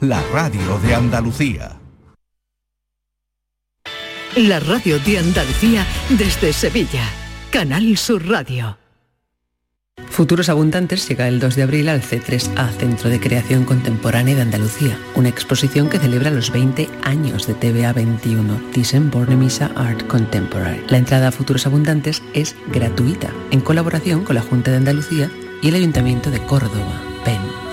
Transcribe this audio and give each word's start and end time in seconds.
la 0.00 0.22
radio 0.32 0.78
de 0.78 0.94
Andalucía. 0.94 1.76
La 4.36 4.60
radio 4.60 4.98
de 5.00 5.18
Andalucía 5.18 5.84
desde 6.10 6.52
Sevilla. 6.52 7.04
Canal 7.50 7.96
Sur 7.96 8.28
Radio. 8.28 8.78
Futuros 10.10 10.48
Abundantes 10.48 11.08
llega 11.08 11.26
el 11.26 11.40
2 11.40 11.56
de 11.56 11.62
abril 11.62 11.88
al 11.88 12.02
C3A, 12.02 12.70
Centro 12.78 13.10
de 13.10 13.18
Creación 13.18 13.64
Contemporánea 13.64 14.36
de 14.36 14.42
Andalucía, 14.42 14.98
una 15.16 15.28
exposición 15.28 15.88
que 15.88 15.98
celebra 15.98 16.30
los 16.30 16.52
20 16.52 16.88
años 17.02 17.46
de 17.46 17.54
TVA 17.54 17.92
21, 17.92 18.60
Thyssen 18.72 19.10
Bornemisza 19.10 19.70
Art 19.74 20.06
Contemporary. 20.06 20.84
La 20.88 20.98
entrada 20.98 21.28
a 21.28 21.32
Futuros 21.32 21.66
Abundantes 21.66 22.22
es 22.34 22.54
gratuita, 22.72 23.32
en 23.50 23.60
colaboración 23.60 24.24
con 24.24 24.36
la 24.36 24.42
Junta 24.42 24.70
de 24.70 24.76
Andalucía 24.76 25.30
y 25.62 25.68
el 25.68 25.74
Ayuntamiento 25.74 26.30
de 26.30 26.38
Córdoba, 26.40 27.02
PEN. 27.24 27.67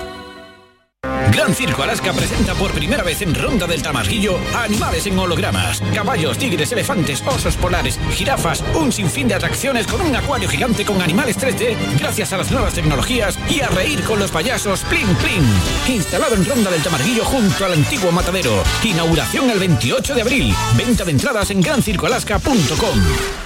Gran 1.32 1.54
Circo 1.54 1.82
Alaska 1.82 2.12
presenta 2.12 2.54
por 2.54 2.72
primera 2.72 3.02
vez 3.02 3.22
en 3.22 3.34
Ronda 3.34 3.66
del 3.66 3.82
Tamarguillo 3.82 4.38
animales 4.54 5.06
en 5.06 5.18
hologramas. 5.18 5.82
Caballos, 5.94 6.38
tigres, 6.38 6.72
elefantes, 6.72 7.22
osos 7.26 7.56
polares, 7.56 7.98
jirafas, 8.12 8.62
un 8.74 8.92
sinfín 8.92 9.28
de 9.28 9.34
atracciones 9.34 9.86
con 9.86 10.00
un 10.00 10.14
acuario 10.14 10.48
gigante 10.48 10.84
con 10.84 11.00
animales 11.02 11.38
3D 11.38 11.76
gracias 11.98 12.32
a 12.32 12.38
las 12.38 12.50
nuevas 12.50 12.74
tecnologías 12.74 13.38
y 13.48 13.60
a 13.60 13.68
reír 13.68 14.02
con 14.04 14.18
los 14.18 14.30
payasos 14.30 14.82
Plin 14.82 15.08
Plin. 15.16 15.44
Instalado 15.88 16.34
en 16.34 16.44
Ronda 16.44 16.70
del 16.70 16.82
Tamarguillo 16.82 17.24
junto 17.24 17.64
al 17.64 17.72
antiguo 17.72 18.12
matadero. 18.12 18.62
Inauguración 18.84 19.50
el 19.50 19.58
28 19.58 20.14
de 20.14 20.22
abril. 20.22 20.54
Venta 20.76 21.04
de 21.04 21.10
entradas 21.12 21.50
en 21.50 21.60
grancircoalaska.com. 21.60 23.45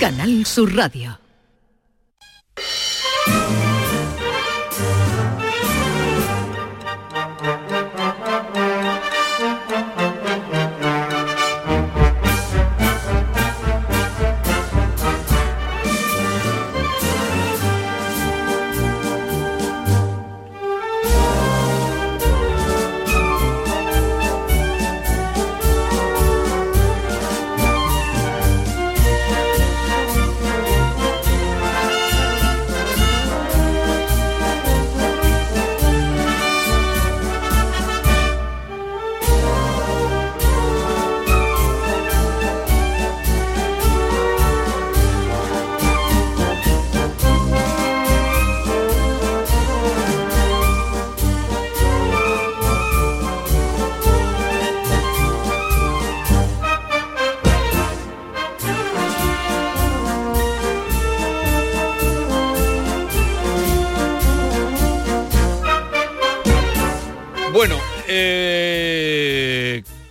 Canal 0.00 0.46
Sur 0.46 0.74
Radio. 0.74 1.10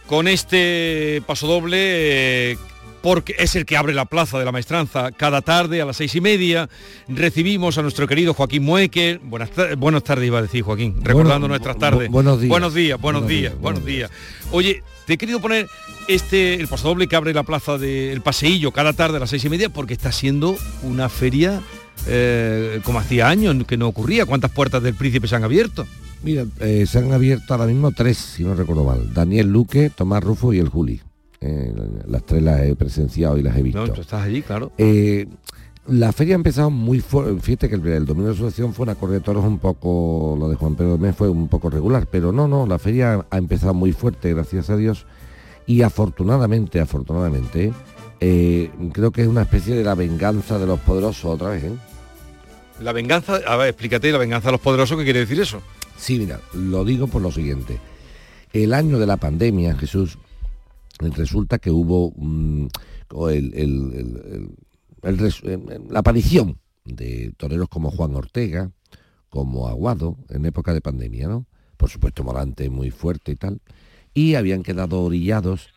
Con 0.09 0.27
este 0.27 1.21
paso 1.27 1.45
doble, 1.45 1.77
eh, 2.53 2.57
porque 3.03 3.35
es 3.37 3.55
el 3.55 3.67
que 3.67 3.77
abre 3.77 3.93
la 3.93 4.05
plaza 4.05 4.39
de 4.39 4.43
la 4.45 4.51
maestranza 4.51 5.11
cada 5.11 5.41
tarde 5.43 5.83
a 5.83 5.85
las 5.85 5.97
seis 5.97 6.15
y 6.15 6.19
media, 6.19 6.67
recibimos 7.07 7.77
a 7.77 7.83
nuestro 7.83 8.07
querido 8.07 8.33
Joaquín 8.33 8.63
Mueque. 8.63 9.19
Buenas, 9.23 9.51
ta- 9.51 9.75
buenas 9.75 10.03
tardes, 10.03 10.25
iba 10.25 10.39
a 10.39 10.41
decir 10.41 10.63
Joaquín, 10.63 10.95
recordando 11.03 11.47
nuestras 11.47 11.75
bu- 11.75 11.79
tardes. 11.79 12.09
buenos 12.09 12.41
días. 12.41 12.49
Buenos 12.49 12.73
días, 12.73 12.99
buenos, 12.99 13.21
Buenos 13.21 13.29
días, 13.29 13.51
días, 13.51 13.61
buenos 13.61 13.85
días. 13.85 14.11
Oye, 14.51 14.81
te 15.05 15.13
he 15.13 15.17
querido 15.19 15.39
poner 15.39 15.67
este, 16.07 16.55
el 16.55 16.67
paso 16.67 16.87
doble 16.87 17.05
que 17.07 17.15
abre 17.15 17.31
la 17.31 17.43
plaza 17.43 17.77
del 17.77 18.21
paseillo 18.21 18.71
cada 18.71 18.93
tarde 18.93 19.17
a 19.17 19.19
las 19.19 19.29
seis 19.29 19.45
y 19.45 19.49
media, 19.49 19.69
porque 19.69 19.93
está 19.93 20.11
siendo 20.11 20.57
una 20.81 21.07
feria 21.07 21.61
eh, 22.07 22.79
como 22.83 22.97
hacía 22.99 23.29
años 23.29 23.55
que 23.67 23.77
no 23.77 23.87
ocurría. 23.87 24.25
¿Cuántas 24.25 24.49
puertas 24.49 24.81
del 24.81 24.95
príncipe 24.95 25.27
se 25.27 25.35
han 25.35 25.43
abierto? 25.43 25.85
Mira, 26.21 26.45
eh, 26.59 26.85
se 26.85 26.99
han 26.99 27.11
abierto 27.13 27.53
ahora 27.53 27.65
mismo 27.65 27.91
tres, 27.91 28.17
si 28.17 28.43
no 28.43 28.53
recuerdo 28.55 28.83
mal. 28.83 29.13
Daniel 29.13 29.51
Luque, 29.51 29.89
Tomás 29.89 30.23
Rufo 30.23 30.53
y 30.53 30.59
el 30.59 30.69
Juli. 30.69 31.01
Eh, 31.41 31.73
las 32.07 32.25
tres 32.25 32.43
las 32.43 32.61
he 32.61 32.75
presenciado 32.75 33.37
y 33.37 33.43
las 33.43 33.55
he 33.55 33.63
visto. 33.63 33.85
No, 33.85 33.93
tú 33.93 34.01
estás 34.01 34.23
allí, 34.23 34.41
claro. 34.41 34.71
Eh, 34.77 35.27
la 35.87 36.11
feria 36.11 36.35
ha 36.35 36.37
empezado 36.37 36.69
muy 36.69 36.99
fuerte. 36.99 37.39
Fíjate 37.41 37.69
que 37.69 37.75
el, 37.75 37.87
el 37.87 38.05
domingo 38.05 38.27
de 38.27 38.35
asociación 38.35 38.73
fue 38.73 38.83
una 38.83 38.95
corrida 38.95 39.19
de 39.19 39.23
toros 39.23 39.45
un 39.45 39.59
poco, 39.59 40.35
lo 40.37 40.49
de 40.49 40.55
Juan 40.55 40.75
Pedro 40.75 40.97
Mé 40.97 41.13
fue 41.13 41.29
un 41.29 41.47
poco 41.47 41.69
regular, 41.69 42.07
pero 42.11 42.31
no, 42.31 42.47
no, 42.47 42.67
la 42.67 42.77
feria 42.77 43.25
ha 43.29 43.37
empezado 43.37 43.73
muy 43.73 43.93
fuerte, 43.93 44.33
gracias 44.33 44.69
a 44.69 44.75
Dios. 44.75 45.05
Y 45.65 45.83
afortunadamente, 45.83 46.81
afortunadamente, 46.81 47.71
eh, 48.19 48.71
creo 48.91 49.11
que 49.11 49.21
es 49.21 49.27
una 49.27 49.43
especie 49.43 49.75
de 49.75 49.83
la 49.83 49.95
venganza 49.95 50.59
de 50.59 50.65
los 50.65 50.79
poderosos 50.79 51.25
otra 51.25 51.49
vez, 51.49 51.63
¿eh? 51.63 51.73
La 52.81 52.91
venganza, 52.91 53.39
a 53.45 53.55
ver, 53.55 53.69
explícate 53.69 54.11
la 54.11 54.17
venganza 54.17 54.49
de 54.49 54.53
los 54.53 54.61
poderosos, 54.61 54.97
¿qué 54.97 55.03
quiere 55.03 55.19
decir 55.19 55.39
eso? 55.39 55.61
Sí, 55.99 56.17
mira, 56.19 56.39
lo 56.53 56.85
digo 56.85 57.07
por 57.07 57.21
lo 57.21 57.31
siguiente. 57.31 57.79
El 58.53 58.73
año 58.73 58.97
de 58.99 59.05
la 59.05 59.17
pandemia, 59.17 59.75
Jesús, 59.75 60.17
resulta 60.99 61.59
que 61.59 61.71
hubo 61.71 62.11
mm, 62.15 62.67
el- 63.29 63.53
el- 63.53 64.53
el- 65.03 65.27
eh, 65.43 65.79
la 65.89 65.99
aparición 65.99 66.57
de 66.85 67.33
toreros 67.37 67.69
como 67.69 67.91
Juan 67.91 68.15
Ortega, 68.15 68.71
como 69.29 69.67
Aguado, 69.67 70.17
en 70.29 70.45
época 70.45 70.73
de 70.73 70.81
pandemia, 70.81 71.27
¿no? 71.27 71.45
Por 71.77 71.89
supuesto, 71.89 72.23
Morante 72.23 72.69
muy 72.69 72.89
fuerte 72.91 73.31
y 73.33 73.35
tal. 73.35 73.61
Y 74.13 74.35
habían 74.35 74.63
quedado 74.63 75.01
orillados 75.03 75.69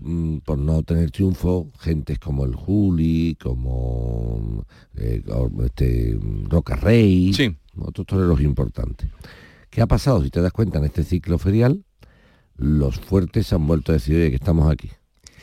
mm, 0.00 0.38
por 0.38 0.58
no 0.58 0.82
tener 0.84 1.10
triunfo 1.10 1.70
gentes 1.80 2.18
como 2.18 2.44
el 2.44 2.54
Juli, 2.54 3.36
como 3.42 4.64
eh, 4.96 5.22
este, 5.64 6.18
Roca 6.48 6.76
Rey, 6.76 7.32
otros 7.78 8.06
toreros 8.06 8.40
importantes. 8.40 9.08
¿Qué 9.72 9.80
ha 9.80 9.86
pasado? 9.86 10.22
Si 10.22 10.28
te 10.28 10.42
das 10.42 10.52
cuenta, 10.52 10.78
en 10.78 10.84
este 10.84 11.02
ciclo 11.02 11.38
ferial, 11.38 11.82
los 12.58 13.00
fuertes 13.00 13.46
se 13.46 13.54
han 13.54 13.66
vuelto 13.66 13.90
a 13.90 13.94
decir, 13.94 14.16
oye, 14.16 14.28
que 14.28 14.36
estamos 14.36 14.70
aquí. 14.70 14.90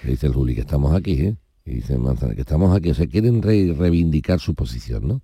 Se 0.03 0.11
dice 0.11 0.27
el 0.27 0.33
Juli, 0.33 0.53
que 0.53 0.61
estamos 0.61 0.93
aquí, 0.93 1.13
¿eh? 1.13 1.35
Y 1.65 1.73
dice 1.77 1.97
Manzanares, 1.97 2.35
que 2.35 2.43
estamos 2.43 2.77
aquí, 2.77 2.91
o 2.91 2.93
sea, 2.93 3.07
quieren 3.07 3.41
reivindicar 3.41 4.39
su 4.39 4.53
posición, 4.53 5.07
¿no? 5.07 5.21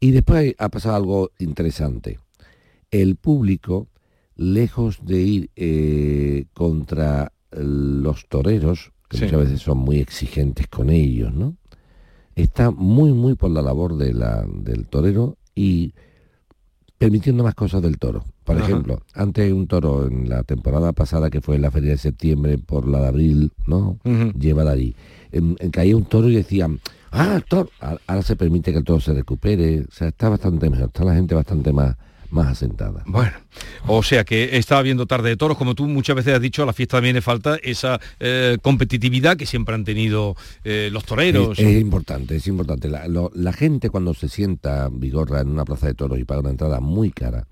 Y 0.00 0.10
después 0.10 0.52
ha 0.58 0.68
pasado 0.68 0.96
algo 0.96 1.30
interesante. 1.38 2.18
El 2.90 3.14
público, 3.14 3.86
lejos 4.34 4.98
de 5.04 5.20
ir 5.20 5.50
eh, 5.54 6.46
contra 6.54 7.32
los 7.52 8.26
toreros, 8.26 8.90
que 9.08 9.18
muchas 9.18 9.38
veces 9.38 9.60
son 9.60 9.78
muy 9.78 10.00
exigentes 10.00 10.66
con 10.66 10.90
ellos, 10.90 11.32
¿no? 11.32 11.56
Está 12.34 12.72
muy, 12.72 13.12
muy 13.12 13.36
por 13.36 13.52
la 13.52 13.62
labor 13.62 13.96
de 13.96 14.12
la, 14.12 14.44
del 14.44 14.88
torero 14.88 15.38
y 15.54 15.94
permitiendo 16.98 17.44
más 17.44 17.54
cosas 17.54 17.80
del 17.80 17.98
toro. 17.98 18.24
Por 18.44 18.58
ejemplo, 18.58 19.00
antes 19.14 19.52
un 19.52 19.66
toro 19.66 20.06
en 20.06 20.28
la 20.28 20.42
temporada 20.42 20.92
pasada 20.92 21.30
que 21.30 21.40
fue 21.40 21.56
en 21.56 21.62
la 21.62 21.70
feria 21.70 21.92
de 21.92 21.98
septiembre 21.98 22.58
por 22.58 22.88
la 22.88 23.00
de 23.00 23.06
abril, 23.06 23.52
¿no? 23.66 23.98
Lleva 24.38 24.64
de 24.64 24.70
allí. 24.70 24.96
En, 25.30 25.54
caía 25.70 25.96
un 25.96 26.04
toro 26.04 26.28
y 26.28 26.34
decían, 26.34 26.80
ah, 27.12 27.34
el 27.36 27.44
toro. 27.44 27.70
Ahora 27.80 28.22
se 28.22 28.36
permite 28.36 28.72
que 28.72 28.78
el 28.78 28.84
toro 28.84 29.00
se 29.00 29.14
recupere. 29.14 29.82
O 29.82 29.92
sea, 29.92 30.08
está 30.08 30.28
bastante 30.28 30.68
mejor, 30.68 30.86
está 30.86 31.04
la 31.04 31.14
gente 31.14 31.34
bastante 31.34 31.72
más 31.72 31.96
más 32.30 32.48
asentada. 32.48 33.02
Bueno, 33.06 33.32
o 33.86 34.02
sea 34.02 34.24
que 34.24 34.56
está 34.58 34.78
habiendo 34.78 35.06
tarde 35.06 35.30
de 35.30 35.36
toros, 35.36 35.56
como 35.56 35.74
tú 35.74 35.86
muchas 35.86 36.16
veces 36.16 36.34
has 36.34 36.40
dicho, 36.40 36.62
a 36.62 36.66
la 36.66 36.72
fiesta 36.72 36.98
también 36.98 37.14
le 37.14 37.22
falta 37.22 37.56
esa 37.62 38.00
eh, 38.20 38.58
competitividad 38.62 39.36
que 39.36 39.46
siempre 39.46 39.74
han 39.74 39.84
tenido 39.84 40.36
eh, 40.64 40.90
los 40.92 41.04
toreros. 41.04 41.58
Es, 41.58 41.80
importante, 41.80 42.36
es 42.36 42.46
importante. 42.46 42.88
La, 42.88 43.52
gente 43.52 43.90
cuando 43.90 44.14
se 44.14 44.28
sienta 44.28 44.88
vigorra 44.92 45.40
en 45.40 45.48
una 45.48 45.64
plaza 45.64 45.86
de 45.86 45.94
toros 45.94 46.18
y 46.18 46.24
paga 46.24 46.40
una 46.40 46.50
entrada 46.50 46.80
muy 46.80 47.10
cara, 47.10 47.46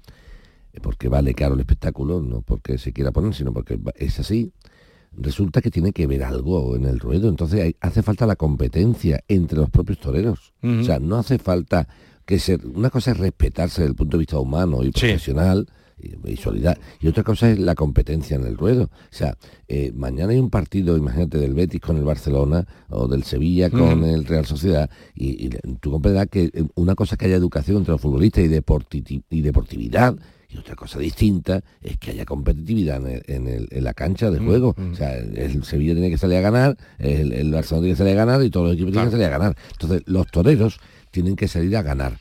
eh, 0.72 0.80
porque 0.80 1.08
vale 1.08 1.34
caro 1.34 1.54
el 1.54 1.60
espectáculo, 1.60 2.22
no 2.22 2.42
porque 2.42 2.78
se 2.78 2.92
quiera 2.92 3.12
poner, 3.12 3.34
sino 3.34 3.52
porque 3.52 3.78
es 3.96 4.20
así, 4.20 4.52
resulta 5.12 5.62
que 5.62 5.70
tiene 5.70 5.92
que 5.92 6.06
ver 6.06 6.22
algo 6.22 6.76
en 6.76 6.84
el 6.84 7.00
ruedo. 7.00 7.28
Entonces 7.28 7.74
hace 7.80 8.02
falta 8.02 8.26
la 8.26 8.36
competencia 8.36 9.24
entre 9.28 9.58
los 9.58 9.70
propios 9.70 9.98
toreros. 9.98 10.52
O 10.62 10.84
sea, 10.84 10.98
no 10.98 11.16
hace 11.16 11.38
falta 11.38 11.88
que 12.26 12.38
ser, 12.38 12.66
una 12.66 12.90
cosa 12.90 13.12
es 13.12 13.16
respetarse 13.16 13.82
desde 13.82 13.90
el 13.90 13.96
punto 13.96 14.16
de 14.16 14.22
vista 14.22 14.38
humano 14.38 14.82
y 14.82 14.90
profesional 14.90 15.66
y, 15.98 16.36
solidario, 16.36 16.82
y 17.00 17.08
otra 17.08 17.22
cosa 17.22 17.50
es 17.50 17.58
la 17.58 17.74
competencia 17.74 18.36
en 18.36 18.44
el 18.44 18.58
ruedo. 18.58 18.84
O 18.84 18.90
sea, 19.10 19.36
eh, 19.66 19.92
mañana 19.94 20.32
hay 20.32 20.38
un 20.38 20.50
partido, 20.50 20.96
imagínate, 20.96 21.38
del 21.38 21.54
Betis 21.54 21.80
con 21.80 21.96
el 21.96 22.04
Barcelona 22.04 22.66
o 22.90 23.08
del 23.08 23.22
Sevilla 23.22 23.70
con 23.70 24.04
el 24.04 24.26
Real 24.26 24.44
Sociedad, 24.44 24.90
y, 25.14 25.48
tú 25.80 25.90
comprenderás 25.90 26.28
que 26.28 26.50
eh, 26.52 26.66
una 26.74 26.94
cosa 26.94 27.14
es 27.14 27.18
que 27.18 27.26
haya 27.26 27.36
educación 27.36 27.78
entre 27.78 27.92
los 27.92 28.00
futbolistas 28.00 28.44
y, 28.44 29.24
y 29.30 29.40
deportividad, 29.40 30.16
y 30.48 30.58
otra 30.58 30.76
cosa 30.76 30.98
distinta 30.98 31.62
es 31.80 31.98
que 31.98 32.12
haya 32.12 32.24
competitividad 32.24 33.02
en, 33.06 33.84
la 33.84 33.94
cancha 33.94 34.30
de 34.30 34.38
juego. 34.38 34.76
O 34.92 34.94
sea, 34.94 35.16
el, 35.16 35.64
Sevilla 35.64 35.94
tiene 35.94 36.10
que 36.10 36.18
salir 36.18 36.38
a 36.38 36.40
ganar, 36.40 36.76
el, 36.98 37.32
el 37.32 37.50
Barcelona 37.50 37.82
tiene 37.82 37.94
que 37.94 37.98
salir 37.98 38.12
a 38.12 38.24
ganar 38.24 38.44
y 38.44 38.50
todos 38.50 38.66
los 38.66 38.74
equipos 38.74 38.92
tienen 38.92 39.08
que 39.08 39.16
salir 39.16 39.26
a 39.26 39.38
ganar. 39.38 39.56
Entonces, 39.72 40.02
los 40.06 40.26
toreros 40.28 40.78
tienen 41.16 41.34
que 41.34 41.48
salir 41.48 41.74
a 41.78 41.82
ganar. 41.82 42.18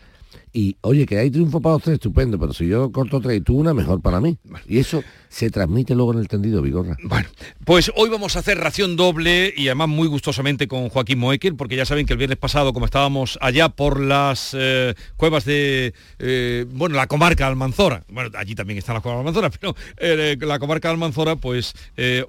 Y 0.58 0.78
oye, 0.80 1.06
que 1.06 1.18
hay 1.18 1.30
triunfo 1.30 1.60
para 1.60 1.74
los 1.74 1.84
tres, 1.84 1.96
estupendo, 1.96 2.40
pero 2.40 2.54
si 2.54 2.66
yo 2.66 2.90
corto 2.90 3.20
tres 3.20 3.40
y 3.40 3.42
tú 3.42 3.58
una, 3.58 3.74
mejor 3.74 4.02
para 4.02 4.22
mí. 4.22 4.38
Y 4.70 4.78
eso 4.78 5.04
se 5.28 5.50
transmite 5.50 5.96
luego 5.96 6.14
en 6.14 6.20
el 6.20 6.30
tendido, 6.30 6.62
Vigorra. 6.62 6.96
Bueno, 7.04 7.28
pues 7.66 7.92
hoy 7.94 8.08
vamos 8.08 8.38
a 8.38 8.40
hacer 8.40 8.58
ración 8.58 8.96
doble 8.96 9.54
y 9.54 9.68
además 9.68 9.90
muy 9.90 10.08
gustosamente 10.08 10.70
con 10.70 10.88
Joaquín 10.88 11.20
Moekel, 11.20 11.58
porque 11.58 11.76
ya 11.76 11.86
saben 11.86 12.06
que 12.06 12.14
el 12.14 12.20
viernes 12.20 12.38
pasado, 12.38 12.72
como 12.72 12.86
estábamos 12.86 13.38
allá 13.42 13.68
por 13.68 14.00
las 14.00 14.56
eh, 14.58 14.94
cuevas 15.18 15.44
de, 15.44 15.94
eh, 16.20 16.66
bueno, 16.70 16.96
la 16.96 17.08
comarca 17.08 17.48
Almanzora, 17.48 18.06
bueno, 18.08 18.30
allí 18.38 18.56
también 18.56 18.80
está 18.80 18.94
la 18.94 19.02
cueva 19.02 19.18
Almanzora, 19.20 19.50
pero 19.60 19.76
eh, 19.98 20.38
la 20.40 20.58
comarca 20.58 20.90
Almanzora, 20.90 21.36
pues 21.36 21.74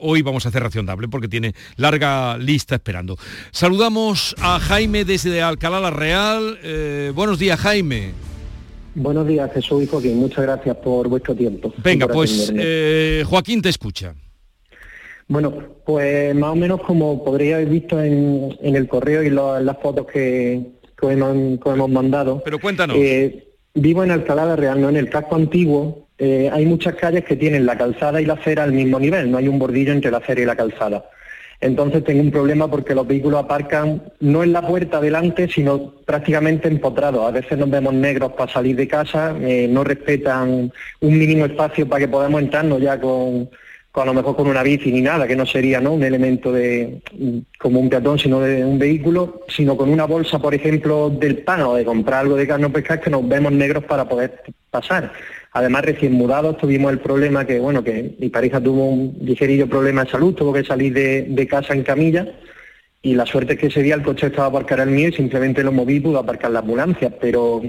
hoy 0.00 0.22
vamos 0.22 0.46
a 0.46 0.48
hacer 0.48 0.64
ración 0.64 0.84
doble 0.84 1.06
porque 1.06 1.28
tiene 1.28 1.54
larga 1.76 2.36
lista 2.38 2.74
esperando. 2.74 3.16
Saludamos 3.52 4.34
a 4.40 4.58
Jaime 4.58 5.04
desde 5.04 5.42
Alcalá 5.42 5.78
la 5.78 5.90
Real. 5.92 6.58
buenos 7.14 7.38
días, 7.38 7.60
Jaime. 7.60 8.15
Buenos 8.96 9.26
días, 9.26 9.52
Jesús 9.52 9.82
y 9.82 9.86
Joaquín. 9.86 10.16
Muchas 10.16 10.42
gracias 10.42 10.74
por 10.76 11.06
vuestro 11.06 11.34
tiempo. 11.34 11.70
Venga, 11.84 12.08
pues 12.08 12.50
eh, 12.56 13.22
Joaquín 13.26 13.60
te 13.60 13.68
escucha. 13.68 14.14
Bueno, 15.28 15.52
pues 15.84 16.34
más 16.34 16.52
o 16.52 16.56
menos 16.56 16.80
como 16.80 17.22
podría 17.22 17.56
haber 17.56 17.68
visto 17.68 18.02
en, 18.02 18.56
el 18.62 18.88
correo 18.88 19.22
y 19.22 19.28
las 19.28 19.76
fotos 19.82 20.06
que, 20.06 20.62
hemos, 21.02 21.90
mandado. 21.90 22.40
Pero 22.42 22.58
cuéntanos. 22.58 22.96
Eh, 22.98 23.48
vivo 23.74 24.02
en 24.02 24.12
Alcalá 24.12 24.46
de 24.46 24.56
Real, 24.56 24.80
no 24.80 24.88
en 24.88 24.96
el 24.96 25.10
casco 25.10 25.36
antiguo. 25.36 26.08
Eh, 26.16 26.48
hay 26.50 26.64
muchas 26.64 26.94
calles 26.94 27.22
que 27.26 27.36
tienen 27.36 27.66
la 27.66 27.76
calzada 27.76 28.22
y 28.22 28.24
la 28.24 28.32
acera 28.32 28.62
al 28.62 28.72
mismo 28.72 28.98
nivel, 28.98 29.30
no 29.30 29.36
hay 29.36 29.48
un 29.48 29.58
bordillo 29.58 29.92
entre 29.92 30.10
la 30.10 30.18
acera 30.18 30.40
y 30.40 30.46
la 30.46 30.56
calzada. 30.56 31.04
Entonces 31.60 32.04
tengo 32.04 32.20
un 32.20 32.30
problema 32.30 32.68
porque 32.68 32.94
los 32.94 33.06
vehículos 33.06 33.42
aparcan 33.42 34.02
no 34.20 34.42
en 34.42 34.52
la 34.52 34.66
puerta 34.66 35.00
delante, 35.00 35.48
sino 35.48 35.92
prácticamente 36.04 36.68
empotrados. 36.68 37.26
A 37.26 37.30
veces 37.30 37.58
nos 37.58 37.70
vemos 37.70 37.94
negros 37.94 38.32
para 38.32 38.52
salir 38.52 38.76
de 38.76 38.86
casa, 38.86 39.34
eh, 39.40 39.66
no 39.68 39.82
respetan 39.82 40.72
un 41.00 41.18
mínimo 41.18 41.46
espacio 41.46 41.88
para 41.88 42.00
que 42.00 42.08
podamos 42.08 42.42
entrarnos 42.42 42.80
ya 42.80 43.00
con, 43.00 43.48
a 44.02 44.04
lo 44.04 44.14
mejor 44.14 44.36
con 44.36 44.46
una 44.46 44.62
bici 44.62 44.92
ni 44.92 45.00
nada, 45.00 45.26
que 45.26 45.36
no 45.36 45.46
sería 45.46 45.80
¿no? 45.80 45.94
un 45.94 46.02
elemento 46.02 46.52
de 46.52 47.00
como 47.58 47.80
un 47.80 47.88
peatón, 47.88 48.18
sino 48.18 48.40
de 48.40 48.64
un 48.64 48.78
vehículo, 48.78 49.42
sino 49.48 49.76
con 49.76 49.88
una 49.88 50.04
bolsa, 50.04 50.38
por 50.38 50.54
ejemplo, 50.54 51.08
del 51.10 51.38
pan 51.38 51.62
o 51.62 51.74
de 51.74 51.84
comprar 51.84 52.20
algo 52.20 52.36
de 52.36 52.46
carne 52.46 52.66
o 52.66 52.72
pescar, 52.72 53.00
que 53.00 53.10
nos 53.10 53.26
vemos 53.26 53.52
negros 53.52 53.84
para 53.84 54.06
poder 54.06 54.42
pasar. 54.70 55.12
Además, 55.56 55.86
recién 55.86 56.12
mudados 56.12 56.58
tuvimos 56.58 56.92
el 56.92 56.98
problema 56.98 57.46
que, 57.46 57.58
bueno, 57.58 57.82
que 57.82 58.14
mi 58.18 58.28
pareja 58.28 58.60
tuvo 58.60 58.90
un 58.90 59.16
ligerillo 59.22 59.66
problema 59.66 60.04
de 60.04 60.10
salud, 60.10 60.34
tuvo 60.34 60.52
que 60.52 60.62
salir 60.62 60.92
de, 60.92 61.46
casa 61.48 61.72
en 61.72 61.82
camilla 61.82 62.28
y 63.00 63.14
la 63.14 63.24
suerte 63.24 63.54
es 63.54 63.58
que 63.58 63.68
ese 63.68 63.82
día 63.82 63.94
el 63.94 64.02
coche 64.02 64.26
estaba 64.26 64.48
aparcado 64.48 64.82
el 64.82 64.90
mío 64.90 65.08
y 65.08 65.12
simplemente 65.12 65.64
lo 65.64 65.72
moví 65.72 65.94
y 65.94 66.00
pudo 66.00 66.18
aparcar 66.18 66.50
la 66.50 66.58
ambulancia, 66.58 67.10
pero 67.18 67.62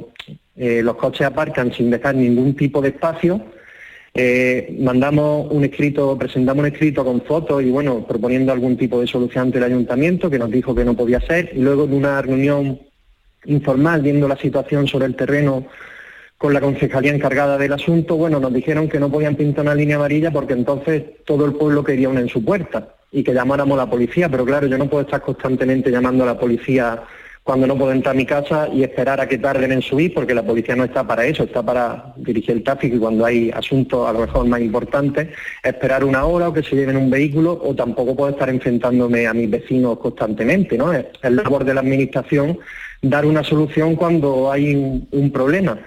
eh, 0.57 0.81
los 0.83 0.97
coches 0.97 1.27
aparcan 1.27 1.71
sin 1.71 1.89
dejar 1.89 2.15
ningún 2.15 2.57
tipo 2.57 2.81
de 2.81 2.89
espacio. 2.89 3.41
Eh, 4.13 4.75
mandamos 4.81 5.49
un 5.49 5.63
escrito, 5.63 6.17
presentamos 6.17 6.63
un 6.63 6.73
escrito 6.73 7.05
con 7.05 7.21
fotos 7.21 7.63
y 7.63 7.69
bueno, 7.69 8.05
proponiendo 8.05 8.51
algún 8.51 8.75
tipo 8.75 8.99
de 8.99 9.07
solución 9.07 9.43
ante 9.43 9.59
el 9.59 9.63
ayuntamiento 9.63 10.29
que 10.29 10.39
nos 10.39 10.51
dijo 10.51 10.75
que 10.75 10.83
no 10.83 10.93
podía 10.93 11.21
ser 11.21 11.51
y 11.53 11.61
luego 11.61 11.87
de 11.87 11.95
una 11.95 12.21
reunión 12.21 12.81
informal 13.45 14.01
viendo 14.01 14.27
la 14.27 14.35
situación 14.35 14.89
sobre 14.89 15.05
el 15.05 15.15
terreno 15.15 15.67
con 16.37 16.53
la 16.53 16.61
concejalía 16.61 17.13
encargada 17.13 17.57
del 17.57 17.73
asunto, 17.73 18.15
bueno, 18.15 18.39
nos 18.39 18.53
dijeron 18.53 18.87
que 18.87 18.99
no 18.99 19.09
podían 19.09 19.35
pintar 19.35 19.65
una 19.65 19.73
línea 19.73 19.95
amarilla 19.95 20.31
porque 20.31 20.53
entonces 20.53 21.03
todo 21.25 21.45
el 21.45 21.53
pueblo 21.53 21.83
quería 21.83 22.09
una 22.09 22.19
en 22.19 22.29
su 22.29 22.45
puerta 22.45 22.95
y 23.11 23.23
que 23.23 23.33
llamáramos 23.33 23.79
a 23.79 23.85
la 23.85 23.89
policía, 23.89 24.29
pero 24.29 24.45
claro, 24.45 24.67
yo 24.67 24.77
no 24.77 24.87
puedo 24.87 25.03
estar 25.03 25.21
constantemente 25.21 25.89
llamando 25.89 26.23
a 26.23 26.27
la 26.27 26.39
policía 26.39 27.01
cuando 27.41 27.65
no 27.65 27.77
puedo 27.77 27.93
entrar 27.93 28.13
a 28.13 28.17
mi 28.17 28.25
casa 28.25 28.67
y 28.71 28.83
esperar 28.83 29.21
a 29.21 29.27
que 29.27 29.37
tarden 29.37 29.71
en 29.71 29.81
subir, 29.81 30.13
porque 30.13 30.35
la 30.35 30.43
policía 30.43 30.75
no 30.75 30.83
está 30.83 31.07
para 31.07 31.25
eso, 31.25 31.43
está 31.43 31.63
para 31.63 32.13
dirigir 32.17 32.51
el 32.51 32.63
tráfico 32.63 32.97
y 32.97 32.99
cuando 32.99 33.25
hay 33.25 33.49
asuntos 33.51 34.07
a 34.07 34.11
lo 34.11 34.19
mejor 34.19 34.45
más 34.47 34.59
importantes, 34.59 35.29
esperar 35.63 36.03
una 36.03 36.25
hora 36.25 36.49
o 36.49 36.53
que 36.53 36.61
se 36.61 36.75
lleven 36.75 36.97
un 36.97 37.09
vehículo 37.09 37.59
o 37.63 37.73
tampoco 37.73 38.15
puedo 38.15 38.31
estar 38.31 38.49
enfrentándome 38.49 39.25
a 39.25 39.33
mis 39.33 39.49
vecinos 39.49 39.97
constantemente, 39.99 40.77
¿no? 40.77 40.91
Es 40.91 41.05
el 41.23 41.37
labor 41.37 41.63
de 41.63 41.73
la 41.73 41.79
administración 41.79 42.59
dar 43.01 43.25
una 43.25 43.43
solución 43.43 43.95
cuando 43.95 44.51
hay 44.51 45.07
un 45.09 45.31
problema 45.31 45.79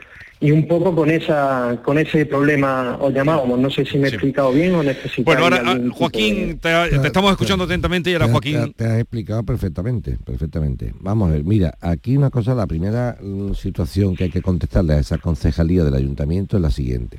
y 0.43 0.51
un 0.53 0.67
poco 0.67 0.95
con 0.95 1.11
esa 1.11 1.79
con 1.85 1.99
ese 1.99 2.25
problema 2.25 2.97
os 2.99 3.13
llamábamos. 3.13 3.59
No 3.59 3.71
sé 3.71 3.85
si 3.85 3.99
me 3.99 4.09
he 4.09 4.11
explicado 4.11 4.53
bien 4.53 4.75
o 4.75 4.83
necesito. 4.83 5.25
Bueno, 5.25 5.45
ahora 5.45 5.63
ah, 5.67 5.79
Joaquín, 5.93 6.59
te, 6.59 7.07
estamos 7.07 7.31
escuchando 7.31 7.65
atentamente 7.65 8.11
y 8.11 8.15
ahora 8.15 8.29
Joaquín. 8.29 8.73
Te, 8.75 8.87
has 8.87 8.99
explicado 8.99 9.43
perfectamente, 9.43 10.17
perfectamente. 10.25 10.95
Vamos 11.01 11.29
a 11.29 11.33
ver, 11.35 11.45
mira, 11.45 11.75
aquí 11.81 12.17
una 12.17 12.31
cosa, 12.31 12.55
la 12.55 12.67
primera 12.67 13.19
mm, 13.21 13.53
situación 13.53 14.17
que 14.17 14.25
hay 14.25 14.31
que 14.31 14.41
contestarle 14.41 14.95
a 14.95 14.99
esa 14.99 15.19
concejalía 15.19 15.85
del 15.85 15.95
ayuntamiento 15.95 16.57
es 16.57 16.63
la 16.63 16.71
siguiente. 16.71 17.19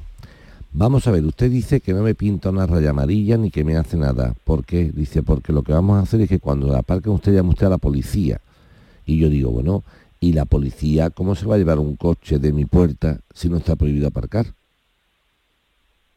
Vamos 0.73 1.05
a 1.05 1.11
ver, 1.11 1.23
usted 1.25 1.51
dice 1.51 1.79
que 1.81 1.93
no 1.93 2.01
me 2.01 2.15
pinta 2.15 2.49
una 2.49 2.65
raya 2.65 2.89
amarilla 2.89 3.37
ni 3.37 3.51
que 3.51 3.63
me 3.63 3.75
hace 3.75 3.97
nada. 3.97 4.33
¿Por 4.45 4.65
qué? 4.65 4.89
Dice, 4.91 5.21
porque 5.21 5.53
lo 5.53 5.61
que 5.61 5.73
vamos 5.73 5.99
a 5.99 6.03
hacer 6.03 6.21
es 6.21 6.29
que 6.29 6.39
cuando 6.39 6.75
aparquen 6.75 7.11
usted 7.11 7.33
llame 7.33 7.49
usted 7.49 7.67
a 7.67 7.71
la 7.71 7.77
policía. 7.77 8.39
Y 9.05 9.17
yo 9.17 9.29
digo, 9.29 9.51
bueno, 9.51 9.83
¿Y 10.23 10.33
la 10.33 10.45
policía 10.45 11.09
cómo 11.09 11.35
se 11.35 11.47
va 11.47 11.55
a 11.55 11.57
llevar 11.57 11.79
un 11.79 11.95
coche 11.95 12.37
de 12.37 12.53
mi 12.53 12.65
puerta 12.65 13.19
si 13.33 13.49
no 13.49 13.57
está 13.57 13.75
prohibido 13.75 14.07
aparcar? 14.07 14.53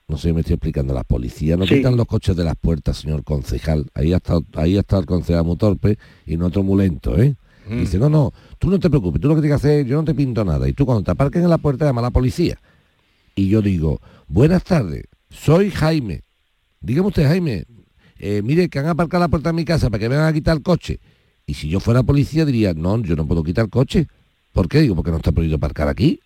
No 0.06 0.18
sé, 0.18 0.34
me 0.34 0.40
estoy 0.40 0.54
explicando. 0.54 0.92
Las 0.92 1.06
policías 1.06 1.58
no 1.58 1.64
quitan 1.64 1.96
los 1.96 2.06
coches 2.06 2.36
de 2.36 2.44
las 2.44 2.54
puertas, 2.54 2.98
señor 2.98 3.24
concejal. 3.24 3.86
Ahí 3.94 4.12
ha 4.12 4.18
estado, 4.18 4.44
ahí 4.56 4.76
está 4.76 4.98
el 4.98 5.06
concejal 5.06 5.44
muy 5.44 5.56
torpe 5.56 5.98
y 6.26 6.36
no 6.36 6.46
otro 6.46 6.62
muy 6.62 6.82
lento, 6.82 7.18
¿eh? 7.18 7.34
Mm. 7.66 7.80
Dice, 7.80 7.98
no, 7.98 8.10
no, 8.10 8.34
tú 8.58 8.68
no 8.68 8.78
te 8.78 8.90
preocupes, 8.90 9.22
tú 9.22 9.28
lo 9.28 9.36
que 9.36 9.40
tienes 9.40 9.62
que 9.62 9.68
hacer, 9.68 9.86
yo 9.86 9.96
no 9.96 10.04
te 10.04 10.14
pinto 10.14 10.44
nada. 10.44 10.68
Y 10.68 10.74
tú 10.74 10.84
cuando 10.84 11.02
te 11.02 11.10
aparques 11.10 11.42
en 11.42 11.48
la 11.48 11.56
puerta 11.56 11.86
llama 11.86 12.02
a 12.02 12.04
la 12.04 12.10
policía. 12.10 12.58
Y 13.34 13.48
yo 13.48 13.62
digo, 13.62 14.02
buenas 14.28 14.64
tardes, 14.64 15.04
soy 15.30 15.70
Jaime. 15.70 16.20
Dígame 16.82 17.08
usted, 17.08 17.26
Jaime, 17.26 17.64
eh, 18.18 18.42
mire, 18.44 18.68
que 18.68 18.78
han 18.78 18.86
aparcado 18.86 19.22
la 19.22 19.28
puerta 19.28 19.48
de 19.48 19.54
mi 19.54 19.64
casa 19.64 19.88
para 19.88 19.98
que 19.98 20.08
vengan 20.08 20.26
a 20.26 20.32
quitar 20.34 20.58
el 20.58 20.62
coche. 20.62 21.00
Y 21.46 21.54
si 21.54 21.68
yo 21.68 21.80
fuera 21.80 22.02
policía 22.02 22.44
diría, 22.44 22.72
no, 22.74 23.00
yo 23.02 23.16
no 23.16 23.26
puedo 23.26 23.42
quitar 23.42 23.68
coche. 23.68 24.06
¿Por 24.52 24.68
qué? 24.68 24.80
Digo, 24.80 24.94
porque 24.94 25.10
no 25.10 25.18
está 25.18 25.32
prohibido 25.32 25.56
aparcar 25.56 25.88
aquí. 25.88 26.20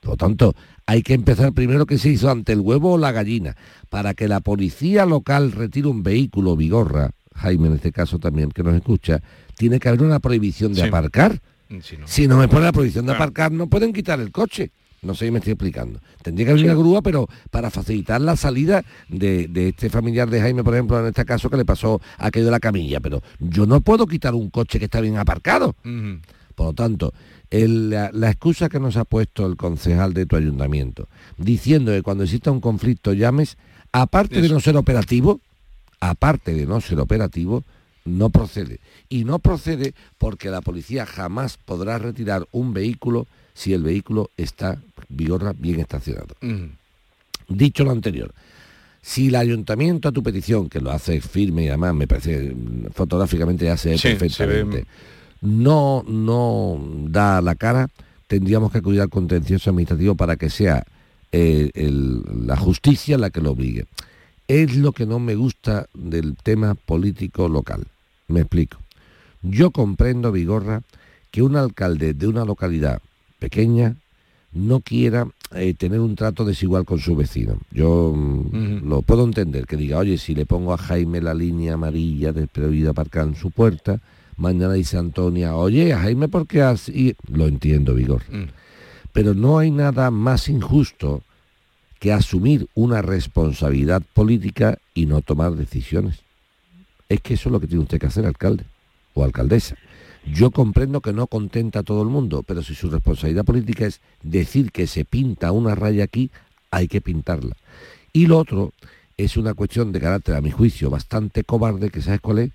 Por 0.00 0.10
lo 0.12 0.16
tanto, 0.16 0.54
hay 0.86 1.02
que 1.02 1.14
empezar 1.14 1.52
primero 1.52 1.86
que 1.86 1.98
se 1.98 2.08
hizo 2.08 2.30
ante 2.30 2.52
el 2.52 2.60
huevo 2.60 2.92
o 2.92 2.98
la 2.98 3.12
gallina. 3.12 3.56
Para 3.88 4.14
que 4.14 4.28
la 4.28 4.40
policía 4.40 5.06
local 5.06 5.52
retire 5.52 5.88
un 5.88 6.02
vehículo 6.02 6.56
vigorra, 6.56 7.10
Jaime 7.34 7.68
en 7.68 7.74
este 7.74 7.92
caso 7.92 8.18
también 8.18 8.50
que 8.50 8.62
nos 8.62 8.74
escucha, 8.74 9.20
tiene 9.56 9.78
que 9.78 9.88
haber 9.88 10.02
una 10.02 10.18
prohibición 10.18 10.72
de 10.72 10.82
Sí. 10.82 10.88
aparcar. 10.88 11.40
Si 11.82 11.96
no. 11.96 12.06
Si 12.06 12.26
no 12.28 12.36
me 12.38 12.48
pone 12.48 12.64
la 12.64 12.72
prohibición 12.72 13.06
de 13.06 13.12
Claro. 13.12 13.24
aparcar, 13.24 13.52
no 13.52 13.66
pueden 13.68 13.92
quitar 13.92 14.20
el 14.20 14.30
coche. 14.32 14.70
No 15.02 15.14
sé 15.16 15.24
si 15.26 15.30
me 15.32 15.38
estoy 15.38 15.54
explicando. 15.54 15.98
Tendría 16.22 16.46
que 16.46 16.52
haber 16.52 16.64
una 16.64 16.74
grúa, 16.78 17.02
pero 17.02 17.28
para 17.50 17.70
facilitar 17.70 18.20
la 18.20 18.36
salida 18.36 18.84
de, 19.08 19.48
de 19.48 19.70
este 19.70 19.90
familiar 19.90 20.30
de 20.30 20.40
Jaime, 20.40 20.62
por 20.62 20.74
ejemplo, 20.74 21.00
en 21.00 21.06
este 21.06 21.24
caso 21.24 21.50
que 21.50 21.56
le 21.56 21.64
pasó 21.64 22.00
aquello 22.18 22.44
de 22.46 22.50
la 22.52 22.60
camilla. 22.60 23.00
Pero 23.00 23.20
yo 23.40 23.66
no 23.66 23.80
puedo 23.80 24.06
quitar 24.06 24.32
un 24.36 24.48
coche 24.50 24.78
que 24.78 24.84
está 24.84 25.00
bien 25.00 25.18
aparcado. 25.18 25.74
Por 26.54 26.66
lo 26.66 26.72
tanto, 26.72 27.12
el- 27.50 27.90
la, 27.90 28.10
la 28.12 28.30
excusa 28.30 28.68
que 28.68 28.78
nos 28.78 28.96
ha 28.96 29.04
puesto 29.04 29.44
el 29.44 29.56
concejal 29.56 30.14
de 30.14 30.24
tu 30.24 30.36
ayuntamiento, 30.36 31.08
diciendo 31.36 31.90
que 31.90 32.02
cuando 32.02 32.22
exista 32.22 32.52
un 32.52 32.60
conflicto 32.60 33.12
llames, 33.12 33.56
aparte 33.90 34.40
de 34.40 34.48
no 34.48 34.60
ser 34.60 34.76
operativo, 34.76 35.40
aparte 35.98 36.54
de 36.54 36.64
no 36.64 36.80
ser 36.80 37.00
operativo, 37.00 37.64
no 38.04 38.30
procede. 38.30 38.78
Y 39.08 39.24
no 39.24 39.40
procede 39.40 39.94
porque 40.18 40.48
la 40.50 40.60
policía 40.60 41.06
jamás 41.06 41.56
podrá 41.56 41.98
retirar 41.98 42.46
un 42.52 42.72
vehículo 42.72 43.26
si 43.54 43.74
el 43.74 43.82
vehículo 43.82 44.30
está, 44.38 44.78
vigorra, 45.12 45.52
bien 45.56 45.80
estacionado. 45.80 46.34
Ujú. 46.42 46.68
Dicho 47.48 47.84
lo 47.84 47.90
anterior, 47.90 48.32
si 49.00 49.28
el 49.28 49.34
ayuntamiento 49.36 50.08
a 50.08 50.12
tu 50.12 50.22
petición, 50.22 50.68
que 50.68 50.80
lo 50.80 50.90
hace 50.90 51.20
firme 51.20 51.64
y 51.64 51.68
además 51.68 51.94
me 51.94 52.06
parece 52.06 52.54
mm, 52.54 52.92
fotográficamente 52.94 53.64
ya 53.64 53.76
se 53.76 53.90
ve 53.90 53.94
Sí, 53.96 54.02
se 54.02 54.08
ve, 54.14 54.18
perfectamente, 54.18 54.86
no, 55.40 56.04
no 56.06 56.80
da 57.08 57.40
la 57.42 57.54
cara, 57.56 57.88
tendríamos 58.28 58.70
que 58.72 58.78
acudir 58.78 59.00
al 59.00 59.10
contencioso 59.10 59.70
administrativo 59.70 60.14
para 60.14 60.36
que 60.36 60.48
sea 60.50 60.84
eh, 61.32 61.70
el- 61.74 62.22
la 62.46 62.56
justicia 62.56 63.16
la 63.18 63.30
que 63.30 63.40
lo 63.40 63.52
obligue. 63.52 63.86
Es 64.48 64.76
lo 64.76 64.92
que 64.92 65.06
no 65.06 65.18
me 65.18 65.34
gusta 65.34 65.86
del 65.94 66.36
tema 66.36 66.74
político 66.74 67.48
local. 67.48 67.86
Me 68.28 68.40
explico. 68.40 68.78
Yo 69.42 69.70
comprendo, 69.70 70.30
Vigorra, 70.30 70.82
que 71.30 71.42
un 71.42 71.56
alcalde 71.56 72.12
de 72.14 72.26
una 72.26 72.44
localidad 72.44 73.00
pequeña 73.38 73.96
no 74.52 74.80
quiera 74.80 75.28
eh, 75.54 75.74
tener 75.74 76.00
un 76.00 76.14
trato 76.14 76.44
desigual 76.44 76.84
con 76.84 76.98
su 76.98 77.16
vecino. 77.16 77.58
Yo 77.70 78.12
mm, 78.14 78.88
lo 78.88 79.02
puedo 79.02 79.24
entender, 79.24 79.66
que 79.66 79.76
diga, 79.76 79.98
oye, 79.98 80.18
si 80.18 80.34
le 80.34 80.46
pongo 80.46 80.72
a 80.72 80.78
Jaime 80.78 81.20
la 81.20 81.34
línea 81.34 81.74
amarilla 81.74 82.32
de 82.32 82.46
prohibido 82.46 82.90
aparcar 82.90 83.26
en 83.26 83.34
su 83.34 83.50
puerta, 83.50 84.00
mañana 84.36 84.74
dice 84.74 84.98
Antonia, 84.98 85.56
oye, 85.56 85.92
a 85.92 86.00
Jaime, 86.00 86.28
¿por 86.28 86.46
qué 86.46 86.62
así? 86.62 87.16
Lo 87.30 87.46
entiendo, 87.46 87.94
Vigor. 87.94 88.22
Mm. 88.30 88.48
Pero 89.12 89.34
no 89.34 89.58
hay 89.58 89.70
nada 89.70 90.10
más 90.10 90.48
injusto 90.48 91.22
que 91.98 92.12
asumir 92.12 92.66
una 92.74 93.00
responsabilidad 93.00 94.02
política 94.12 94.78
y 94.94 95.06
no 95.06 95.20
tomar 95.20 95.52
decisiones. 95.52 96.20
Es 97.08 97.20
que 97.20 97.34
eso 97.34 97.48
es 97.48 97.52
lo 97.52 97.60
que 97.60 97.66
tiene 97.66 97.82
usted 97.82 98.00
que 98.00 98.06
hacer, 98.06 98.26
alcalde 98.26 98.64
o 99.14 99.22
alcaldesa. 99.22 99.76
Yo 100.24 100.50
comprendo 100.50 101.00
que 101.00 101.12
no 101.12 101.26
contenta 101.26 101.80
a 101.80 101.82
todo 101.82 102.02
el 102.02 102.08
mundo, 102.08 102.42
pero 102.42 102.62
si 102.62 102.74
su 102.74 102.90
responsabilidad 102.90 103.44
política 103.44 103.86
es 103.86 104.00
decir 104.22 104.70
que 104.70 104.86
se 104.86 105.04
pinta 105.04 105.52
una 105.52 105.74
raya 105.74 106.04
aquí, 106.04 106.30
hay 106.70 106.88
que 106.88 107.00
pintarla. 107.00 107.56
Y 108.12 108.26
lo 108.26 108.38
otro 108.38 108.72
es 109.16 109.36
una 109.36 109.54
cuestión 109.54 109.92
de 109.92 110.00
carácter, 110.00 110.36
a 110.36 110.40
mi 110.40 110.50
juicio, 110.50 110.90
bastante 110.90 111.44
cobarde, 111.44 111.90
que 111.90 112.02
sabes 112.02 112.20
cuál 112.20 112.38
es. 112.38 112.50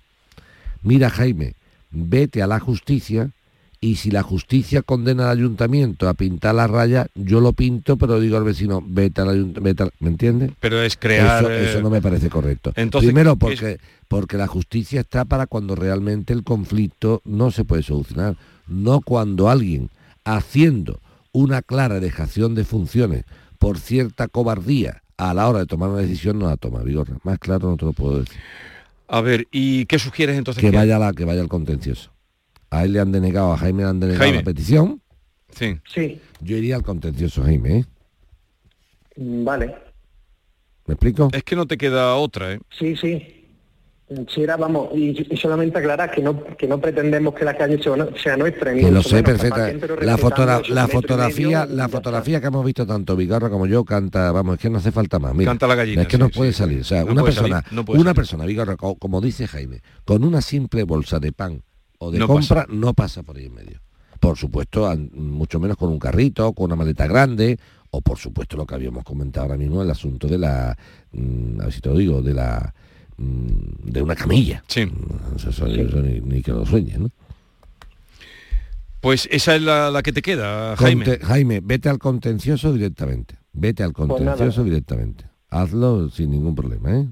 Mira, 0.82 1.10
Jaime, 1.10 1.54
vete 1.90 2.42
a 2.42 2.46
la 2.46 2.60
justicia 2.60 3.30
y 3.80 3.96
si 3.96 4.10
la 4.10 4.22
justicia 4.22 4.82
condena 4.82 5.30
al 5.30 5.38
ayuntamiento 5.38 6.08
a 6.08 6.14
pintar 6.14 6.54
la 6.54 6.66
raya, 6.66 7.06
yo 7.14 7.40
lo 7.40 7.52
pinto, 7.52 7.96
pero 7.96 8.18
digo 8.18 8.36
al 8.36 8.44
vecino, 8.44 8.82
vete 8.84 9.20
al 9.20 9.30
ayuntamiento, 9.30 9.90
¿me 10.00 10.08
entiendes? 10.08 10.50
Pero 10.58 10.82
es 10.82 10.96
crear... 10.96 11.44
Eso, 11.44 11.52
eh, 11.52 11.70
eso 11.70 11.80
no 11.80 11.90
me 11.90 12.02
parece 12.02 12.28
correcto. 12.28 12.72
entonces, 12.74 13.08
Primero 13.08 13.34
¿qué 13.34 13.38
porque, 13.38 13.78
porque 14.08 14.36
la 14.36 14.46
justicia 14.48 15.00
está 15.00 15.24
para 15.24 15.46
cuando 15.46 15.76
realmente 15.76 16.32
el 16.32 16.42
conflicto 16.42 17.22
no 17.24 17.50
se 17.50 17.64
puede 17.64 17.82
solucionar, 17.84 18.36
no 18.66 19.00
cuando 19.00 19.48
alguien 19.48 19.90
haciendo 20.24 21.00
una 21.32 21.62
clara 21.62 22.00
dejación 22.00 22.54
de 22.54 22.64
funciones 22.64 23.24
por 23.58 23.78
cierta 23.78 24.28
cobardía 24.28 25.02
a 25.16 25.34
la 25.34 25.48
hora 25.48 25.60
de 25.60 25.66
tomar 25.66 25.90
una 25.90 26.00
decisión 26.00 26.38
no 26.38 26.48
la 26.48 26.56
toma, 26.56 26.82
Vigorra. 26.82 27.16
Más 27.24 27.38
claro 27.38 27.68
no 27.70 27.76
te 27.76 27.84
lo 27.84 27.92
puedo 27.92 28.20
decir. 28.20 28.38
A 29.08 29.20
ver, 29.20 29.48
¿y 29.50 29.86
qué 29.86 29.98
sugieres 29.98 30.36
entonces? 30.36 30.60
Que 30.60 30.70
que- 30.70 30.76
vaya, 30.76 30.98
la, 30.98 31.12
que 31.12 31.24
vaya 31.24 31.40
al 31.40 31.48
contencioso. 31.48 32.10
A 32.70 32.84
él 32.84 32.92
le 32.92 33.00
han 33.00 33.12
denegado, 33.12 33.52
a 33.52 33.56
Jaime 33.58 33.82
le 33.82 33.88
han 33.88 34.00
denegado 34.00 34.22
Jaime. 34.24 34.38
la 34.38 34.44
petición. 34.44 35.00
Sí. 35.50 35.78
Sí, 35.92 36.20
Yo 36.40 36.56
iría 36.56 36.76
al 36.76 36.82
contencioso, 36.82 37.42
Jaime, 37.42 37.78
¿eh? 37.78 37.84
mm, 39.16 39.44
vale. 39.44 39.74
¿Me 40.86 40.94
explico? 40.94 41.28
Es 41.32 41.42
que 41.44 41.56
no 41.56 41.66
te 41.66 41.76
queda 41.76 42.14
otra, 42.14 42.52
¿eh? 42.54 42.60
Sí, 42.78 42.96
sí. 42.96 43.34
Sí, 44.34 44.40
era, 44.42 44.56
vamos, 44.56 44.88
y, 44.94 45.26
y 45.34 45.36
solamente 45.36 45.78
aclarar 45.78 46.10
que 46.10 46.22
no, 46.22 46.42
que 46.56 46.66
no 46.66 46.80
pretendemos 46.80 47.34
que 47.34 47.44
la 47.44 47.54
calle 47.54 47.78
sea, 47.82 47.92
sea 48.22 48.38
nuestra. 48.38 48.72
ni 48.72 48.80
Que 48.80 48.90
lo 48.90 49.02
sé 49.02 49.16
menos, 49.16 49.30
perfecta. 49.32 49.66
capaz, 49.66 49.78
pero 49.80 49.96
La, 49.96 50.14
esos 50.14 50.68
la 50.70 50.88
fotografía, 50.88 51.60
medio, 51.66 51.76
la 51.76 51.88
fotografía 51.90 52.40
que 52.40 52.46
hemos 52.46 52.64
visto 52.64 52.86
tanto 52.86 53.16
Vigarra 53.16 53.50
como 53.50 53.66
yo 53.66 53.84
canta, 53.84 54.32
vamos, 54.32 54.54
es 54.54 54.62
que 54.62 54.70
no 54.70 54.78
hace 54.78 54.92
falta 54.92 55.18
más. 55.18 55.34
Mira, 55.34 55.50
Canta 55.50 55.66
la 55.66 55.74
gallina, 55.74 56.02
Es 56.02 56.08
que 56.08 56.16
sí, 56.16 56.22
no 56.22 56.28
sí, 56.28 56.38
puede 56.38 56.52
sí. 56.52 56.58
salir. 56.58 56.80
O 56.80 56.84
sea, 56.84 57.04
No 57.04 57.12
una 57.12 57.22
persona, 57.22 57.60
salir, 57.60 57.72
no 57.74 57.82
una 57.82 57.98
salir. 58.00 58.14
persona, 58.14 58.44
Vigarra, 58.46 58.76
co- 58.76 58.94
como 58.96 59.20
dice 59.20 59.46
Jaime, 59.46 59.82
con 60.06 60.24
una 60.24 60.40
simple 60.40 60.84
bolsa 60.84 61.20
de 61.20 61.32
pan 61.32 61.62
o 61.98 62.10
de 62.10 62.18
No 62.18 62.26
compra, 62.26 62.66
no 62.68 62.94
pasa 62.94 63.22
por 63.22 63.36
ahí 63.36 63.46
en 63.46 63.54
medio. 63.54 63.80
Por 64.20 64.36
supuesto, 64.36 64.92
mucho 65.14 65.60
menos 65.60 65.76
con 65.76 65.90
un 65.90 65.98
carrito, 65.98 66.52
con 66.52 66.66
una 66.66 66.76
maleta 66.76 67.06
grande, 67.06 67.58
o 67.90 68.00
por 68.00 68.18
supuesto 68.18 68.56
lo 68.56 68.66
que 68.66 68.74
habíamos 68.74 69.04
comentado 69.04 69.44
ahora 69.46 69.56
mismo, 69.56 69.82
el 69.82 69.90
asunto 69.90 70.26
de 70.26 70.38
la, 70.38 70.76
mm, 71.12 71.60
a 71.60 71.64
ver 71.64 71.72
si 71.72 71.80
te 71.80 71.88
lo 71.88 71.96
digo, 71.96 72.20
de 72.22 72.34
la 72.34 72.74
mm, 73.16 73.90
de 73.90 74.02
una 74.02 74.14
camilla. 74.14 74.62
Sí. 74.68 74.86
Mm, 74.86 75.36
Eso, 75.36 75.50
eso- 75.50 75.66
eso 75.66 76.00
ni, 76.02 76.20
ni 76.20 76.42
que 76.42 76.52
lo 76.52 76.64
sueñe, 76.66 76.98
¿no? 76.98 77.10
Pues 79.00 79.28
esa 79.30 79.54
es 79.54 79.62
la, 79.62 79.90
la 79.90 80.02
que 80.02 80.12
te 80.12 80.22
queda, 80.22 80.76
Jaime. 80.76 81.04
Conte- 81.04 81.24
Jaime, 81.24 81.60
vete 81.62 81.88
al 81.88 81.98
contencioso 81.98 82.72
directamente. 82.72 83.36
Vete 83.52 83.82
al 83.84 83.92
Pues 83.92 84.08
contencioso 84.08 84.64
directamente. 84.64 85.24
Hazlo 85.50 86.10
sin 86.10 86.30
ningún 86.32 86.54
problema, 86.54 86.90
¿eh? 86.96 87.08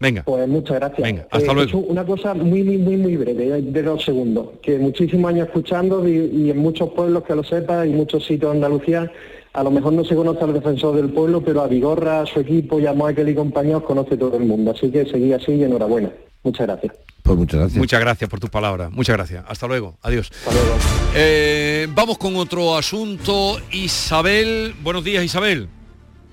Venga. 0.00 0.22
Pues 0.24 0.48
muchas 0.48 0.76
gracias. 0.80 1.02
Venga, 1.02 1.26
hasta 1.30 1.52
luego. 1.52 1.68
Jesús, 1.70 1.84
una 1.88 2.04
cosa 2.04 2.32
muy, 2.34 2.64
muy, 2.64 2.78
muy, 2.78 2.96
muy 2.96 3.16
breve, 3.16 3.44
de- 3.50 3.62
de 3.62 3.82
dos 3.82 4.02
segundos. 4.02 4.48
Que 4.62 4.78
muchísimos 4.78 5.28
años 5.30 5.46
escuchando 5.48 6.08
y, 6.08 6.12
y 6.32 6.50
en 6.50 6.58
muchos 6.58 6.90
pueblos 6.90 7.22
que 7.24 7.34
lo 7.34 7.44
sepa 7.44 7.86
y 7.86 7.90
muchos 7.90 8.24
sitios 8.24 8.50
de 8.52 8.56
Andalucía, 8.56 9.12
a 9.52 9.62
lo 9.62 9.70
mejor 9.70 9.92
no 9.92 10.04
se 10.04 10.14
conoce 10.14 10.42
al 10.42 10.54
defensor 10.54 10.96
del 10.96 11.10
pueblo, 11.10 11.42
pero 11.44 11.60
a 11.60 11.66
Vigorra, 11.66 12.22
a 12.22 12.26
su 12.26 12.40
equipo 12.40 12.80
y 12.80 12.86
a 12.86 12.92
Moekel 12.94 13.28
y 13.28 13.34
compañeros 13.34 13.82
conoce 13.82 14.16
todo 14.16 14.36
el 14.38 14.44
mundo. 14.46 14.70
Así 14.70 14.90
que 14.90 15.04
seguí 15.06 15.32
así 15.34 15.52
y 15.52 15.64
enhorabuena. 15.64 16.10
Muchas 16.42 16.66
gracias. 16.66 16.94
Pues 17.22 17.36
muchas 17.36 17.60
gracias. 17.60 17.78
Muchas 17.78 18.00
gracias 18.00 18.30
por 18.30 18.40
tus 18.40 18.48
palabras. 18.48 18.90
Muchas 18.92 19.14
gracias. 19.16 19.44
Hasta 19.46 19.66
luego. 19.66 19.98
Adiós. 20.00 20.30
Hasta 20.32 20.52
luego. 20.54 20.76
Eh, 21.14 21.86
vamos 21.94 22.16
con 22.16 22.34
otro 22.36 22.74
asunto. 22.74 23.58
Isabel, 23.72 24.74
buenos 24.82 25.04
días 25.04 25.22
Isabel. 25.22 25.68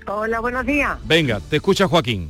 Hola, 0.08 0.40
buenos 0.40 0.66
días. 0.66 0.98
Venga, 1.06 1.42
te 1.50 1.58
escucha 1.58 1.86
Joaquín. 1.90 2.30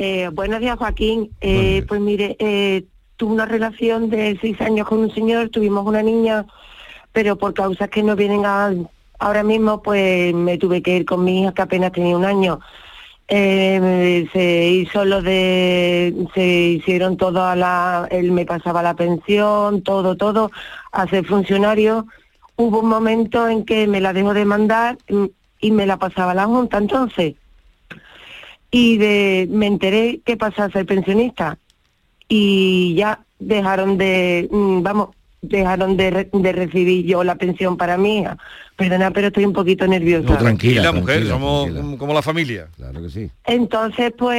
Eh, 0.00 0.30
buenos 0.32 0.60
días, 0.60 0.78
Joaquín. 0.78 1.32
Eh, 1.40 1.84
pues 1.88 2.00
mire, 2.00 2.36
eh, 2.38 2.84
tuve 3.16 3.32
una 3.32 3.46
relación 3.46 4.08
de 4.10 4.38
seis 4.40 4.60
años 4.60 4.86
con 4.86 5.00
un 5.00 5.12
señor, 5.12 5.48
tuvimos 5.48 5.84
una 5.84 6.02
niña, 6.04 6.46
pero 7.12 7.36
por 7.36 7.52
causas 7.52 7.88
que 7.88 8.04
no 8.04 8.14
vienen 8.14 8.46
a- 8.46 8.72
ahora 9.18 9.42
mismo, 9.42 9.82
pues 9.82 10.32
me 10.34 10.56
tuve 10.56 10.82
que 10.82 10.98
ir 10.98 11.04
con 11.04 11.24
mi 11.24 11.42
hija 11.42 11.52
que 11.52 11.62
apenas 11.62 11.90
tenía 11.90 12.16
un 12.16 12.24
año. 12.24 12.60
Eh, 13.26 14.28
se 14.32 14.68
hizo 14.70 15.04
lo 15.04 15.20
de, 15.20 16.14
se 16.32 16.46
hicieron 16.46 17.16
todo 17.16 17.42
a 17.44 17.56
la, 17.56 18.06
él 18.12 18.30
me 18.30 18.46
pasaba 18.46 18.84
la 18.84 18.94
pensión, 18.94 19.82
todo, 19.82 20.16
todo, 20.16 20.52
a 20.92 21.08
ser 21.08 21.26
funcionario. 21.26 22.06
Hubo 22.54 22.78
un 22.80 22.88
momento 22.88 23.48
en 23.48 23.64
que 23.64 23.88
me 23.88 24.00
la 24.00 24.12
dejó 24.12 24.32
de 24.32 24.44
mandar 24.44 24.96
y 25.60 25.70
me 25.72 25.86
la 25.86 25.96
pasaba 25.96 26.30
a 26.30 26.34
la 26.36 26.46
Junta 26.46 26.78
entonces 26.78 27.34
y 28.70 28.98
de, 28.98 29.46
me 29.50 29.66
enteré 29.66 30.20
que 30.24 30.36
pasaba 30.36 30.68
a 30.68 30.72
ser 30.72 30.86
pensionista 30.86 31.58
y 32.28 32.94
ya 32.94 33.24
dejaron 33.38 33.96
de, 33.98 34.48
mm, 34.50 34.82
vamos, 34.82 35.10
dejaron 35.40 35.96
de, 35.96 36.10
re- 36.10 36.30
de 36.32 36.52
recibir 36.52 37.06
yo 37.06 37.24
la 37.24 37.36
pensión 37.36 37.76
para 37.76 37.96
mi 37.96 38.18
hija. 38.18 38.36
Perdona, 38.76 39.10
pero 39.10 39.28
estoy 39.28 39.44
un 39.44 39.52
poquito 39.52 39.86
nerviosa. 39.86 40.28
No, 40.28 40.38
tranquila, 40.38 40.82
la 40.82 40.92
mujer, 40.92 41.06
tranquila, 41.14 41.34
somos 41.34 41.62
tranquila. 41.72 41.96
como- 41.98 42.14
la 42.14 42.22
familia. 42.22 42.68
Claro 42.76 43.02
que 43.02 43.10
sí. 43.10 43.30
Entonces, 43.44 44.12
pues, 44.18 44.36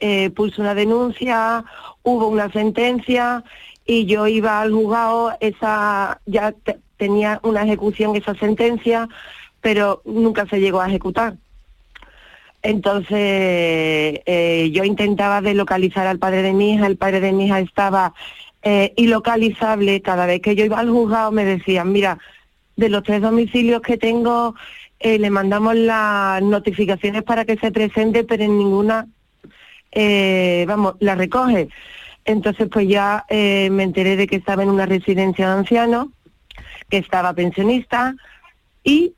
eh, 0.00 0.30
puse 0.34 0.60
una 0.60 0.74
denuncia, 0.74 1.64
hubo 2.02 2.28
una 2.28 2.50
sentencia 2.52 3.44
y 3.86 4.06
yo 4.06 4.26
iba 4.26 4.60
al 4.60 4.72
juzgado, 4.72 5.32
esa 5.40 6.20
ya 6.26 6.52
te- 6.52 6.78
tenía 6.96 7.40
una 7.44 7.62
ejecución 7.62 8.16
esa 8.16 8.34
sentencia, 8.34 9.08
pero 9.60 10.02
nunca 10.04 10.46
se 10.46 10.60
llegó 10.60 10.80
a 10.80 10.88
ejecutar. 10.88 11.34
Entonces, 12.62 14.20
eh, 14.26 14.70
yo 14.72 14.84
intentaba 14.84 15.40
deslocalizar 15.40 16.06
al 16.06 16.18
padre 16.18 16.42
de 16.42 16.52
mi 16.52 16.74
hija, 16.74 16.86
el 16.86 16.96
padre 16.96 17.20
de 17.20 17.32
mi 17.32 17.46
hija 17.46 17.60
estaba 17.60 18.12
eh, 18.62 18.92
ilocalizable, 18.96 20.02
cada 20.02 20.26
vez 20.26 20.42
que 20.42 20.54
yo 20.54 20.64
iba 20.64 20.78
al 20.78 20.90
juzgado 20.90 21.32
me 21.32 21.44
decían, 21.44 21.90
mira, 21.90 22.18
de 22.76 22.90
los 22.90 23.02
tres 23.02 23.22
domicilios 23.22 23.80
que 23.80 23.96
tengo, 23.96 24.54
eh, 24.98 25.18
le 25.18 25.30
mandamos 25.30 25.74
las 25.74 26.42
notificaciones 26.42 27.22
para 27.22 27.46
que 27.46 27.56
se 27.56 27.72
presente, 27.72 28.24
pero 28.24 28.44
en 28.44 28.58
ninguna, 28.58 29.06
vamos, 30.66 30.96
la 31.00 31.14
recoge. 31.14 31.68
Entonces 32.26 32.68
pues 32.70 32.86
ya 32.86 33.24
me 33.30 33.82
enteré 33.82 34.16
de 34.16 34.26
que 34.26 34.36
estaba 34.36 34.62
en 34.62 34.68
una 34.68 34.84
residencia 34.84 35.46
de 35.46 35.52
ancianos, 35.52 36.08
que 36.90 36.98
estaba 36.98 37.32
pensionista 37.32 38.14
y 38.84 39.14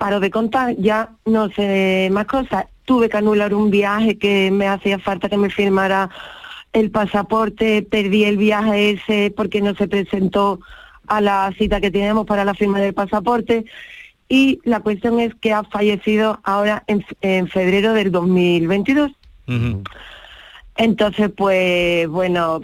paro 0.00 0.18
de 0.18 0.30
contar, 0.30 0.74
ya 0.78 1.10
no 1.26 1.50
sé 1.50 2.08
más 2.10 2.24
cosas. 2.24 2.64
Tuve 2.86 3.10
que 3.10 3.18
anular 3.18 3.52
un 3.52 3.70
viaje 3.70 4.16
que 4.16 4.50
me 4.50 4.66
hacía 4.66 4.98
falta 4.98 5.28
que 5.28 5.36
me 5.36 5.50
firmara 5.50 6.08
el 6.72 6.90
pasaporte, 6.90 7.82
perdí 7.82 8.24
el 8.24 8.38
viaje 8.38 8.92
ese 8.92 9.30
porque 9.36 9.60
no 9.60 9.74
se 9.74 9.88
presentó 9.88 10.58
a 11.06 11.20
la 11.20 11.52
cita 11.58 11.82
que 11.82 11.90
teníamos 11.90 12.24
para 12.24 12.46
la 12.46 12.54
firma 12.54 12.80
del 12.80 12.94
pasaporte 12.94 13.66
y 14.26 14.58
la 14.64 14.80
cuestión 14.80 15.20
es 15.20 15.34
que 15.34 15.52
ha 15.52 15.64
fallecido 15.64 16.40
ahora 16.44 16.82
en, 16.86 17.04
en 17.20 17.46
febrero 17.46 17.92
del 17.92 18.10
2022. 18.10 19.10
Entonces, 20.76 21.30
pues 21.36 22.08
bueno, 22.08 22.62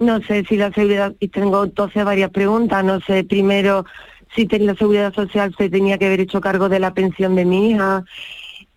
no 0.00 0.20
sé 0.22 0.44
si 0.48 0.56
la 0.56 0.72
seguridad, 0.72 1.14
y 1.20 1.28
tengo 1.28 1.62
entonces 1.62 2.04
varias 2.04 2.30
preguntas, 2.30 2.82
no 2.82 3.00
sé, 3.02 3.22
primero 3.22 3.86
si 4.34 4.46
la 4.46 4.74
seguridad 4.74 5.14
social 5.14 5.54
se 5.56 5.70
tenía 5.70 5.98
que 5.98 6.06
haber 6.06 6.20
hecho 6.20 6.40
cargo 6.40 6.68
de 6.68 6.80
la 6.80 6.94
pensión 6.94 7.34
de 7.34 7.44
mi 7.44 7.70
hija, 7.70 8.04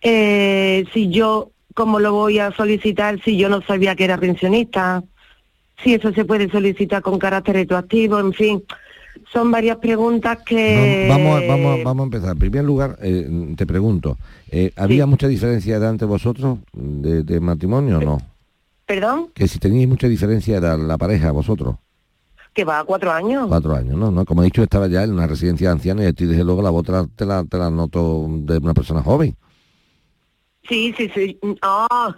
eh, 0.00 0.84
si 0.92 1.10
yo, 1.10 1.50
cómo 1.74 1.98
lo 1.98 2.12
voy 2.12 2.38
a 2.38 2.52
solicitar 2.52 3.20
si 3.22 3.36
yo 3.36 3.48
no 3.48 3.62
sabía 3.62 3.94
que 3.94 4.04
era 4.04 4.18
pensionista, 4.18 5.02
si 5.82 5.94
eso 5.94 6.12
se 6.12 6.24
puede 6.24 6.50
solicitar 6.50 7.02
con 7.02 7.18
carácter 7.18 7.56
retroactivo, 7.56 8.18
en 8.18 8.32
fin. 8.32 8.62
Son 9.32 9.50
varias 9.50 9.76
preguntas 9.78 10.38
que... 10.44 11.06
Vamos, 11.08 11.42
vamos, 11.46 11.84
vamos 11.84 12.02
a 12.02 12.04
empezar. 12.04 12.32
En 12.32 12.38
primer 12.38 12.64
lugar, 12.64 12.96
eh, 13.02 13.54
te 13.56 13.66
pregunto, 13.66 14.16
eh, 14.50 14.72
¿había 14.76 15.06
mucha 15.06 15.28
diferencia 15.28 15.78
de 15.78 15.88
entre 15.88 16.06
vosotros 16.06 16.58
de, 16.72 17.22
de 17.22 17.40
matrimonio 17.40 17.98
o 17.98 18.00
no? 18.00 18.18
¿Perdón? 18.86 19.28
Que 19.34 19.46
si 19.46 19.58
teníais 19.58 19.88
mucha 19.88 20.08
diferencia 20.08 20.60
de 20.60 20.78
la 20.78 20.98
pareja 20.98 21.30
vosotros. 21.30 21.76
Que 22.52 22.64
va 22.64 22.80
a 22.80 22.84
cuatro 22.84 23.12
años. 23.12 23.46
Cuatro 23.48 23.74
años, 23.74 23.96
¿no? 23.96 24.10
¿no? 24.10 24.24
Como 24.24 24.42
he 24.42 24.46
dicho, 24.46 24.62
estaba 24.62 24.88
ya 24.88 25.04
en 25.04 25.12
una 25.12 25.26
residencia 25.26 25.68
de 25.68 25.72
ancianos 25.72 26.04
y 26.04 26.08
a 26.08 26.12
ti 26.12 26.26
desde 26.26 26.44
luego 26.44 26.62
la 26.62 26.70
voz 26.70 26.84
te 26.84 26.92
la, 26.92 27.06
te 27.14 27.24
la, 27.24 27.44
te 27.44 27.58
la 27.58 27.70
noto 27.70 28.26
de 28.28 28.58
una 28.58 28.74
persona 28.74 29.02
joven. 29.02 29.36
Sí, 30.68 30.94
sí, 30.96 31.10
sí. 31.12 31.36
Oh, 31.62 32.12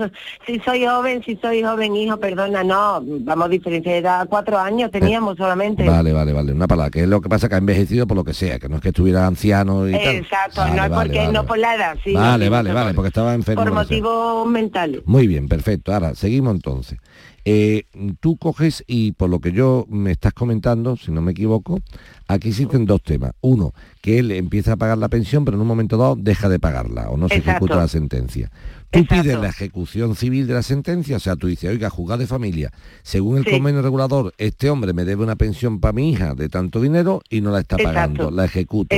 sí 0.46 0.60
soy 0.62 0.84
joven, 0.84 1.22
sí 1.24 1.38
soy 1.40 1.62
joven, 1.62 1.96
hijo, 1.96 2.18
perdona, 2.18 2.62
no. 2.62 3.00
Vamos, 3.02 3.48
diferencia 3.48 3.92
de 3.92 3.98
edad, 3.98 4.26
cuatro 4.28 4.58
años 4.58 4.90
teníamos 4.90 5.38
solamente. 5.38 5.86
Vale, 5.88 6.12
vale, 6.12 6.34
vale. 6.34 6.52
Una 6.52 6.66
palabra, 6.66 6.90
que 6.90 7.00
es 7.02 7.08
lo 7.08 7.22
que 7.22 7.30
pasa 7.30 7.48
que 7.48 7.54
ha 7.54 7.58
envejecido 7.58 8.06
por 8.06 8.16
lo 8.16 8.24
que 8.24 8.34
sea, 8.34 8.58
que 8.58 8.68
no 8.68 8.76
es 8.76 8.82
que 8.82 8.88
estuviera 8.88 9.26
anciano 9.26 9.88
y 9.88 9.92
tal. 9.92 10.16
Exacto, 10.16 10.60
Vale, 10.60 10.76
no 10.76 10.84
es 10.84 10.90
vale, 10.90 11.02
porque 11.06 11.18
vale. 11.20 11.32
no 11.32 11.46
por 11.46 11.58
la 11.58 11.74
edad, 11.76 11.96
sí. 12.04 12.12
Vale, 12.12 12.48
vale, 12.50 12.72
vale, 12.74 12.92
porque 12.92 13.08
estaba 13.08 13.32
enfermo. 13.32 13.62
Por 13.64 13.72
motivos 13.72 14.46
mentales. 14.46 15.00
Muy 15.06 15.26
bien, 15.26 15.48
perfecto. 15.48 15.94
Ahora, 15.94 16.14
seguimos 16.14 16.54
entonces. 16.54 16.98
Eh, 17.44 17.84
tú 18.20 18.36
coges 18.36 18.84
y 18.86 19.12
por 19.12 19.28
lo 19.28 19.40
que 19.40 19.50
yo 19.52 19.84
me 19.88 20.12
estás 20.12 20.32
comentando, 20.32 20.96
si 20.96 21.10
no 21.10 21.20
me 21.22 21.32
equivoco, 21.32 21.80
aquí 22.28 22.48
existen 22.50 22.86
dos 22.86 23.02
temas. 23.02 23.32
Uno, 23.40 23.72
que 24.00 24.18
él 24.20 24.30
empieza 24.30 24.72
a 24.72 24.76
pagar 24.76 24.98
la 24.98 25.08
pensión, 25.08 25.44
pero 25.44 25.56
en 25.56 25.62
un 25.62 25.66
momento 25.66 25.96
dado 25.96 26.14
deja 26.16 26.48
de 26.48 26.60
pagarla 26.60 27.10
o 27.10 27.16
no 27.16 27.28
se 27.28 27.34
Exacto. 27.36 27.50
ejecuta 27.64 27.76
la 27.76 27.88
sentencia. 27.88 28.50
Tú 28.90 29.06
pides 29.06 29.38
la 29.38 29.48
ejecución 29.48 30.14
civil 30.14 30.46
de 30.46 30.54
la 30.54 30.62
sentencia, 30.62 31.16
o 31.16 31.20
sea, 31.20 31.34
tú 31.34 31.46
dices, 31.46 31.70
oiga, 31.70 31.88
juzgado 31.88 32.20
de 32.20 32.26
familia, 32.26 32.70
según 33.02 33.38
el 33.38 33.44
Sí. 33.44 33.50
convenio 33.50 33.80
regulador, 33.82 34.34
este 34.36 34.68
hombre 34.68 34.92
me 34.92 35.04
debe 35.04 35.24
una 35.24 35.34
pensión 35.36 35.80
para 35.80 35.92
mi 35.94 36.10
hija 36.10 36.34
de 36.34 36.48
tanto 36.50 36.80
dinero 36.80 37.22
y 37.30 37.40
no 37.40 37.50
la 37.50 37.60
está 37.60 37.76
Exacto. 37.76 37.94
pagando, 37.94 38.30
la 38.30 38.44
ejecuto. 38.44 38.94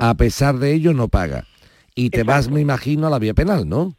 A 0.00 0.14
pesar 0.14 0.58
de 0.58 0.72
ello 0.74 0.92
no 0.92 1.08
paga. 1.08 1.46
Y 1.94 2.10
te 2.10 2.22
vas, 2.22 2.48
me 2.50 2.60
imagino, 2.60 3.06
a 3.06 3.10
la 3.10 3.18
vía 3.18 3.34
penal, 3.34 3.68
¿no? 3.68 3.96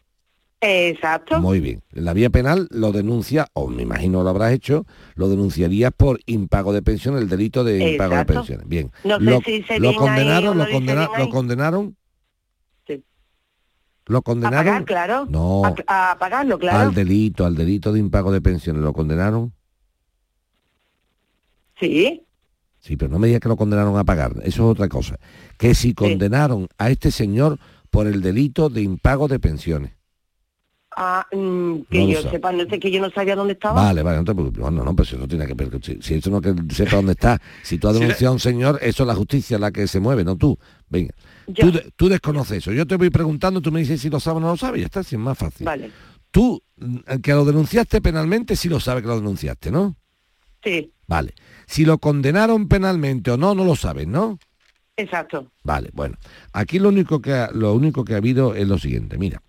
Exacto. 0.62 1.40
Muy 1.40 1.62
bien. 1.62 1.82
En 1.94 2.04
la 2.04 2.14
vía 2.14 2.30
penal 2.30 2.68
lo 2.72 2.92
denuncia, 2.92 3.48
o 3.54 3.68
me 3.70 3.84
imagino 3.84 4.24
lo 4.24 4.30
habrás 4.30 4.52
hecho, 4.52 4.86
lo 5.16 5.30
denunciarías 5.30 5.92
por 5.96 6.20
impago 6.26 6.74
de 6.74 6.82
pensión, 6.82 7.18
el 7.18 7.30
delito 7.30 7.64
de 7.64 7.92
impago 7.94 8.16
de 8.18 8.26
pensiones. 8.26 8.68
Bien. 8.68 8.92
No 9.06 9.18
sé 9.20 9.24
lo, 9.24 9.42
si 9.42 9.64
se 9.64 9.80
lo 9.80 9.96
condenaron, 9.96 10.58
lo, 10.58 10.68
condena- 10.70 11.08
condenaron. 11.32 11.96
Sí. 12.86 13.04
Lo 14.08 14.22
condenaron. 14.22 14.84
claro. 14.84 15.26
No. 15.30 15.64
A, 15.88 16.12
a 16.12 16.18
pagarlo, 16.20 16.60
claro. 16.60 16.80
Al 16.90 16.94
delito, 16.94 17.46
al 17.46 17.56
delito 17.56 17.94
de 17.94 18.00
impago 18.00 18.32
de 18.32 18.42
pensiones, 18.42 18.82
¿lo 18.84 18.92
condenaron? 18.92 19.54
Sí. 21.80 22.26
Sí, 22.80 22.98
pero 22.98 23.12
no 23.12 23.20
me 23.20 23.28
digas 23.28 23.42
que 23.42 23.50
lo 23.50 23.58
condenaron 23.58 23.98
a 23.98 24.04
pagar, 24.04 24.34
eso 24.44 24.46
es 24.46 24.60
otra 24.72 24.88
cosa. 24.88 25.18
Que 25.58 25.76
si 25.76 25.94
condenaron 25.94 26.68
a 26.78 26.90
este 26.90 27.12
señor 27.12 27.60
por 27.90 28.08
el 28.08 28.22
delito 28.22 28.70
de 28.70 28.82
impago 28.82 29.28
de 29.28 29.40
pensiones. 29.40 29.92
Ah, 30.96 31.26
que 31.30 31.38
No 31.38 31.86
lo 31.92 32.08
yo 32.08 32.22
sabe. 32.22 32.32
sepa, 32.32 32.52
no 32.52 32.66
sé 32.66 32.80
que 32.80 32.92
yo 32.92 33.00
no 33.00 33.10
sabía 33.12 33.36
dónde 33.36 33.54
estaba. 33.54 33.82
Vale, 33.82 34.02
vale, 34.02 34.18
no 34.18 34.24
te 34.26 34.34
preocupes. 34.34 34.60
No, 34.60 34.72
no, 34.72 34.84
no, 34.84 34.96
pues 34.96 35.14
eso 35.14 35.28
tiene 35.28 35.46
que 35.46 35.54
ver. 35.54 35.70
Si, 35.84 36.02
si 36.02 36.16
eso 36.16 36.30
no 36.30 36.42
que 36.42 36.54
sepa 36.74 36.96
dónde 36.98 37.12
está, 37.14 37.40
si 37.64 37.78
tú 37.78 37.88
has 37.88 38.00
denunciado 38.00 38.32
a 38.32 38.34
un 38.34 38.40
señor, 38.40 38.80
eso 38.82 39.04
es 39.04 39.08
la 39.08 39.16
justicia 39.16 39.60
la 39.60 39.72
que 39.72 39.88
se 39.88 40.00
mueve, 40.00 40.24
no 40.24 40.36
tú. 40.36 40.58
Venga. 40.90 41.14
Tú, 41.54 41.72
tú 41.96 42.10
desconoces 42.10 42.58
eso. 42.58 42.72
Yo 42.72 42.86
te 42.88 42.96
voy 42.98 43.10
preguntando, 43.10 43.62
tú 43.62 43.72
me 43.72 43.80
dices 43.82 44.02
si 44.02 44.10
lo 44.10 44.20
sabes 44.20 44.38
o 44.38 44.40
no 44.42 44.48
lo 44.50 44.58
sabes, 44.58 44.82
ya 44.82 44.86
está, 44.88 45.04
si 45.04 45.16
es 45.16 45.22
más 45.22 45.38
fácil. 45.38 45.66
Vale. 45.66 45.92
Tú, 46.32 46.62
mm, 46.78 46.98
que 47.24 47.32
lo 47.34 47.46
denunciaste 47.46 48.02
penalmente, 48.02 48.56
sí 48.56 48.68
lo 48.70 48.80
sabes 48.80 49.04
que 49.04 49.10
lo 49.10 49.16
denunciaste, 49.16 49.72
¿no? 49.72 49.96
Sí, 50.64 50.92
Vale. 51.08 51.34
Si 51.66 51.86
lo 51.86 51.98
condenaron 51.98 52.68
penalmente 52.68 53.32
o 53.32 53.38
no, 53.38 53.56
no 53.56 53.64
lo 53.66 53.76
sabes, 53.76 54.08
¿no? 54.08 54.38
exacto. 54.98 55.50
Vale, 55.64 55.90
bueno. 55.94 56.18
Aquí 56.52 56.78
lo 56.78 56.90
único 56.90 57.22
que 57.22 57.32
ha, 57.34 57.50
lo 57.52 57.74
único 57.74 58.04
que 58.04 58.14
ha 58.14 58.18
habido 58.18 58.54
es 58.54 58.68
lo 58.68 58.78
siguiente, 58.78 59.18
mira. 59.18 59.42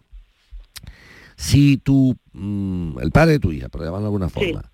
Si 1.41 1.79
tú, 1.79 2.15
mm, 2.35 2.99
el 3.01 3.11
padre 3.13 3.33
de 3.33 3.39
tu 3.39 3.51
hija, 3.51 3.71
por 3.71 3.81
llamarlo 3.81 4.03
de 4.03 4.07
alguna 4.09 4.29
forma, 4.29 4.71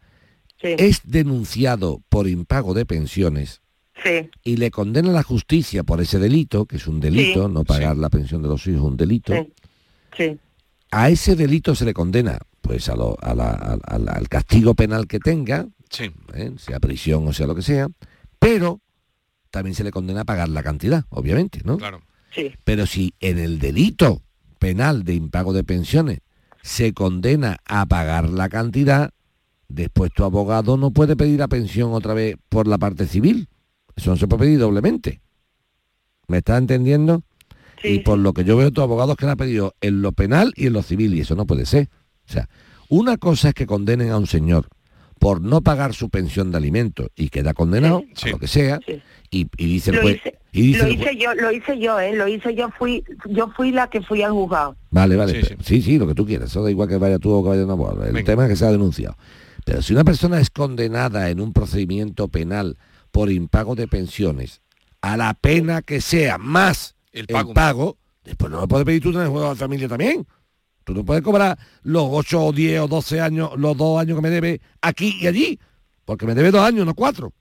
Sí. 0.60 0.74
es 0.78 1.02
denunciado 1.04 2.02
por 2.08 2.26
impago 2.28 2.74
de 2.74 2.84
pensiones 2.84 3.60
Sí. 4.02 4.28
y 4.42 4.56
le 4.56 4.72
condena 4.72 5.12
la 5.12 5.22
justicia 5.22 5.84
por 5.84 6.00
ese 6.00 6.18
delito, 6.18 6.66
que 6.66 6.76
es 6.76 6.88
un 6.88 6.98
delito, 6.98 7.46
Sí. 7.46 7.52
no 7.54 7.62
pagar 7.62 7.96
la 7.96 8.10
pensión 8.10 8.42
de 8.42 8.48
los 8.48 8.66
hijos 8.66 8.80
es 8.80 8.84
un 8.84 8.96
delito, 8.96 9.32
Sí. 9.32 9.52
Sí. 10.16 10.38
a 10.90 11.08
ese 11.08 11.36
delito 11.36 11.74
se 11.76 11.84
le 11.84 11.94
condena 11.94 12.38
pues 12.62 12.88
a 12.88 12.96
lo- 12.96 13.16
a 13.22 13.32
la- 13.36 13.50
a- 13.52 13.78
a- 13.86 14.16
al 14.16 14.28
castigo 14.28 14.74
penal 14.74 15.06
que 15.06 15.20
tenga, 15.20 15.68
¿eh? 16.34 16.52
sea 16.58 16.80
prisión 16.80 17.28
o 17.28 17.32
sea 17.32 17.46
lo 17.46 17.54
que 17.54 17.62
sea, 17.62 17.86
pero 18.40 18.80
también 19.52 19.76
se 19.76 19.84
le 19.84 19.92
condena 19.92 20.22
a 20.22 20.24
pagar 20.24 20.48
la 20.48 20.64
cantidad, 20.64 21.04
obviamente, 21.10 21.60
¿no? 21.64 21.76
Claro. 21.78 22.00
Sí. 22.34 22.50
Pero 22.64 22.86
si 22.86 23.14
en 23.20 23.38
el 23.38 23.60
delito 23.60 24.20
penal 24.58 25.04
de 25.04 25.14
impago 25.14 25.52
de 25.52 25.62
pensiones 25.62 26.18
se 26.66 26.92
condena 26.92 27.58
a 27.64 27.86
pagar 27.86 28.28
la 28.28 28.48
cantidad, 28.48 29.10
después 29.68 30.10
tu 30.12 30.24
abogado 30.24 30.76
no 30.76 30.90
puede 30.90 31.14
pedir 31.14 31.38
la 31.38 31.46
pensión 31.46 31.92
otra 31.92 32.12
vez 32.12 32.36
por 32.48 32.66
la 32.66 32.76
parte 32.76 33.06
civil. 33.06 33.48
Eso 33.94 34.10
no 34.10 34.16
se 34.16 34.26
puede 34.26 34.40
pedir 34.40 34.58
doblemente. 34.58 35.20
¿Me 36.26 36.38
estás 36.38 36.58
entendiendo? 36.58 37.22
y 37.84 38.00
por 38.00 38.18
lo 38.18 38.32
que 38.32 38.42
yo 38.42 38.56
veo, 38.56 38.72
tu 38.72 38.82
abogado 38.82 39.12
es 39.12 39.18
que 39.18 39.26
le 39.26 39.32
ha 39.32 39.36
pedido 39.36 39.74
en 39.80 40.02
lo 40.02 40.10
penal 40.10 40.52
y 40.56 40.66
en 40.66 40.72
lo 40.72 40.82
civil, 40.82 41.14
y 41.14 41.20
eso 41.20 41.36
no 41.36 41.46
puede 41.46 41.66
ser. 41.66 41.88
O 42.28 42.32
sea, 42.32 42.48
una 42.88 43.16
cosa 43.16 43.50
es 43.50 43.54
que 43.54 43.66
condenen 43.66 44.10
a 44.10 44.18
un 44.18 44.26
señor 44.26 44.68
por 45.18 45.40
no 45.40 45.60
pagar 45.62 45.94
su 45.94 46.08
pensión 46.10 46.50
de 46.50 46.58
alimentos 46.58 47.08
y 47.16 47.28
queda 47.30 47.54
condenado 47.54 48.04
a 48.22 48.28
lo 48.28 48.38
que 48.38 48.46
sea, 48.48 48.80
y, 49.30 49.46
y 49.56 49.66
dice 49.66 49.90
el 49.90 49.96
Lo 49.96 50.02
juez, 50.02 50.16
hice, 50.18 50.38
y 50.52 50.62
dice 50.62 50.78
lo 50.80 50.86
el 50.88 50.96
juez- 50.98 51.00
hice 51.12 51.16
yo, 51.16 51.34
lo 51.34 51.52
hice 51.52 51.78
yo, 51.78 51.98
¿eh? 52.00 52.14
Lo 52.14 52.28
hice 52.28 52.54
yo, 52.54 52.70
fui, 52.78 53.02
yo 53.30 53.50
fui 53.56 53.72
la 53.72 53.88
que 53.88 54.02
fui 54.02 54.22
al 54.22 54.32
juzgado. 54.32 54.76
Vale, 54.90 55.16
vale. 55.16 55.32
pero- 55.42 55.62
sí, 55.62 55.82
sí. 55.82 55.98
lo 55.98 56.06
que 56.06 56.14
tú 56.14 56.26
quieras. 56.26 56.50
Eso 56.50 56.62
da 56.62 56.70
igual 56.70 56.88
que 56.88 56.96
vaya 56.98 57.18
tú 57.18 57.32
o 57.32 57.42
que 57.42 57.48
vaya 57.50 57.64
un 57.64 57.70
abogado. 57.70 58.04
El 58.04 58.24
tema 58.24 58.44
es 58.44 58.50
que 58.50 58.56
se 58.56 58.66
ha 58.66 58.70
denunciado. 58.70 59.16
Pero 59.64 59.82
si 59.82 59.92
una 59.94 60.04
persona 60.04 60.38
es 60.40 60.50
condenada 60.50 61.28
en 61.30 61.40
un 61.40 61.52
procedimiento 61.52 62.28
penal 62.28 62.76
por 63.10 63.32
impago 63.32 63.74
de 63.74 63.88
pensiones, 63.88 64.60
a 65.00 65.16
la 65.16 65.34
pena 65.34 65.82
que 65.82 66.00
sea 66.00 66.38
más 66.38 66.94
el 67.12 67.26
pago, 67.26 67.96
después 68.24 68.50
no 68.50 68.60
lo 68.60 68.68
puedes 68.68 68.84
pedir 68.84 69.02
tú 69.02 69.10
en 69.10 69.22
el 69.22 69.28
juego 69.28 69.44
de 69.48 69.54
la 69.54 69.56
familia 69.56 69.88
también. 69.88 70.26
Tú 70.86 70.94
no 70.94 71.04
puedes 71.04 71.24
cobrar 71.24 71.58
los 71.82 72.04
8 72.08 72.44
o 72.44 72.52
10 72.52 72.82
o 72.82 72.86
12 72.86 73.20
años, 73.20 73.50
los 73.56 73.76
dos 73.76 74.00
años 74.00 74.14
que 74.14 74.22
me 74.22 74.30
debe 74.30 74.60
aquí 74.80 75.18
y 75.20 75.26
allí, 75.26 75.58
porque 76.04 76.26
me 76.26 76.34
debe 76.36 76.52
dos 76.52 76.60
años, 76.60 76.86
no 76.86 76.94
cuatro. 76.94 77.32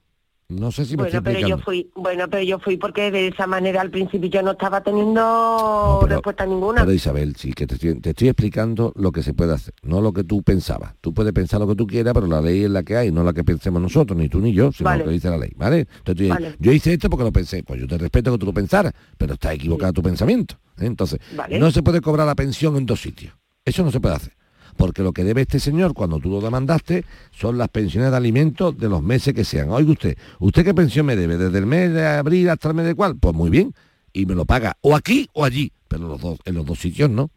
No 0.47 0.71
sé 0.71 0.85
si 0.85 0.91
me 0.91 1.03
Bueno, 1.03 1.17
estoy 1.17 1.33
pero 1.33 1.47
yo 1.47 1.57
fui, 1.57 1.89
bueno, 1.95 2.29
pero 2.29 2.43
yo 2.43 2.59
fui 2.59 2.77
porque 2.77 3.09
de 3.09 3.29
esa 3.29 3.47
manera 3.47 3.81
al 3.81 3.89
principio 3.89 4.29
yo 4.29 4.43
no 4.43 4.51
estaba 4.51 4.81
teniendo 4.81 6.05
respuesta 6.07 6.45
ninguna. 6.45 6.81
Pero 6.81 6.93
Isabel, 6.93 7.35
sí, 7.35 7.51
que 7.53 7.65
te 7.65 7.75
estoy, 7.75 7.99
te 7.99 8.11
estoy 8.11 8.27
explicando 8.27 8.93
lo 8.95 9.11
que 9.11 9.23
se 9.23 9.33
puede 9.33 9.53
hacer, 9.53 9.73
no 9.81 10.01
lo 10.01 10.13
que 10.13 10.23
tú 10.23 10.43
pensabas. 10.43 10.93
Tú 11.01 11.15
puedes 11.15 11.33
pensar 11.33 11.59
lo 11.59 11.67
que 11.67 11.75
tú 11.75 11.87
quieras, 11.87 12.13
pero 12.13 12.27
la 12.27 12.41
ley 12.41 12.63
es 12.65 12.69
la 12.69 12.83
que 12.83 12.95
hay, 12.95 13.11
no 13.11 13.23
la 13.23 13.33
que 13.33 13.43
pensemos 13.43 13.81
nosotros, 13.81 14.15
ni 14.17 14.29
tú 14.29 14.39
ni 14.39 14.53
yo, 14.53 14.71
sino 14.71 14.89
Vale. 14.89 14.99
lo 14.99 15.09
que 15.09 15.13
dice 15.13 15.29
la 15.31 15.37
ley, 15.37 15.51
¿vale? 15.55 15.79
Entonces 15.79 16.03
tú 16.03 16.23
dices, 16.23 16.29
Vale. 16.29 16.55
yo 16.59 16.71
hice 16.71 16.93
esto 16.93 17.09
porque 17.09 17.23
lo 17.23 17.31
pensé, 17.31 17.63
pues 17.63 17.81
yo 17.81 17.87
te 17.87 17.97
respeto 17.97 18.31
que 18.31 18.37
tú 18.37 18.45
lo 18.45 18.53
pensaras, 18.53 18.93
pero 19.17 19.33
está 19.33 19.51
equivocado 19.51 19.93
tu 19.93 20.03
pensamiento. 20.03 20.55
¿eh? 20.77 20.85
Entonces, 20.85 21.19
Vale. 21.35 21.57
no 21.57 21.71
se 21.71 21.81
puede 21.81 22.01
cobrar 22.01 22.27
la 22.27 22.35
pensión 22.35 22.77
en 22.77 22.85
dos 22.85 23.01
sitios. 23.01 23.33
Eso 23.65 23.83
no 23.83 23.91
se 23.91 23.99
puede 23.99 24.13
hacer. 24.15 24.33
Porque 24.77 25.03
lo 25.03 25.13
que 25.13 25.23
debe 25.23 25.41
este 25.41 25.59
señor 25.59 25.93
cuando 25.93 26.19
tú 26.19 26.29
lo 26.29 26.41
demandaste 26.41 27.05
son 27.31 27.57
las 27.57 27.69
pensiones 27.69 28.11
de 28.11 28.17
alimentos 28.17 28.77
de 28.77 28.89
los 28.89 29.01
meses 29.01 29.33
que 29.33 29.45
sean. 29.45 29.69
Oiga 29.69 29.91
usted, 29.91 30.17
¿usted 30.39 30.65
qué 30.65 30.73
pensión 30.73 31.05
me 31.05 31.15
debe? 31.15 31.37
¿Desde 31.37 31.57
el 31.57 31.65
mes 31.65 31.93
de 31.93 32.05
abril 32.05 32.49
hasta 32.49 32.69
el 32.69 32.75
mes 32.75 32.85
de 32.85 32.95
cuál? 32.95 33.17
Pues 33.17 33.33
muy 33.33 33.49
bien. 33.49 33.73
Y 34.11 34.25
me 34.25 34.35
lo 34.35 34.45
paga 34.45 34.77
o 34.81 34.95
aquí 34.95 35.29
o 35.33 35.45
allí. 35.45 35.71
Pero 35.87 36.07
los 36.07 36.21
dos, 36.21 36.39
en 36.45 36.55
los 36.55 36.65
dos 36.65 36.79
sitios 36.79 37.09
no. 37.09 37.29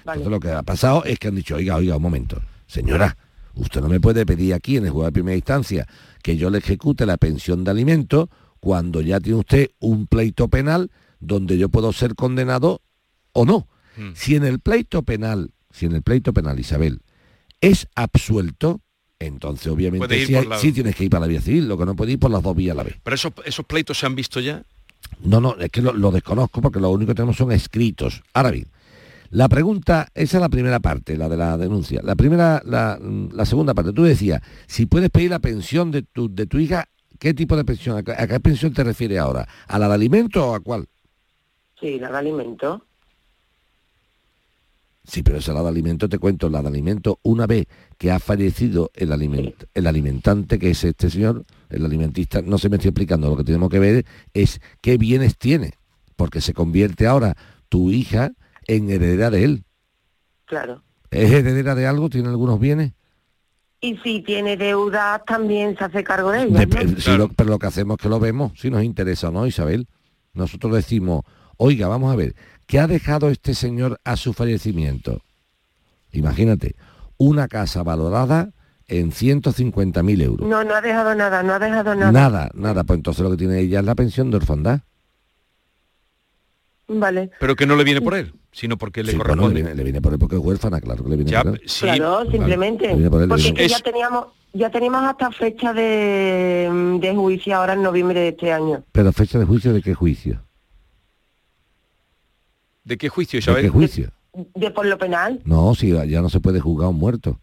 Entonces 0.00 0.28
lo 0.28 0.40
que 0.40 0.50
ha 0.50 0.62
pasado 0.62 1.04
es 1.04 1.18
que 1.18 1.28
han 1.28 1.34
dicho, 1.34 1.56
oiga, 1.56 1.76
oiga, 1.76 1.96
un 1.96 2.02
momento, 2.02 2.40
señora, 2.66 3.16
Usted 3.54 3.80
no 3.80 3.88
me 3.88 4.00
puede 4.00 4.24
pedir 4.26 4.54
aquí 4.54 4.76
en 4.76 4.84
el 4.84 4.90
juego 4.90 5.06
de 5.06 5.12
primera 5.12 5.36
instancia 5.36 5.86
que 6.22 6.36
yo 6.36 6.50
le 6.50 6.58
ejecute 6.58 7.06
la 7.06 7.16
pensión 7.16 7.64
de 7.64 7.70
alimentos 7.70 8.28
cuando 8.60 9.00
ya 9.00 9.20
tiene 9.20 9.38
usted 9.38 9.70
un 9.80 10.06
pleito 10.06 10.48
penal 10.48 10.90
donde 11.18 11.58
yo 11.58 11.68
puedo 11.68 11.92
ser 11.92 12.14
condenado 12.14 12.82
o 13.32 13.44
no. 13.44 13.68
Mm. 13.96 14.10
Si 14.14 14.36
en 14.36 14.44
el 14.44 14.60
pleito 14.60 15.02
penal, 15.02 15.50
si 15.70 15.86
en 15.86 15.92
el 15.92 16.02
pleito 16.02 16.32
penal, 16.32 16.58
Isabel, 16.58 17.00
es 17.60 17.86
absuelto, 17.94 18.80
entonces 19.18 19.66
obviamente 19.68 20.06
sí, 20.26 20.32
la- 20.32 20.58
tienes 20.72 20.94
que 20.96 21.04
ir 21.04 21.10
para 21.10 21.22
la 21.22 21.26
vía 21.26 21.40
civil, 21.40 21.68
lo 21.68 21.76
que 21.78 21.84
no 21.86 21.94
puede 21.94 22.12
ir 22.12 22.18
por 22.18 22.30
las 22.30 22.42
dos 22.42 22.56
vías 22.56 22.72
a 22.74 22.76
la 22.76 22.82
vez. 22.84 22.96
Pero 23.02 23.14
esos, 23.14 23.32
esos 23.44 23.64
pleitos 23.66 23.98
se 23.98 24.06
han 24.06 24.14
visto 24.14 24.40
ya. 24.40 24.62
No, 25.22 25.40
no, 25.40 25.56
es 25.56 25.70
que 25.70 25.82
lo, 25.82 25.92
lo 25.92 26.10
desconozco 26.10 26.60
porque 26.60 26.80
lo 26.80 26.90
único 26.90 27.10
que 27.10 27.14
tenemos 27.16 27.36
son 27.36 27.52
escritos. 27.52 28.22
Ahora 28.32 28.50
bien, 28.50 28.66
la 29.30 29.48
pregunta, 29.48 30.08
esa 30.14 30.38
es 30.38 30.40
la 30.40 30.48
primera 30.48 30.80
parte, 30.80 31.16
la 31.16 31.28
de 31.28 31.36
la 31.36 31.56
denuncia. 31.56 32.00
La 32.02 32.16
primera, 32.16 32.62
la, 32.64 32.98
la 33.00 33.44
segunda 33.46 33.74
parte, 33.74 33.92
tú 33.92 34.02
decías, 34.04 34.40
si 34.66 34.86
puedes 34.86 35.10
pedir 35.10 35.30
la 35.30 35.38
pensión 35.38 35.90
de 35.90 36.02
tu, 36.02 36.34
de 36.34 36.46
tu 36.46 36.58
hija, 36.58 36.86
¿qué 37.18 37.34
tipo 37.34 37.56
de 37.56 37.64
pensión? 37.64 37.96
¿A 37.98 38.02
qué, 38.02 38.12
a 38.12 38.26
qué 38.26 38.40
pensión 38.40 38.72
te 38.72 38.82
refieres 38.84 39.18
ahora? 39.18 39.46
¿A 39.68 39.78
la 39.78 39.88
de 39.88 39.94
alimento 39.94 40.46
o 40.48 40.54
a 40.54 40.60
cuál? 40.60 40.86
Sí, 41.80 41.98
la 41.98 42.10
de 42.10 42.18
alimento. 42.18 42.84
Sí, 45.02 45.22
pero 45.22 45.38
esa 45.38 45.52
la 45.54 45.62
de 45.62 45.68
alimento, 45.68 46.08
te 46.08 46.18
cuento, 46.18 46.48
la 46.50 46.60
de 46.62 46.68
alimento, 46.68 47.18
una 47.22 47.46
vez 47.46 47.66
que 47.98 48.10
ha 48.10 48.18
fallecido 48.18 48.90
el, 48.94 49.10
aliment- 49.12 49.66
el 49.74 49.86
alimentante, 49.86 50.58
que 50.58 50.70
es 50.70 50.84
este 50.84 51.08
señor, 51.10 51.44
el 51.70 51.84
alimentista, 51.84 52.42
no 52.42 52.58
se 52.58 52.68
me 52.68 52.76
estoy 52.76 52.90
explicando, 52.90 53.28
lo 53.30 53.36
que 53.36 53.44
tenemos 53.44 53.70
que 53.70 53.78
ver 53.78 54.04
es 54.34 54.60
qué 54.82 54.98
bienes 54.98 55.36
tiene, 55.38 55.72
porque 56.16 56.40
se 56.40 56.52
convierte 56.52 57.06
ahora 57.06 57.34
tu 57.68 57.90
hija 57.90 58.32
en 58.66 58.90
heredera 58.90 59.30
de 59.30 59.44
él. 59.44 59.64
Claro. 60.44 60.82
¿Es 61.10 61.30
heredera 61.32 61.74
de 61.74 61.86
algo? 61.86 62.08
¿Tiene 62.10 62.28
algunos 62.28 62.60
bienes? 62.60 62.92
Y 63.80 63.96
si 64.04 64.20
tiene 64.20 64.58
deuda, 64.58 65.22
también 65.26 65.76
se 65.78 65.84
hace 65.84 66.04
cargo 66.04 66.30
de 66.30 66.42
ella. 66.42 66.60
Dep- 66.66 66.84
¿no? 66.94 67.00
si 67.00 67.16
lo- 67.16 67.28
pero 67.30 67.48
lo 67.50 67.58
que 67.58 67.66
hacemos 67.66 67.96
es 67.98 68.02
que 68.02 68.08
lo 68.10 68.20
vemos, 68.20 68.52
si 68.60 68.70
nos 68.70 68.84
interesa 68.84 69.30
o 69.30 69.32
no, 69.32 69.46
Isabel. 69.46 69.86
Nosotros 70.34 70.74
decimos, 70.74 71.22
oiga, 71.62 71.88
vamos 71.88 72.10
a 72.12 72.16
ver, 72.16 72.34
¿qué 72.66 72.78
ha 72.80 72.86
dejado 72.86 73.28
este 73.28 73.54
señor 73.54 74.00
a 74.04 74.16
su 74.16 74.32
fallecimiento? 74.32 75.20
Imagínate, 76.12 76.74
una 77.18 77.48
casa 77.48 77.82
valorada 77.82 78.50
en 78.88 79.12
150.000 79.12 80.22
euros. 80.22 80.48
No, 80.48 80.64
no 80.64 80.74
ha 80.74 80.80
dejado 80.80 81.14
nada, 81.14 81.42
no 81.42 81.52
ha 81.52 81.58
dejado 81.58 81.94
nada. 81.94 82.10
Nada, 82.12 82.50
nada, 82.54 82.82
pues 82.84 82.96
entonces 82.96 83.22
lo 83.22 83.30
que 83.30 83.36
tiene 83.36 83.60
ella 83.60 83.80
es 83.80 83.84
la 83.84 83.94
pensión 83.94 84.30
de 84.30 84.38
orfandad. 84.38 84.80
Vale. 86.88 87.30
Pero 87.38 87.54
que 87.54 87.66
no 87.66 87.76
le 87.76 87.84
viene 87.84 88.00
por 88.00 88.14
él, 88.14 88.32
sino 88.50 88.76
porque 88.76 89.04
le 89.04 89.12
Sí, 89.12 89.16
bueno, 89.18 89.28
le 89.34 89.36
corresponde. 89.36 89.62
viene, 89.62 89.74
le 89.76 89.84
viene 89.84 90.00
por 90.00 90.12
él 90.12 90.18
porque 90.18 90.36
es 90.36 90.42
huérfana, 90.42 90.80
claro 90.80 91.04
que 91.04 91.10
le 91.10 91.16
viene 91.16 91.30
Ya, 91.30 91.42
por 91.44 91.52
él. 91.54 91.60
sí, 91.66 91.82
claro, 91.84 92.28
simplemente. 92.30 92.88
por 93.10 93.22
él, 93.22 93.28
Porque 93.28 93.42
viene- 93.44 93.60
es 93.64 93.72
que 93.72 93.78
ya 93.78 93.80
teníamos, 93.80 94.26
ya 94.54 94.70
teníamos 94.70 95.02
hasta 95.04 95.30
fecha 95.30 95.72
de, 95.72 96.98
de 97.00 97.14
juicio 97.14 97.54
ahora 97.54 97.74
en 97.74 97.82
noviembre 97.82 98.18
de 98.18 98.28
este 98.28 98.50
año. 98.52 98.82
Pero 98.90 99.12
fecha 99.12 99.38
de 99.38 99.44
juicio, 99.44 99.72
¿de 99.72 99.82
qué 99.82 99.94
juicio? 99.94 100.42
¿De 102.90 102.98
qué 102.98 103.08
juicio, 103.08 103.36
¿De 103.36 103.38
Isabel? 103.38 103.62
qué 103.62 103.68
juicio? 103.68 104.10
De 104.56 104.70
por 104.72 104.84
lo 104.84 104.98
penal, 104.98 105.40
No, 105.44 105.76
si 105.76 105.90
ya 106.08 106.20
no 106.20 106.28
se 106.28 106.40
puede 106.40 106.58
juzgar 106.58 106.86
a 106.86 106.88
un 106.88 106.96
muerto. 106.98 107.38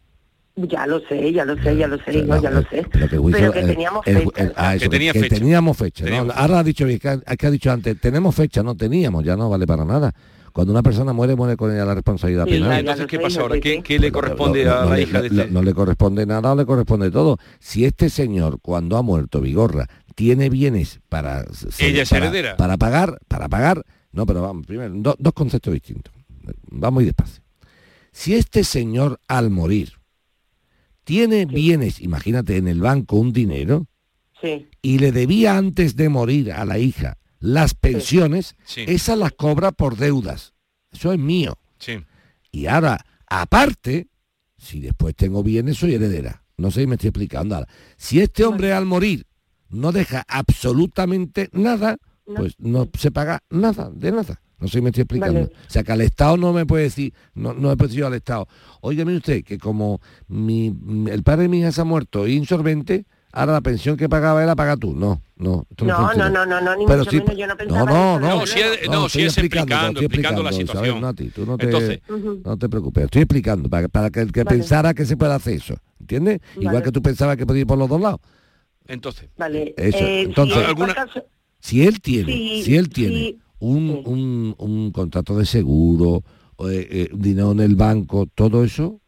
ya 0.57 0.85
lo 0.85 0.99
sé, 1.07 1.31
ya 1.31 1.45
lo 1.45 1.55
sé, 1.63 1.77
ya 1.77 1.87
lo 1.87 1.97
sé, 2.03 2.21
no, 2.23 2.41
ya 2.41 2.49
lo 2.51 2.63
sé. 2.63 2.85
Pero 2.91 3.07
que, 3.07 3.17
juicio- 3.17 3.39
Pero 3.39 3.53
que 3.53 3.59
el- 3.61 3.67
teníamos 3.67 4.05
el- 4.07 4.17
fecha. 4.17 4.43
el- 4.43 4.53
ah, 4.57 4.75
eso, 4.75 4.83
Que 4.83 4.89
tenía 4.89 5.13
que 5.13 5.19
fecha. 5.21 5.35
teníamos 5.35 5.77
fecha. 5.77 6.03
Ahora 6.35 6.59
ha 6.59 6.63
dicho, 6.65 6.83
bien, 6.85 6.99
que 6.99 7.07
ha, 7.07 7.17
que 7.37 7.47
ha 7.47 7.51
dicho 7.51 7.71
antes, 7.71 7.97
tenemos 8.01 8.35
fecha, 8.35 8.61
no 8.61 8.75
teníamos, 8.75 9.23
ya 9.23 9.37
no 9.37 9.49
vale 9.49 9.65
para 9.65 9.85
nada. 9.85 10.13
Cuando 10.51 10.73
una 10.73 10.83
persona 10.83 11.13
muere, 11.13 11.37
muere 11.37 11.55
con 11.55 11.71
ella 11.73 11.85
la 11.85 11.95
responsabilidad 11.95 12.43
Sí, 12.45 12.51
penal. 12.51 12.79
Entonces, 12.79 13.05
¿qué 13.07 13.15
sé, 13.17 13.21
pasa 13.23 13.41
ahora? 13.41 13.59
¿Qué, 13.61 13.99
le 13.99 14.11
corresponde 14.11 14.65
No, 14.65 14.73
a 14.73 14.83
no 14.83 14.89
la 14.89 14.99
hija 14.99 15.21
de 15.21 15.29
no- 15.29 15.41
este? 15.43 15.53
no 15.53 15.61
le 15.63 15.73
corresponde 15.73 16.25
nada 16.25 16.55
le 16.55 16.65
corresponde 16.65 17.09
todo. 17.09 17.37
Si 17.59 17.85
este 17.85 18.09
señor, 18.09 18.59
cuando 18.61 18.97
ha 18.97 19.01
muerto 19.01 19.39
Vigorra, 19.39 19.87
tiene 20.15 20.49
bienes 20.49 20.99
para... 21.07 21.45
Ella 21.79 22.01
es 22.01 22.09
para- 22.09 22.25
heredera. 22.25 22.57
Para 22.57 22.75
pagar, 22.75 23.19
para 23.29 23.47
pagar... 23.47 23.83
No, 24.17 24.25
pero 24.25 24.41
vamos, 24.41 24.65
primero, 24.65 24.91
do- 24.95 25.15
dos 25.19 25.33
conceptos 25.33 25.71
distintos. 25.73 26.11
Vamos 26.71 27.03
y 27.03 27.05
despacio. 27.05 27.43
Si 28.11 28.33
este 28.33 28.63
señor, 28.63 29.19
al 29.27 29.51
morir, 29.51 29.93
tiene 31.03 31.45
bienes, 31.45 32.01
imagínate, 32.01 32.57
en 32.57 32.67
el 32.67 32.81
banco 32.81 33.17
un 33.17 33.31
dinero, 33.31 33.85
Sí, 34.41 34.67
y 34.81 34.97
le 34.99 35.11
debía 35.11 35.55
antes 35.57 35.95
de 35.95 36.09
morir 36.09 36.51
a 36.51 36.65
la 36.65 36.77
hija 36.79 37.17
las 37.39 37.75
pensiones, 37.75 38.55
Sí. 38.65 38.85
esas 38.87 39.17
las 39.19 39.33
cobra 39.33 39.71
por 39.71 39.97
deudas. 39.97 40.53
Eso 40.91 41.11
es 41.13 41.19
mío. 41.19 41.57
Sí. 41.77 42.03
Y 42.51 42.65
ahora, 42.65 43.05
aparte, 43.27 44.07
si 44.57 44.79
después 44.79 45.15
tengo 45.15 45.43
bienes, 45.43 45.77
soy 45.77 45.93
heredera. 45.93 46.43
No 46.57 46.71
sé 46.71 46.81
si 46.81 46.87
me 46.87 46.95
estoy 46.95 47.09
explicando. 47.09 47.53
Ahora, 47.55 47.67
si 47.97 48.19
este 48.19 48.43
hombre 48.45 48.73
al 48.73 48.85
morir 48.85 49.27
no 49.69 49.91
deja 49.91 50.23
absolutamente 50.27 51.49
nada, 51.51 51.97
No. 52.27 52.35
pues 52.35 52.55
no 52.59 52.87
se 52.97 53.09
paga 53.11 53.41
nada, 53.49 53.89
de 53.93 54.11
nada. 54.11 54.41
No 54.59 54.67
sé 54.67 54.79
si 54.79 54.81
me 54.81 54.89
estoy 54.89 55.03
explicando. 55.03 55.41
Vale. 55.41 55.51
O 55.53 55.69
sea, 55.69 55.83
que 55.83 55.91
al 55.91 56.01
Estado 56.01 56.35
no 56.35 56.51
me 56.51 56.65
puede 56.65 56.83
decir, 56.83 57.13
no, 57.35 57.53
no 57.53 57.71
he 57.71 57.77
pedido 57.77 58.07
al 58.07 58.13
Estado, 58.15 58.47
óigame 58.81 59.15
usted, 59.15 59.43
que 59.43 59.57
como 59.57 60.01
mi, 60.27 60.75
el 61.11 61.23
padre 61.23 61.43
de 61.43 61.49
mi 61.49 61.59
hija 61.59 61.71
se 61.71 61.81
ha 61.81 61.83
muerto 61.85 62.27
insolvente, 62.27 63.05
ahora 63.31 63.53
la 63.53 63.61
pensión 63.61 63.95
que 63.97 64.09
pagaba 64.09 64.41
él 64.41 64.47
la 64.47 64.55
paga 64.55 64.75
tú. 64.75 64.93
No, 64.95 65.21
no. 65.35 65.65
No, 65.79 66.13
no, 66.15 66.29
no, 66.29 66.45
no, 66.45 66.59
no, 66.61 66.75
ni 66.75 66.85
Pero 66.87 66.99
mucho 66.99 67.11
sí, 67.11 67.17
menos, 67.17 67.37
yo 67.37 67.47
no 67.47 67.55
pensaba 67.55 67.85
no, 67.85 68.19
no, 68.19 68.27
desde 68.27 68.39
No, 68.39 68.45
sí 68.47 68.59
es- 68.59 68.89
no, 68.89 69.05
estoy 69.05 69.09
sí 69.21 69.27
es 69.27 69.37
explicando, 69.37 69.87
estoy 69.89 70.05
explicando 70.05 70.43
la 70.43 70.51
situación. 70.51 71.01
no 71.01 71.13
ti, 71.13 71.29
tú 71.29 71.45
no 71.45 71.57
te, 71.57 71.65
Entonces- 71.65 72.01
no 72.43 72.57
te 72.57 72.67
preocupes, 72.67 73.05
estoy 73.05 73.21
explicando 73.21 73.69
para, 73.69 73.87
para 73.89 74.09
que 74.09 74.21
el 74.21 74.31
que 74.31 74.43
Vale. 74.43 74.57
pensara 74.57 74.93
que 74.95 75.05
se 75.05 75.15
puede 75.15 75.33
hacer 75.33 75.53
eso, 75.53 75.75
¿entiendes? 75.99 76.41
Igual 76.55 76.73
Vale. 76.73 76.85
que 76.85 76.91
tú 76.91 77.01
pensabas 77.03 77.37
que 77.37 77.45
podía 77.45 77.61
ir 77.61 77.67
por 77.67 77.77
los 77.77 77.87
dos 77.87 78.01
lados. 78.01 78.19
Entonces, 78.87 79.29
Vale. 79.37 79.75
Eso, 79.77 79.97
eh, 79.99 80.21
entonces- 80.23 80.57
si 80.57 80.63
¿Alguna- 80.63 80.95
caso- 80.95 81.23
Si 81.59 81.85
él 81.85 81.99
tiene, 82.01 82.31
Sí, 82.33 82.63
si 82.63 82.75
él 82.75 82.89
tiene 82.89 83.15
sí, 83.19 83.39
un, 83.59 83.87
sí. 83.87 84.01
un- 84.05 84.55
un 84.57 84.91
contrato 84.91 85.37
de 85.37 85.45
seguro, 85.45 86.23
o, 86.55 86.69
eh, 86.69 86.87
eh, 86.89 87.09
dinero 87.13 87.51
en 87.51 87.59
el 87.59 87.75
banco, 87.75 88.27
todo 88.33 88.63
eso, 88.63 88.99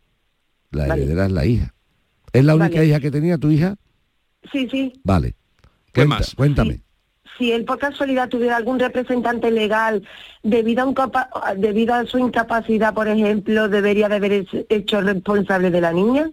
la 0.71 0.88
Vale. 0.88 1.03
heredera 1.03 1.25
es 1.27 1.31
la 1.31 1.45
hija. 1.45 1.73
¿Es 2.33 2.43
la 2.45 2.55
única 2.55 2.75
Vale. 2.75 2.88
hija 2.88 2.99
que 2.99 3.12
tenía 3.12 3.38
tu 3.38 3.49
hija? 3.49 3.75
Sí, 4.51 4.67
sí. 4.69 4.93
Vale. 5.03 5.35
¿Qué 5.93 6.01
Cuenta- 6.01 6.15
más? 6.15 6.35
Cuéntame. 6.35 6.73
Sí. 6.75 6.81
Si 7.38 7.51
él 7.53 7.63
por 7.63 7.79
casualidad 7.79 8.27
tuviera 8.27 8.57
algún 8.57 8.79
representante 8.79 9.49
legal 9.49 10.03
debido 10.43 10.83
a, 10.83 10.85
un 10.85 10.93
capa- 10.93 11.29
debido 11.57 11.93
a 11.93 12.05
su 12.05 12.17
incapacidad, 12.19 12.93
por 12.93 13.07
ejemplo, 13.07 13.69
debería 13.69 14.09
de 14.09 14.15
haber 14.17 14.31
hecho- 14.33 14.65
hecho 14.67 14.99
responsable 15.01 15.71
de 15.71 15.79
la 15.81 15.93
niña. 15.93 16.29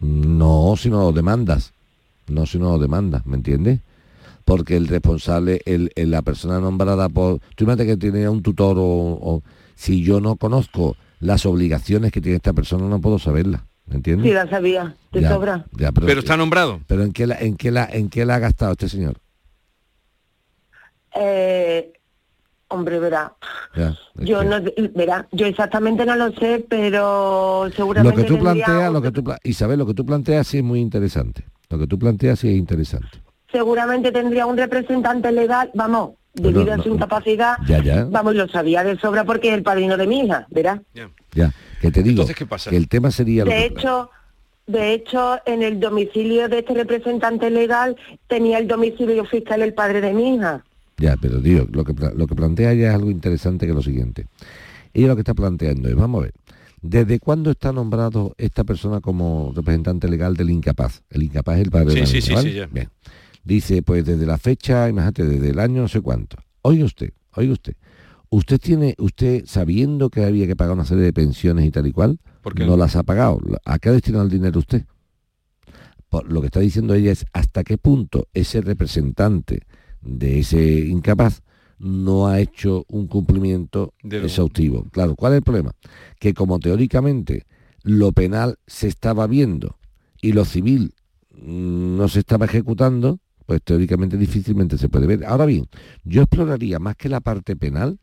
No, 0.00 0.74
si 0.78 0.88
no 0.88 1.00
lo 1.02 1.12
demandas. 1.12 1.72
No 2.28 2.46
si 2.46 2.58
no 2.58 2.70
lo 2.72 2.78
demandas, 2.78 3.26
¿me 3.26 3.36
entiendes? 3.36 3.80
Porque 4.44 4.76
el 4.76 4.88
responsable, 4.88 5.60
el, 5.66 5.92
el- 5.94 6.10
la 6.10 6.22
persona 6.22 6.58
nombrada 6.60 7.08
por... 7.08 7.38
Tú 7.56 7.64
imagínate 7.64 7.86
que 7.86 7.96
tiene 7.96 8.28
un 8.28 8.42
tutor 8.42 8.76
o, 8.78 8.82
o- 8.84 9.42
Si 9.74 10.02
yo 10.02 10.20
no 10.20 10.36
conozco 10.36 10.96
las 11.20 11.46
obligaciones 11.46 12.10
que 12.12 12.20
tiene 12.20 12.36
esta 12.36 12.52
persona, 12.52 12.86
no 12.88 13.00
puedo 13.00 13.18
saberlas, 13.18 13.62
¿me 13.86 13.96
entiendes? 13.96 14.26
Sí, 14.28 14.34
la 14.34 14.48
sabía, 14.50 14.96
Ya, 15.12 15.28
sobra. 15.30 15.66
ya, 15.78 15.92
pero, 15.92 16.06
pero 16.06 16.20
está 16.20 16.36
nombrado. 16.36 16.80
pero 16.88 17.04
¿en 17.04 17.12
qué, 17.12 17.26
la, 17.26 17.36
en, 17.38 17.56
qué 17.56 17.70
la, 17.70 17.84
¿en 17.90 18.08
qué 18.10 18.24
la 18.24 18.34
ha 18.36 18.38
gastado 18.40 18.72
este 18.72 18.88
señor? 18.88 19.18
Eh, 21.14 21.92
hombre, 22.68 22.98
verá. 22.98 23.34
Ya, 23.76 23.96
Yo 24.16 24.40
que- 24.40 24.46
no, 24.46 24.60
verá, 24.94 25.28
yo 25.32 25.46
exactamente 25.46 26.04
no 26.06 26.16
lo 26.16 26.32
sé, 26.32 26.64
pero 26.68 27.66
lo 27.66 27.70
seguramente 27.72 28.22
que 28.22 28.28
tú 28.28 28.38
planteas, 28.38 28.92
lo 28.92 29.02
que 29.02 29.12
tú 29.12 29.22
pla- 29.24 29.38
Isabel, 29.44 29.78
lo 29.78 29.86
que 29.86 29.94
tú 29.94 30.04
planteas 30.06 30.46
sí 30.46 30.58
es 30.58 30.64
muy 30.64 30.80
interesante. 30.80 31.44
Lo 31.68 31.78
que 31.78 31.86
tú 31.86 31.98
planteas 31.98 32.38
sí 32.40 32.48
es 32.48 32.56
interesante. 32.56 33.22
Seguramente 33.52 34.10
tendría 34.10 34.46
un 34.46 34.56
representante 34.56 35.30
legal, 35.30 35.70
vamos, 35.74 36.12
debido 36.34 36.72
a 36.72 36.76
no, 36.78 36.82
su 36.82 36.88
no. 36.88 36.94
incapacidad, 36.96 37.58
Ya, 37.68 37.82
ya. 37.82 38.04
vamos, 38.06 38.34
lo 38.34 38.48
sabía 38.48 38.82
de 38.82 38.98
sobra 38.98 39.24
porque 39.24 39.48
es 39.48 39.54
el 39.54 39.62
padrino 39.62 39.96
de 39.96 40.06
mi 40.06 40.20
hija, 40.20 40.46
verá. 40.50 40.82
Ya. 40.94 41.10
Ya, 41.34 41.50
que 41.80 41.90
te 41.90 42.02
digo 42.02 42.10
Entonces, 42.22 42.36
¿qué 42.36 42.46
pasa? 42.46 42.70
que 42.70 42.76
el 42.76 42.88
tema 42.88 43.10
sería 43.10 43.44
lo 43.44 43.50
De 43.50 43.56
que- 43.58 43.66
hecho, 43.66 44.10
de 44.66 44.92
hecho, 44.94 45.38
en 45.46 45.62
el 45.62 45.78
domicilio 45.80 46.48
de 46.48 46.60
este 46.60 46.74
representante 46.74 47.50
legal 47.50 47.96
tenía 48.28 48.58
el 48.58 48.68
domicilio 48.68 49.24
fiscal 49.24 49.62
el 49.62 49.74
padre 49.74 50.00
de 50.00 50.12
mi 50.12 50.34
hija. 50.34 50.64
Ya, 50.98 51.16
pero 51.20 51.38
digo, 51.38 51.66
lo 51.72 51.84
que, 51.84 51.94
lo 52.14 52.26
que 52.26 52.34
plantea 52.34 52.72
ya 52.74 52.88
es 52.90 52.94
algo 52.94 53.10
interesante 53.10 53.66
que 53.66 53.72
lo 53.72 53.82
siguiente. 53.82 54.26
Ella 54.94 55.08
lo 55.08 55.14
que 55.16 55.22
está 55.22 55.34
planteando 55.34 55.88
es, 55.88 55.96
vamos 55.96 56.20
a 56.20 56.24
ver, 56.24 56.34
¿desde 56.82 57.18
cuándo 57.18 57.50
está 57.50 57.72
nombrado 57.72 58.34
esta 58.38 58.62
persona 58.62 59.00
como 59.00 59.52
representante 59.56 60.06
legal 60.08 60.36
del 60.36 60.50
incapaz? 60.50 61.02
El 61.10 61.22
incapaz 61.24 61.56
es 61.56 61.62
el 61.64 61.70
padre 61.70 61.88
Sí, 61.90 61.94
de 61.94 62.00
la 62.00 62.06
sí, 62.06 62.12
niña, 62.14 62.26
sí, 62.26 62.34
¿vale? 62.34 62.50
sí, 62.50 62.56
ya. 62.56 62.66
Bien. 62.70 62.88
Dice, 63.44 63.82
pues 63.82 64.04
desde 64.04 64.26
la 64.26 64.38
fecha, 64.38 64.88
imagínate, 64.88 65.24
desde 65.24 65.50
el 65.50 65.58
año 65.58 65.82
no 65.82 65.88
sé 65.88 66.00
cuánto. 66.00 66.36
Oiga 66.62 66.84
usted, 66.84 67.10
oiga 67.34 67.52
usted. 67.52 67.74
Usted 68.30 68.58
tiene, 68.58 68.94
usted 68.98 69.44
sabiendo 69.46 70.08
que 70.08 70.24
había 70.24 70.46
que 70.46 70.56
pagar 70.56 70.74
una 70.74 70.84
serie 70.86 71.04
de 71.04 71.12
pensiones 71.12 71.66
y 71.66 71.70
tal 71.70 71.86
y 71.86 71.92
cual, 71.92 72.18
¿Por 72.40 72.54
qué 72.54 72.64
no 72.64 72.76
las 72.76 72.96
ha 72.96 73.02
pagado. 73.02 73.40
¿A 73.64 73.78
qué 73.78 73.88
ha 73.90 73.92
destinado 73.92 74.24
el 74.24 74.30
dinero 74.30 74.58
usted? 74.58 74.84
Por- 76.08 76.30
lo 76.30 76.40
que 76.40 76.46
está 76.46 76.60
diciendo 76.60 76.94
ella 76.94 77.12
es 77.12 77.24
hasta 77.32 77.64
qué 77.64 77.78
punto 77.78 78.28
ese 78.34 78.60
representante 78.60 79.62
de 80.00 80.40
ese 80.40 80.80
incapaz 80.86 81.42
no 81.78 82.26
ha 82.28 82.40
hecho 82.40 82.84
un 82.88 83.06
cumplimiento 83.06 83.92
De 84.02 84.18
exhaustivo. 84.24 84.84
Claro, 84.92 85.14
¿cuál 85.16 85.32
es 85.32 85.36
el 85.38 85.42
problema? 85.42 85.72
Que 86.18 86.32
como 86.34 86.58
teóricamente 86.58 87.44
lo 87.82 88.12
penal 88.12 88.56
se 88.66 88.88
estaba 88.88 89.26
viendo 89.26 89.78
y 90.20 90.32
lo 90.32 90.44
civil 90.44 90.94
mm, 91.32 91.96
no 91.96 92.08
se 92.08 92.20
estaba 92.20 92.44
ejecutando, 92.44 93.18
pues 93.52 93.62
teóricamente 93.64 94.16
difícilmente 94.16 94.78
se 94.78 94.88
puede 94.88 95.06
ver. 95.06 95.26
Ahora 95.26 95.44
bien, 95.44 95.68
yo 96.04 96.22
exploraría 96.22 96.78
más 96.78 96.96
que 96.96 97.10
la 97.10 97.20
parte 97.20 97.54
penal, 97.54 97.98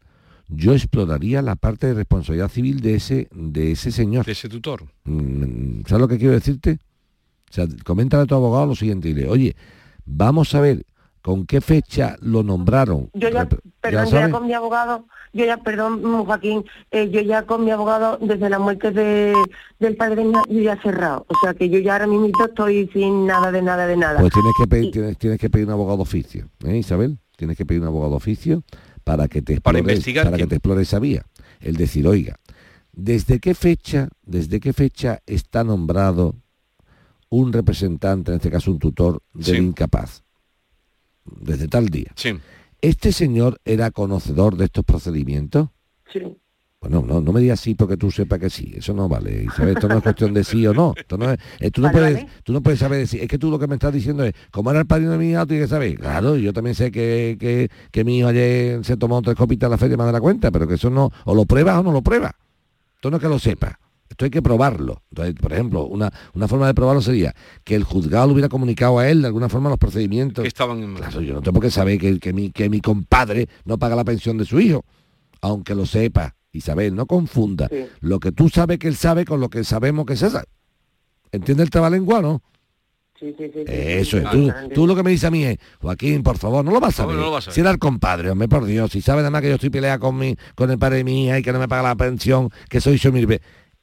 yo 0.48 0.74
exploraría 0.74 1.42
la 1.42 1.56
parte 1.56 1.88
de 1.88 1.96
responsabilidad 1.96 2.50
civil 2.50 2.82
de 2.82 2.94
ese, 2.94 3.28
de 3.32 3.72
ese 3.72 3.92
señor. 3.92 4.28
De 4.28 4.34
ese 4.34 4.48
tutor. 4.48 4.84
Mm, 5.06 5.82
¿Sabes 5.88 6.02
lo 6.02 6.08
que 6.08 6.20
quiero 6.20 6.34
decirte? 6.34 6.78
O 7.50 7.54
sea, 7.54 7.68
coméntale 7.84 8.22
a 8.22 8.26
tu 8.28 8.36
abogado 8.36 8.68
lo 8.68 8.76
siguiente, 8.76 9.08
dile, 9.08 9.28
oye, 9.28 9.56
vamos 10.06 10.54
a 10.54 10.62
ver 10.62 10.86
con 11.22 11.46
qué 11.46 11.62
fecha 11.62 12.16
lo 12.22 12.44
nombraron. 12.44 13.10
Yo 13.14 13.30
ya, 13.30 13.48
perdón, 13.82 14.06
yo 14.06 14.12
ya 14.20 14.32
con 14.32 14.48
mi 14.48 14.54
abogado, 14.54 15.06
yo 15.34 15.46
ya, 15.46 15.58
perdón, 15.58 16.02
Joaquín, 16.26 16.64
eh, 16.92 17.10
yo 17.10 17.22
ya 17.22 17.44
con 17.44 17.64
mi 17.66 17.72
abogado, 17.72 18.18
desde 18.22 18.50
la 18.50 18.60
muerte 18.60 18.92
de, 18.92 19.34
del 19.80 19.96
padre 19.96 20.24
mío, 20.24 20.42
yo 20.50 20.62
ya 20.62 20.74
he 20.74 20.82
cerrado. 20.82 21.26
O 21.28 21.36
sea 21.44 21.54
que 21.54 21.70
yo 21.70 21.80
ya 21.80 21.94
ahora 21.94 22.08
mismo 22.08 22.30
estoy 22.46 22.90
sin 22.94 23.26
nada 23.28 23.52
de 23.52 23.62
nada 23.62 23.86
de 23.86 23.98
nada. 23.98 24.20
Pues 24.20 24.34
tienes 24.34 24.54
que 24.60 24.68
pedir, 24.68 24.92
tienes, 24.92 25.18
tienes 25.18 25.40
que 25.40 25.50
pedir 25.50 25.66
un 25.68 25.74
abogado 25.74 26.02
oficio, 26.02 26.50
¿eh, 26.66 26.78
Isabel? 26.78 27.18
Tienes 27.36 27.58
que 27.58 27.66
pedir 27.66 27.82
un 27.82 27.88
abogado 27.88 28.16
oficio 28.16 28.64
para 29.04 29.28
que 29.28 29.42
te 29.42 29.60
Para 29.62 29.80
explore, 29.80 29.94
investigar 29.94 30.26
para 30.26 30.38
que 30.38 30.48
te 30.48 30.56
explore 30.56 30.82
esa 30.82 31.00
vía. 31.00 31.26
El 31.62 31.76
decir, 31.76 32.08
oiga, 32.08 32.38
¿desde 32.94 33.40
qué 33.40 33.54
fecha, 33.54 34.10
desde 34.24 34.60
qué 34.60 34.74
fecha 34.74 35.20
está 35.26 35.64
nombrado 35.64 36.36
un 37.30 37.54
representante, 37.54 38.32
en 38.32 38.38
este 38.38 38.50
caso 38.50 38.72
un 38.72 38.80
tutor, 38.80 39.22
del 39.34 39.44
Sí. 39.46 39.56
incapaz? 39.58 40.24
Desde 41.40 41.68
tal 41.68 41.90
día. 41.90 42.12
Sí. 42.16 42.38
¿Este 42.82 43.12
señor 43.12 43.60
era 43.66 43.92
conocedor 43.92 44.56
de 44.58 44.66
estos 44.66 44.86
procedimientos? 44.86 45.70
Sí. 46.12 46.22
Bueno, 46.82 47.04
no, 47.06 47.20
no 47.20 47.34
me 47.34 47.42
digas 47.42 47.60
sí 47.60 47.76
porque 47.76 47.98
tú 47.98 48.10
sepas 48.10 48.40
que 48.40 48.50
sí, 48.50 48.72
eso 48.74 48.94
no 48.94 49.10
vale, 49.10 49.44
Isabel, 49.44 49.74
esto 49.76 49.90
no 49.90 49.98
es 49.98 50.02
cuestión 50.04 50.34
de 50.34 50.46
sí 50.46 50.66
o 50.66 50.74
no, 50.74 50.94
esto 50.96 51.18
no 51.18 51.30
es, 51.30 51.38
eh, 51.60 51.72
tú, 51.72 51.82
no 51.82 51.88
Vale, 51.88 52.00
puedes, 52.00 52.14
vale. 52.24 52.30
tú 52.42 52.54
no 52.54 52.62
puedes 52.64 52.80
saber 52.80 53.00
decir, 53.00 53.22
es 53.22 53.28
que 53.28 53.38
tú 53.38 53.52
lo 53.52 53.60
que 53.60 53.68
me 53.68 53.76
estás 53.76 53.92
diciendo 53.92 54.24
es, 54.24 54.34
como 54.50 54.72
era 54.72 54.80
el 54.80 54.86
padrino 54.86 55.12
de 55.12 55.18
mi 55.18 55.32
hijo, 55.32 55.46
tienes 55.46 55.66
que 55.66 55.70
saber, 55.72 56.00
claro, 56.00 56.38
yo 56.38 56.54
también 56.54 56.76
sé 56.76 56.90
que, 56.90 57.36
que, 57.38 57.70
que 57.92 58.04
mi 58.06 58.20
hijo 58.20 58.30
ayer 58.30 58.86
se 58.86 58.96
tomó 58.96 59.22
tres 59.22 59.36
copitas 59.36 59.68
en 59.68 59.72
la 59.72 59.78
feria 59.78 59.96
y 59.96 59.98
me 59.98 60.06
da 60.06 60.14
la 60.14 60.22
cuenta, 60.22 60.52
pero 60.52 60.70
que 60.70 60.76
eso 60.76 60.90
no, 60.90 61.12
o 61.26 61.36
lo 61.36 61.46
pruebas 61.46 61.80
o 61.80 61.84
no 61.84 61.92
lo 61.92 62.02
pruebas, 62.02 62.32
esto 62.96 63.12
no 63.12 63.18
es 63.18 63.24
que 63.24 63.28
lo 63.30 63.40
sepas, 63.40 63.74
esto 64.10 64.26
hay 64.26 64.32
que 64.32 64.42
probarlo, 64.42 65.04
entonces, 65.12 65.36
por 65.36 65.54
ejemplo, 65.54 65.86
una, 65.86 66.12
una 66.34 66.48
forma 66.48 66.68
de 66.68 66.74
probarlo 66.74 67.02
sería 67.02 67.34
que 67.64 67.76
el 67.76 67.84
juzgado 67.84 68.28
le 68.28 68.34
hubiera 68.34 68.50
comunicado 68.50 69.00
a 69.00 69.08
él 69.10 69.22
de 69.22 69.28
alguna 69.28 69.50
forma 69.50 69.70
los 69.70 69.78
procedimientos, 69.78 70.42
Que 70.42 70.48
estaban 70.48 70.82
en... 70.84 70.96
Claro, 70.96 71.22
yo 71.22 71.36
no 71.36 71.42
tengo 71.42 71.54
por 71.54 71.64
qué 71.64 71.72
saber 71.72 72.00
que, 72.00 72.20
que, 72.20 72.34
mi, 72.34 72.52
que 72.52 72.70
mi 72.70 72.82
compadre 72.82 73.48
no 73.66 73.78
paga 73.78 73.96
la 73.96 74.04
pensión 74.04 74.38
de 74.38 74.46
su 74.46 74.60
hijo, 74.60 74.84
aunque 75.42 75.76
lo 75.76 75.86
sepa. 75.86 76.36
Isabel, 76.52 76.96
no 76.96 77.06
confunda 77.06 77.68
Sí. 77.70 77.86
lo 78.00 78.20
que 78.20 78.32
tú 78.32 78.50
sabes 78.50 78.80
que 78.80 78.88
él 78.88 78.96
sabe 78.96 79.24
con 79.26 79.40
lo 79.40 79.50
que 79.50 79.64
sabemos 79.64 80.06
que 80.08 80.16
César. 80.16 80.46
¿Entiende 81.32 81.62
el 81.62 81.70
trabalengua, 81.70 82.22
no? 82.24 82.42
Sí, 83.20 83.36
sí, 83.38 83.52
sí, 83.54 83.64
Eso 83.68 84.18
sí, 84.32 84.50
es. 84.50 84.74
Tú, 84.74 84.88
lo 84.88 84.96
que 84.96 85.04
me 85.04 85.12
dices 85.12 85.26
a 85.26 85.32
mí 85.32 85.44
es, 85.44 85.58
Joaquín, 85.82 86.24
por 86.24 86.38
favor, 86.40 86.66
no 86.66 86.72
lo 86.72 86.80
vas 86.80 87.00
a 87.00 87.04
No, 87.04 87.10
saber. 87.10 87.16
no 87.18 87.22
lo 87.26 87.32
vas 87.32 87.44
a 87.44 87.46
saber. 87.46 87.54
Si 87.56 87.62
era 87.62 87.70
el 87.70 87.78
compadre, 87.78 88.32
hombre, 88.32 88.48
por 88.48 88.66
Dios. 88.66 88.92
Si 88.92 89.02
sabe 89.02 89.22
además 89.22 89.42
que 89.44 89.50
yo 89.50 89.56
estoy 89.56 89.70
peleada 89.70 90.00
con, 90.00 90.18
mi, 90.18 90.36
con 90.56 90.72
el 90.72 90.80
padre 90.80 90.98
de 90.98 91.04
mi 91.04 91.26
hija 91.26 91.38
y 91.38 91.44
que 91.44 91.52
no 91.54 91.60
me 91.60 91.68
paga 91.68 91.84
la 91.84 91.96
pensión, 91.96 92.50
que 92.70 92.82
soy 92.82 92.98
yo 92.98 93.12
mil. 93.12 93.28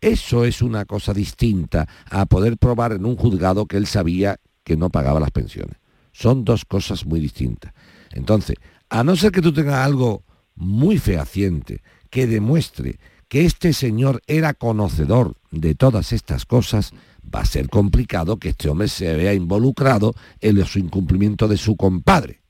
Eso 0.07 0.45
es 0.45 0.63
una 0.63 0.85
cosa 0.85 1.13
distinta 1.13 1.89
a 2.09 2.27
poder 2.27 2.59
probar 2.59 2.93
en 2.93 3.05
un 3.05 3.17
juzgado 3.17 3.67
que 3.67 3.77
él 3.77 3.89
sabía 3.89 4.39
que 4.63 4.77
no 4.77 4.89
pagaba 4.89 5.19
las 5.19 5.33
pensiones. 5.33 5.79
Son 6.13 6.45
dos 6.45 6.65
cosas 6.65 7.05
muy 7.05 7.19
distintas. 7.19 7.73
Entonces, 8.13 8.55
a 8.89 9.03
no 9.03 9.17
ser 9.17 9.33
que 9.33 9.43
tú 9.43 9.53
tengas 9.53 9.85
algo 9.85 10.23
muy 10.55 10.99
fehaciente 10.99 11.83
que 12.09 12.29
demuestre 12.29 13.01
que 13.27 13.47
este 13.47 13.73
señor 13.73 14.23
era 14.29 14.55
conocedor 14.55 15.35
de 15.51 15.75
todas 15.75 16.13
estas 16.13 16.47
cosas, 16.47 16.93
va 17.23 17.41
a 17.41 17.45
ser 17.45 17.69
complicado 17.69 18.37
que 18.37 18.51
este 18.51 18.69
hombre 18.69 18.87
se 18.87 19.13
vea 19.17 19.35
involucrado 19.35 20.15
en 20.41 20.55
los 20.55 20.77
incumplimientos 20.77 21.51
de 21.51 21.57
su 21.57 21.75
compadre. 21.77 22.43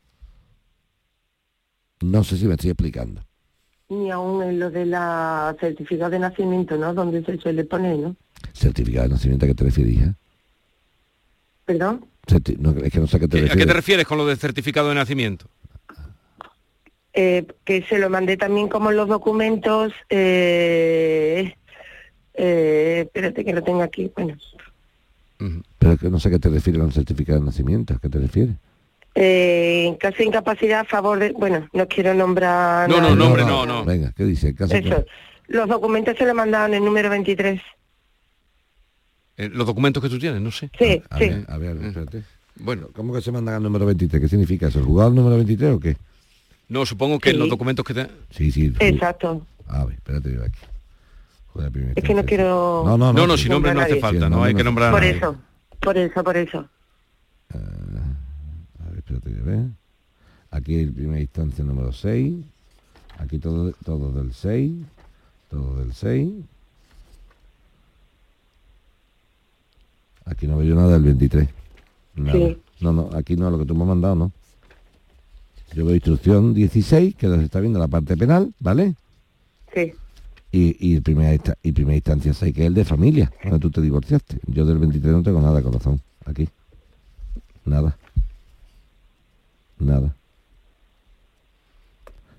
No 2.02 2.22
sé 2.22 2.36
si 2.36 2.44
me 2.44 2.52
estoy 2.52 2.72
explicando. 2.72 3.25
Ni 3.88 4.10
aún 4.10 4.42
en 4.42 4.58
lo 4.58 4.70
de 4.70 4.84
la 4.86 5.54
certificado 5.60 6.10
de 6.10 6.18
nacimiento, 6.18 6.76
¿no? 6.76 6.92
Donde 6.92 7.22
se 7.24 7.38
suele 7.38 7.64
poner, 7.64 7.96
¿no? 7.98 8.16
¿Certificado 8.52 9.04
de 9.08 9.14
nacimiento 9.14 9.44
a 9.44 9.48
qué 9.48 9.54
te 9.54 9.64
refieres, 9.64 9.94
hija? 9.94 10.14
¿Perdón? 11.64 12.06
Certi- 12.26 12.56
no, 12.58 12.70
es 12.70 12.92
que 12.92 12.98
no 12.98 13.06
sé 13.06 13.16
a 13.16 13.20
qué 13.20 13.28
te 13.28 13.36
¿A 13.36 13.40
qué 13.40 13.46
refieres. 13.46 13.66
te 13.68 13.72
refieres 13.72 14.06
con 14.06 14.18
lo 14.18 14.26
del 14.26 14.36
certificado 14.38 14.88
de 14.88 14.96
nacimiento? 14.96 15.46
Eh, 17.12 17.46
que 17.64 17.82
se 17.84 17.98
lo 17.98 18.10
mandé 18.10 18.36
también 18.36 18.68
como 18.68 18.90
los 18.90 19.08
documentos. 19.08 19.92
Eh, 20.10 21.54
eh, 22.34 23.02
espérate 23.06 23.44
que 23.44 23.52
lo 23.52 23.62
tengo 23.62 23.82
aquí. 23.82 24.10
Bueno, 24.14 24.36
Pero 25.78 25.92
es 25.92 26.00
que 26.00 26.10
no 26.10 26.18
sé 26.18 26.28
a 26.28 26.32
qué 26.32 26.38
te 26.38 26.48
refieres 26.48 26.80
con 26.82 26.92
certificado 26.92 27.38
de 27.38 27.46
nacimiento. 27.46 27.94
¿A 27.94 27.98
qué 27.98 28.08
te 28.08 28.18
refieres? 28.18 28.56
Eh, 29.16 29.86
en 29.88 29.94
caso 29.96 30.18
de 30.18 30.24
incapacidad 30.26 30.80
a 30.80 30.84
favor 30.84 31.18
de. 31.18 31.32
Bueno, 31.32 31.68
no 31.72 31.88
quiero 31.88 32.14
nombrar. 32.14 32.88
No, 32.88 32.98
nada. 33.00 33.10
no, 33.10 33.16
nombre, 33.16 33.44
no, 33.44 33.66
no. 33.66 33.84
Venga, 33.84 34.12
¿qué 34.16 34.24
dice? 34.24 34.54
Caso 34.54 34.72
que- 34.72 34.78
Eso. 34.88 35.04
Los 35.48 35.68
documentos 35.68 36.16
se 36.18 36.24
lo 36.26 36.34
mandaron 36.34 36.74
el 36.74 36.84
número 36.84 37.08
23. 37.10 37.60
Eh, 39.36 39.48
los 39.52 39.66
documentos 39.66 40.02
que 40.02 40.08
tú 40.08 40.18
tienes, 40.18 40.40
no 40.40 40.50
sé. 40.50 40.70
Sí, 40.78 41.02
A 41.10 41.18
sí. 41.18 41.28
ver, 41.28 41.44
a 41.48 41.58
ver, 41.58 41.76
espérate. 41.82 42.22
Bueno, 42.58 42.88
¿Cómo 42.94 43.12
que 43.12 43.20
se 43.20 43.30
mandan 43.32 43.54
al 43.56 43.62
número 43.62 43.84
23? 43.86 44.20
¿Qué 44.22 44.28
significa 44.28 44.68
eso? 44.68 44.78
¿El 44.78 44.86
juzgado 44.86 45.10
al 45.10 45.14
número 45.14 45.36
23 45.36 45.74
o 45.74 45.80
qué? 45.80 45.96
no, 46.68 46.84
supongo 46.86 47.18
que 47.20 47.28
Sí. 47.30 47.34
en 47.36 47.40
los 47.40 47.48
documentos 47.50 47.84
que 47.84 47.94
te... 47.94 48.08
Sí, 48.30 48.50
sí. 48.50 48.72
Exacto. 48.80 49.46
A 49.68 49.84
ver, 49.84 49.94
espérate 49.96 50.32
yo 50.34 50.42
aquí. 50.42 50.58
Joder, 51.52 51.70
Es 51.94 52.02
que 52.04 52.14
no 52.14 52.24
quiero. 52.24 52.82
No, 52.84 52.98
no, 52.98 53.12
no. 53.12 53.20
No, 53.20 53.26
no, 53.28 53.36
si 53.36 53.48
nombre 53.48 53.72
no 53.72 53.80
hace 53.82 54.00
falta, 54.00 54.26
Sí, 54.26 54.30
no 54.30 54.42
hay 54.42 54.52
que 54.54 54.64
no- 54.64 54.70
nombrar 54.70 54.88
a 54.88 54.92
Por 54.92 55.04
eso, 55.04 55.36
por 55.80 55.96
eso, 55.96 56.24
por 56.24 56.36
eso. 56.36 56.68
A 57.54 57.58
ver, 57.58 57.66
espérate 59.06 59.40
a 59.40 59.44
ver. 59.44 59.66
Aquí 60.50 60.74
el 60.74 60.92
primera 60.92 61.20
instancia 61.20 61.64
número 61.64 61.92
6. 61.92 62.34
Aquí 63.18 63.38
todo, 63.38 63.72
todo 63.84 64.12
del 64.12 64.32
6. 64.32 64.72
Todo 65.50 65.78
del 65.78 65.92
6. 65.92 66.32
Aquí 70.26 70.46
no 70.46 70.58
veo 70.58 70.74
nada 70.74 70.94
del 70.94 71.02
23. 71.02 71.48
Nada. 72.16 72.38
Sí. 72.38 72.58
No, 72.80 72.92
no, 72.92 73.10
aquí 73.14 73.36
no, 73.36 73.50
lo 73.50 73.58
que 73.58 73.64
tú 73.64 73.74
me 73.74 73.82
has 73.82 73.88
mandado, 73.88 74.14
no. 74.16 74.32
Yo 75.72 75.84
veo 75.84 75.94
instrucción 75.94 76.52
16, 76.52 77.14
que 77.16 77.28
se 77.28 77.42
está 77.42 77.60
viendo 77.60 77.78
la 77.78 77.88
parte 77.88 78.16
penal, 78.16 78.52
¿vale? 78.60 78.94
Sí. 79.74 79.92
Y, 80.52 80.94
y, 80.94 80.96
y 80.96 81.00
primera 81.00 81.94
instancia 81.94 82.32
6, 82.32 82.54
que 82.54 82.62
es 82.62 82.66
el 82.66 82.74
de 82.74 82.84
familia, 82.84 83.32
donde 83.42 83.58
tú 83.58 83.70
te 83.70 83.80
divorciaste. 83.80 84.40
Yo 84.46 84.64
del 84.64 84.78
23 84.78 85.12
no 85.12 85.22
tengo 85.22 85.40
nada, 85.40 85.62
corazón. 85.62 86.00
Aquí. 86.24 86.48
Nada. 87.64 87.96
Nada. 89.78 90.14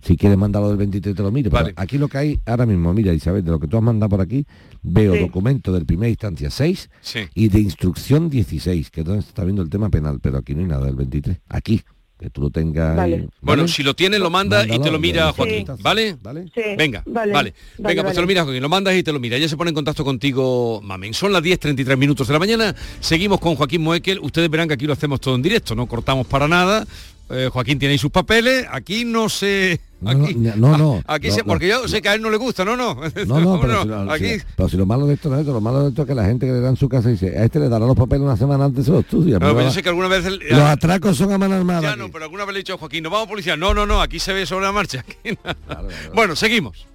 Si 0.01 0.15
quieres 0.15 0.37
mandarlo 0.37 0.69
del 0.69 0.77
23 0.77 1.15
te 1.15 1.21
lo 1.21 1.31
miro. 1.31 1.49
pero 1.51 1.63
Vale. 1.63 1.73
aquí 1.75 1.97
lo 1.97 2.07
que 2.07 2.17
hay 2.17 2.39
ahora 2.45 2.65
mismo, 2.65 2.93
mira 2.93 3.13
Isabel, 3.13 3.43
de 3.43 3.51
lo 3.51 3.59
que 3.59 3.67
tú 3.67 3.75
has 3.77 3.83
mandado 3.83 4.09
por 4.09 4.21
aquí, 4.21 4.45
veo 4.81 5.13
Sí. 5.15 5.19
documento 5.19 5.73
del 5.73 5.85
primera 5.85 6.09
instancia 6.09 6.49
6 6.49 6.89
Sí. 7.01 7.21
y 7.35 7.49
de 7.49 7.59
instrucción 7.59 8.29
16, 8.29 8.89
que 8.89 9.01
es 9.01 9.05
donde 9.05 9.21
se 9.23 9.29
está 9.29 9.43
viendo 9.43 9.61
el 9.61 9.69
tema 9.69 9.89
penal, 9.89 10.19
pero 10.21 10.37
aquí 10.37 10.53
no 10.55 10.61
hay 10.61 10.67
nada 10.67 10.85
del 10.85 10.95
23. 10.95 11.39
Aquí, 11.49 11.81
que 12.17 12.29
tú 12.29 12.41
lo 12.41 12.49
tengas. 12.49 12.95
Vale. 12.95 13.27
Bueno, 13.41 13.67
si 13.67 13.83
lo 13.83 13.95
tienes, 13.95 14.19
lo 14.21 14.29
manda 14.29 14.65
y 14.65 14.79
te 14.79 14.89
lo 14.91 14.97
mira 14.97 15.25
ya, 15.25 15.33
Joaquín, 15.33 15.65
ya. 15.65 15.75
¿vale? 15.81 16.15
¿Vale? 16.23 16.45
Sí. 16.55 16.61
Venga, 16.77 17.03
vale, 17.05 17.33
vale. 17.33 17.53
Venga, 17.77 18.01
pues 18.03 18.15
te 18.15 18.21
lo 18.21 18.27
miras, 18.27 18.45
Joaquín, 18.45 18.61
lo 18.61 18.69
mandas 18.69 18.95
y 18.95 19.03
te 19.03 19.11
lo 19.11 19.19
mira. 19.19 19.35
Ella 19.35 19.49
se 19.49 19.57
pone 19.57 19.69
en 19.71 19.75
contacto 19.75 20.05
contigo, 20.05 20.79
mamen. 20.83 21.13
Son 21.13 21.33
las 21.33 21.43
10.33 21.43 21.97
minutos 21.97 22.27
de 22.27 22.33
la 22.33 22.39
mañana. 22.39 22.73
Seguimos 23.01 23.39
con 23.41 23.55
Joaquín 23.55 23.81
Moekel. 23.83 24.19
Ustedes 24.19 24.49
verán 24.49 24.69
que 24.69 24.75
aquí 24.75 24.87
lo 24.87 24.93
hacemos 24.93 25.19
todo 25.19 25.35
en 25.35 25.41
directo, 25.41 25.75
no 25.75 25.85
cortamos 25.85 26.25
para 26.27 26.47
nada. 26.47 26.87
Eh, 27.29 27.49
Joaquín 27.51 27.77
tiene 27.77 27.91
ahí 27.93 27.97
sus 27.97 28.11
papeles. 28.11 28.65
Aquí 28.71 29.03
no 29.05 29.27
sé... 29.29 29.79
No, 29.99 30.11
Aquí, 30.11 30.35
no, 30.35 30.55
no, 30.55 30.77
no. 30.77 31.01
Aquí 31.07 31.29
No, 31.29 31.37
no, 31.37 31.43
porque 31.45 31.67
yo 31.67 31.81
no. 31.81 31.87
sé 31.87 32.01
que 32.01 32.09
a 32.09 32.13
él 32.13 32.21
no 32.21 32.29
le 32.29 32.37
gusta, 32.37 32.63
no, 32.63 32.77
no. 32.77 32.95
No, 33.25 33.39
no, 33.41 33.59
pero, 33.61 33.81
si, 33.81 33.87
No, 33.89 34.05
lo, 34.05 34.11
aquí... 34.11 34.39
si- 34.39 34.45
pero 34.55 34.69
si 34.69 34.77
lo 34.77 34.85
malo 34.85 35.07
de 35.07 35.15
esto 35.15 35.27
no 35.29 35.35
es 35.35 35.41
esto, 35.41 35.51
lo 35.53 35.59
malo 35.61 35.83
de 35.83 35.89
esto 35.89 36.03
es 36.03 36.07
que 36.07 36.15
la 36.15 36.23
gente 36.25 36.45
que 36.45 36.51
le 36.53 36.59
da 36.61 36.69
en 36.69 36.77
su 36.77 36.87
casa 36.87 37.09
dice, 37.09 37.37
a 37.37 37.43
este 37.43 37.59
le 37.59 37.67
dará 37.67 37.85
los 37.85 37.95
papeles 37.95 38.23
una 38.23 38.37
semana 38.37 38.65
antes 38.65 38.85
se 38.85 38.91
los 38.91 39.01
estudia. 39.01 39.33
No, 39.35 39.39
pero 39.47 39.59
yo 39.59 39.65
va- 39.65 39.71
sé 39.71 39.83
que 39.83 39.89
alguna 39.89 40.07
vez... 40.07 40.25
el- 40.25 40.39
los 40.49 40.59
atracos 40.61 41.17
son 41.17 41.31
a 41.33 41.37
mano 41.37 41.55
armada. 41.55 41.81
Ya 41.81 41.89
aquí. 41.91 41.99
no, 41.99 42.11
pero 42.11 42.25
alguna 42.25 42.45
vez 42.45 42.53
le 42.53 42.59
he 42.59 42.63
dicho 42.63 42.75
a 42.75 42.77
Joaquín, 42.77 43.03
nos 43.03 43.11
vamos 43.11 43.27
policía. 43.27 43.57
No, 43.57 43.73
no, 43.73 43.85
no, 43.85 44.01
aquí 44.01 44.19
se 44.19 44.31
ve 44.33 44.45
sobre 44.45 44.65
la 44.65 44.71
marcha. 44.71 44.99
Aquí 45.07 45.37
no. 45.43 46.13
Bueno, 46.13 46.35
seguimos. 46.35 46.85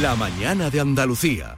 La 0.00 0.14
mañana 0.16 0.70
de 0.70 0.80
Andalucía. 0.80 1.56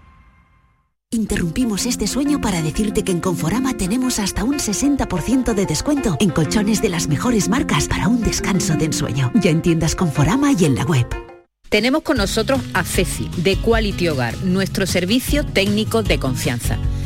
Interrumpimos 1.13 1.87
este 1.87 2.09
sueño 2.09 2.41
para 2.41 2.61
decirte 2.63 3.05
que 3.05 3.13
en 3.13 3.21
Conforama 3.21 3.77
tenemos 3.77 4.19
hasta 4.19 4.43
un 4.43 4.59
60% 4.59 5.55
de 5.55 5.65
descuento 5.65 6.17
en 6.19 6.31
colchones 6.31 6.83
de 6.83 6.89
las 6.89 7.07
mejores 7.07 7.49
marcas 7.49 7.87
para 7.87 8.09
un 8.09 8.23
descanso 8.23 8.75
de 8.75 8.87
ensueño. 8.87 9.31
Ya 9.35 9.51
en 9.51 9.63
tiendas 9.63 9.95
Conforama 9.95 10.53
y 10.53 10.65
en 10.65 10.75
la 10.75 10.85
web. 10.85 11.07
Tenemos 11.69 12.03
con 12.03 12.17
nosotros 12.17 12.61
a 12.75 12.83
Ceci, 12.83 13.31
de 13.37 13.57
Quality 13.57 14.09
Hogar, 14.09 14.37
nuestro 14.45 14.85
servicio 14.87 15.45
técnico 15.45 16.03
de 16.03 16.19
confianza. 16.19 16.77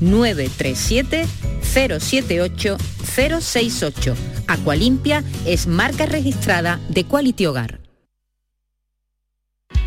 937 0.00 1.26
078 1.62 2.76
068. 3.04 4.14
Aqualimpia 4.46 5.24
es 5.46 5.66
marca 5.66 6.06
registrada 6.06 6.80
de 6.88 7.04
Quality 7.04 7.46
Hogar. 7.46 7.83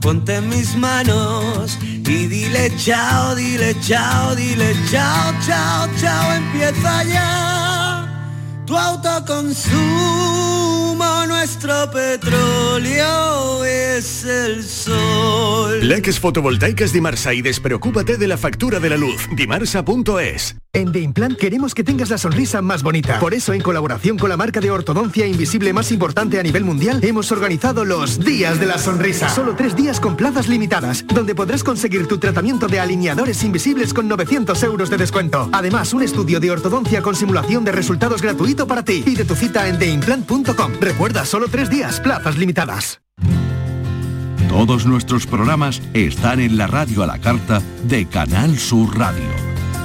ponte 0.00 0.36
en 0.36 0.48
mis 0.48 0.76
manos 0.76 1.78
y 1.82 2.26
dile 2.26 2.72
chao, 2.76 3.34
dile 3.34 3.74
chao, 3.80 4.34
dile 4.34 4.74
chao, 4.90 5.32
chao, 5.46 5.88
chao, 6.00 6.32
empieza 6.34 7.04
ya 7.04 7.48
tu 8.68 8.76
autoconsumo, 8.76 9.76
nuestro 11.26 11.90
petróleo 11.90 13.64
es 13.64 14.24
el 14.24 14.62
sol. 14.62 15.88
Leques 15.88 16.20
fotovoltaicas 16.20 16.92
Dimarsa 16.92 17.32
y 17.32 17.40
despreocúpate 17.40 18.18
de 18.18 18.28
la 18.28 18.36
factura 18.36 18.78
de 18.78 18.90
la 18.90 18.98
luz. 18.98 19.26
Dimarsa.es 19.34 20.56
En 20.78 20.92
The 20.92 21.00
Implant 21.00 21.36
queremos 21.36 21.74
que 21.74 21.82
tengas 21.82 22.08
la 22.08 22.18
sonrisa 22.18 22.62
más 22.62 22.84
bonita. 22.84 23.18
Por 23.18 23.34
eso, 23.34 23.52
en 23.52 23.60
colaboración 23.60 24.16
con 24.16 24.28
la 24.28 24.36
marca 24.36 24.60
de 24.60 24.70
ortodoncia 24.70 25.26
invisible 25.26 25.72
más 25.72 25.90
importante 25.90 26.38
a 26.38 26.42
nivel 26.44 26.64
mundial, 26.64 27.00
hemos 27.02 27.32
organizado 27.32 27.84
los 27.84 28.20
Días 28.20 28.60
de 28.60 28.66
la 28.66 28.78
Sonrisa. 28.78 29.28
Solo 29.28 29.56
tres 29.56 29.74
días 29.74 29.98
con 29.98 30.16
plazas 30.16 30.46
limitadas, 30.46 31.04
donde 31.04 31.34
podrás 31.34 31.64
conseguir 31.64 32.06
tu 32.06 32.18
tratamiento 32.18 32.68
de 32.68 32.78
alineadores 32.78 33.42
invisibles 33.42 33.92
con 33.92 34.06
900 34.06 34.62
euros 34.62 34.88
de 34.88 34.98
descuento. 34.98 35.48
Además, 35.50 35.92
un 35.94 36.02
estudio 36.02 36.38
de 36.38 36.52
ortodoncia 36.52 37.02
con 37.02 37.16
simulación 37.16 37.64
de 37.64 37.72
resultados 37.72 38.22
gratuito 38.22 38.68
para 38.68 38.84
ti. 38.84 39.02
Pide 39.04 39.24
tu 39.24 39.34
cita 39.34 39.66
en 39.66 39.80
theimplant.com. 39.80 40.74
Recuerda, 40.80 41.24
solo 41.24 41.48
tres 41.48 41.70
días, 41.70 41.98
plazas 41.98 42.38
limitadas. 42.38 43.00
Todos 44.48 44.86
nuestros 44.86 45.26
programas 45.26 45.82
están 45.92 46.40
en 46.40 46.56
la 46.56 46.66
radio 46.66 47.02
a 47.02 47.06
la 47.06 47.18
carta 47.18 47.60
de 47.84 48.06
Canal 48.06 48.58
Sur 48.58 48.98
Radio, 48.98 49.28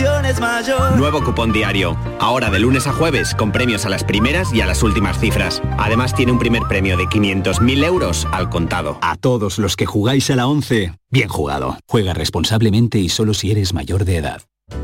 la 0.00 0.04
ilusión 0.04 0.24
es 0.26 0.40
mayor. 0.40 0.96
Nuevo 0.96 1.22
cupón 1.22 1.52
diario. 1.52 1.96
Ahora 2.20 2.50
de 2.50 2.58
lunes 2.58 2.86
a 2.86 2.92
jueves 2.92 3.34
con 3.34 3.52
premios 3.52 3.84
a 3.84 3.88
las 3.88 4.04
primeras 4.04 4.52
y 4.52 4.60
a 4.60 4.66
las 4.66 4.82
últimas 4.82 5.18
cifras. 5.18 5.62
Además 5.78 6.14
tiene 6.14 6.32
un 6.32 6.38
primer 6.38 6.62
premio 6.68 6.96
de 6.96 7.04
500.000 7.04 7.84
euros 7.84 8.26
al 8.32 8.50
contado. 8.50 8.98
A 9.02 9.16
todos 9.16 9.58
los 9.58 9.76
que 9.76 9.86
jugáis 9.86 10.30
a 10.30 10.36
la 10.36 10.46
11, 10.46 10.92
bien 11.10 11.28
jugado. 11.28 11.76
Juega 11.86 12.14
responsablemente 12.14 12.98
y 12.98 13.08
solo 13.08 13.34
si 13.34 13.50
eres 13.50 13.74
mayor 13.74 14.04
de 14.04 14.16
edad. 14.16 14.42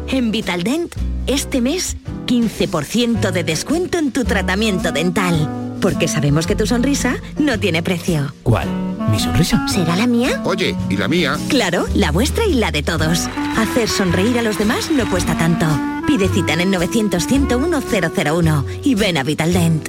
En 0.08 0.30
Vitaldent, 0.30 0.94
este 1.26 1.60
mes, 1.60 1.96
15% 2.26 3.30
de 3.30 3.44
descuento 3.44 3.98
en 3.98 4.12
tu 4.12 4.24
tratamiento 4.24 4.92
dental. 4.92 5.73
Porque 5.84 6.08
sabemos 6.08 6.46
que 6.46 6.56
tu 6.56 6.66
sonrisa 6.66 7.16
no 7.38 7.60
tiene 7.60 7.82
precio. 7.82 8.32
¿Cuál? 8.42 8.66
¿Mi 9.10 9.20
sonrisa? 9.20 9.68
¿Será 9.68 9.94
la 9.96 10.06
mía? 10.06 10.40
Oye, 10.46 10.74
¿y 10.88 10.96
la 10.96 11.08
mía? 11.08 11.36
Claro, 11.50 11.84
la 11.94 12.10
vuestra 12.10 12.46
y 12.46 12.54
la 12.54 12.70
de 12.70 12.82
todos. 12.82 13.28
Hacer 13.58 13.90
sonreír 13.90 14.38
a 14.38 14.42
los 14.42 14.56
demás 14.56 14.90
no 14.90 15.06
cuesta 15.10 15.36
tanto. 15.36 15.66
Pide 16.06 16.28
cita 16.28 16.54
en 16.54 16.62
el 16.62 16.70
900 16.70 17.26
101 17.26 17.82
001 18.16 18.64
y 18.82 18.94
ven 18.94 19.18
a 19.18 19.24
Vitaldent. 19.24 19.86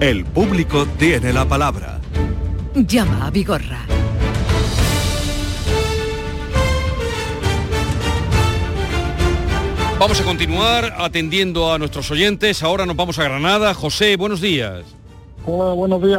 El 0.00 0.26
público 0.26 0.84
tiene 0.98 1.32
la 1.32 1.46
palabra. 1.46 1.98
Llama 2.74 3.28
a 3.28 3.30
Vigorra. 3.30 3.89
Vamos 10.00 10.18
a 10.18 10.24
continuar 10.24 10.94
atendiendo 10.96 11.70
a 11.70 11.78
nuestros 11.78 12.10
oyentes. 12.10 12.62
Ahora 12.62 12.86
nos 12.86 12.96
vamos 12.96 13.18
a 13.18 13.24
Granada. 13.24 13.74
José, 13.74 14.16
buenos 14.16 14.40
días. 14.40 14.82
Hola, 15.44 15.74
buenos 15.74 16.02
días. 16.02 16.18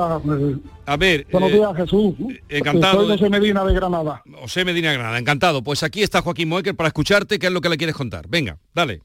A 0.86 0.98
ver. 0.98 1.26
Buenos 1.32 1.50
eh, 1.50 1.54
días, 1.56 1.76
Jesús. 1.76 2.14
encantado 2.48 3.00
Soy 3.00 3.08
de- 3.08 3.18
José 3.18 3.30
Medina 3.32 3.66
de 3.66 3.74
Granada. 3.74 4.22
José 4.40 4.64
Medina 4.66 4.94
Granada, 4.94 5.18
encantado. 5.18 5.64
Pues 5.64 5.82
aquí 5.82 6.04
está 6.04 6.22
Joaquín 6.22 6.50
Moecker 6.50 6.76
para 6.76 6.90
escucharte, 6.90 7.40
qué 7.40 7.48
es 7.48 7.52
lo 7.52 7.60
que 7.60 7.70
le 7.70 7.78
quieres 7.78 7.96
contar. 7.96 8.28
Venga, 8.30 8.60
dale. 8.72 9.02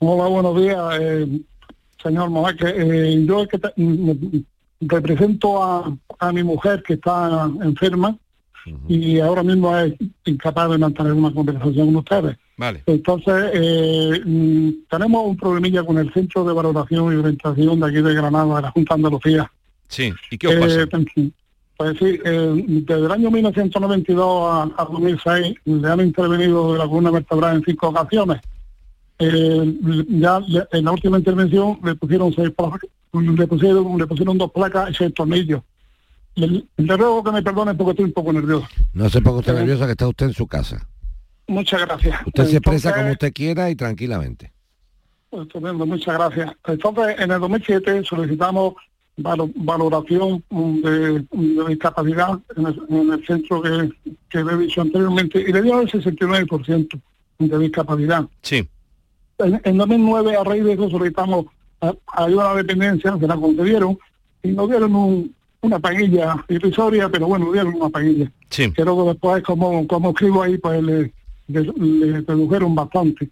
Hola, 0.00 0.28
buenos 0.28 0.60
días, 0.60 0.78
eh, 1.00 1.26
señor. 2.02 2.28
Eh, 2.66 3.24
yo 3.26 3.44
es 3.44 3.48
que 3.48 3.58
te- 3.58 3.72
represento 4.82 5.64
a, 5.64 5.90
a 6.18 6.32
mi 6.32 6.42
mujer 6.42 6.82
que 6.86 6.94
está 6.94 7.48
enferma 7.62 8.14
y 8.88 9.20
ahora 9.20 9.42
mismo 9.42 9.76
es 9.78 9.94
incapaz 10.24 10.70
de 10.70 10.78
mantener 10.78 11.12
una 11.12 11.32
conversación 11.32 11.86
con 11.86 11.96
ustedes. 11.96 12.36
Vale. 12.56 12.82
Entonces, 12.86 13.50
eh, 13.52 14.20
mm, 14.24 14.70
tenemos 14.88 15.26
un 15.26 15.36
problemilla 15.36 15.82
con 15.82 15.98
el 15.98 16.12
Centro 16.12 16.44
de 16.44 16.52
Valoración 16.54 17.12
y 17.12 17.16
Orientación 17.16 17.80
de 17.80 17.86
aquí 17.86 17.96
de 18.02 18.14
Granada, 18.14 18.56
de 18.56 18.62
la 18.62 18.70
Junta 18.70 18.94
de 18.94 18.98
Andalucía. 18.98 19.52
Sí, 19.88 20.12
¿y 20.30 20.38
qué 20.38 20.46
os 20.48 20.54
pasa? 20.56 20.82
Eh, 20.82 21.30
pues 21.76 21.98
sí, 21.98 22.18
eh, 22.24 22.64
desde 22.68 23.04
el 23.06 23.10
año 23.12 23.30
1992 23.32 24.24
a, 24.50 24.62
a 24.82 24.84
2006 24.84 25.56
le 25.64 25.88
han 25.88 26.00
intervenido 26.00 26.72
de 26.72 26.78
la 26.78 26.86
columna 26.86 27.10
vertebral 27.10 27.56
en 27.56 27.64
cinco 27.64 27.88
ocasiones. 27.88 28.40
Eh, 29.18 29.74
ya 30.08 30.40
le- 30.40 30.66
en 30.72 30.84
la 30.84 30.92
última 30.92 31.18
intervención 31.18 31.78
le 31.84 31.94
pusieron 31.94 32.32
seis 32.32 32.50
placas, 32.50 32.80
le 33.12 33.46
pusieron, 33.46 33.98
le 33.98 34.06
pusieron 34.06 34.38
dos 34.38 34.50
placas 34.52 34.90
y 34.90 34.94
seis 34.94 35.14
tornillos. 35.14 35.62
Le, 36.36 36.64
le 36.76 36.96
ruego 36.96 37.22
que 37.22 37.30
me 37.32 37.42
perdone 37.42 37.74
porque 37.74 37.90
estoy 37.92 38.04
un 38.06 38.12
poco 38.12 38.32
nervioso. 38.32 38.66
No 38.92 39.08
se 39.08 39.20
ponga 39.20 39.38
usted 39.38 39.54
nerviosa 39.54 39.86
que 39.86 39.92
está 39.92 40.08
usted 40.08 40.26
en 40.26 40.32
su 40.32 40.46
casa. 40.46 40.86
Muchas 41.46 41.80
gracias. 41.82 42.20
Usted 42.26 42.46
se 42.46 42.56
expresa 42.56 42.94
como 42.94 43.12
usted 43.12 43.32
quiera 43.32 43.70
y 43.70 43.76
tranquilamente. 43.76 44.52
Estupendo, 45.30 45.84
muchas 45.86 46.14
gracias. 46.16 46.52
Entonces, 46.66 47.16
en 47.18 47.30
el 47.30 47.40
2007 47.40 48.04
solicitamos 48.04 48.74
valo- 49.16 49.50
valoración 49.56 50.42
mm, 50.48 50.80
de, 50.80 51.12
de 51.30 51.64
discapacidad 51.68 52.38
en 52.56 52.66
el, 52.66 52.82
en 52.88 53.12
el 53.12 53.26
centro 53.26 53.60
que, 53.62 53.90
que 54.28 54.38
he 54.38 54.56
dicho 54.58 54.80
anteriormente 54.80 55.40
y 55.40 55.52
le 55.52 55.62
dio 55.62 55.80
el 55.80 55.90
69% 55.90 57.00
de 57.40 57.58
discapacidad. 57.58 58.24
Sí. 58.42 58.68
En, 59.38 59.60
en 59.64 59.76
2009, 59.76 60.36
a 60.36 60.44
raíz 60.44 60.64
de 60.64 60.72
eso, 60.74 60.88
solicitamos 60.88 61.46
a- 61.80 61.94
ayuda 62.12 62.50
a 62.50 62.54
la 62.54 62.62
dependencia, 62.62 63.16
se 63.18 63.26
la 63.26 63.36
concedieron 63.36 63.98
y 64.42 64.48
nos 64.48 64.68
dieron 64.70 64.94
un- 64.94 65.34
una 65.64 65.78
paguilla 65.78 66.44
irrisoria, 66.48 67.08
pero 67.08 67.26
bueno, 67.26 67.52
dieron 67.52 67.74
una 67.74 67.88
paguilla. 67.88 68.30
Sí. 68.50 68.70
Que 68.70 68.84
luego 68.84 69.08
después, 69.08 69.42
como, 69.42 69.86
como 69.86 70.10
escribo 70.10 70.42
ahí, 70.42 70.58
pues 70.58 70.82
le, 70.82 71.12
le, 71.48 71.62
le 71.62 72.20
redujeron 72.20 72.74
bastante. 72.74 73.28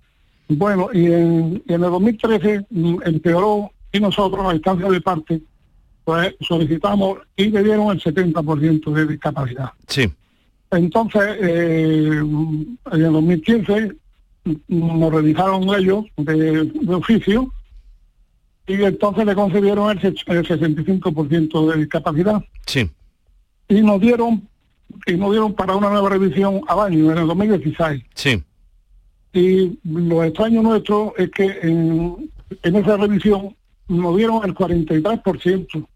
Bueno, 0.49 0.89
y 0.93 1.07
en, 1.07 1.63
en 1.67 1.85
el 1.85 1.91
2013 1.91 2.67
mm, 2.71 2.97
empeoró 3.05 3.71
y 3.93 4.01
nosotros, 4.01 4.47
a 4.47 4.55
instancia 4.55 4.89
de 4.89 5.01
parte, 5.01 5.43
pues 6.05 6.35
solicitamos 6.41 7.19
y 7.37 7.47
le 7.47 7.63
dieron 7.63 7.91
el 7.91 8.03
70% 8.03 8.93
de 8.93 9.07
discapacidad. 9.07 9.71
Sí. 9.87 10.11
Entonces, 10.71 11.23
eh, 11.41 12.09
en 12.13 12.79
el 12.93 13.13
2015 13.13 13.93
mm, 14.45 14.99
nos 14.99 15.13
realizaron 15.13 15.63
ellos 15.75 16.07
de, 16.17 16.65
de 16.65 16.95
oficio 16.95 17.53
y 18.67 18.75
entonces 18.83 19.27
le 19.27 19.35
concedieron 19.35 19.91
el, 19.91 19.99
el 20.07 20.15
65% 20.47 21.73
de 21.73 21.79
discapacidad 21.81 22.43
Sí. 22.67 22.89
y 23.69 23.83
nos 23.83 24.01
dieron 24.01 24.49
y 25.07 25.15
nos 25.15 25.31
dieron 25.31 25.55
para 25.55 25.75
una 25.75 25.89
nueva 25.91 26.11
revisión 26.11 26.61
al 26.69 26.81
año 26.81 27.11
en 27.13 27.19
el 27.19 27.27
2016 27.27 28.03
Sí. 28.15 28.43
y 29.33 29.79
lo 29.85 30.23
extraño 30.25 30.63
nuestro 30.63 31.15
es 31.17 31.31
que 31.31 31.45
en, 31.63 32.31
en 32.63 32.77
esa 32.77 32.97
revisión 32.97 33.57
nos 33.89 34.17
dieron 34.17 34.45
el 34.45 34.55
43% 34.55 35.87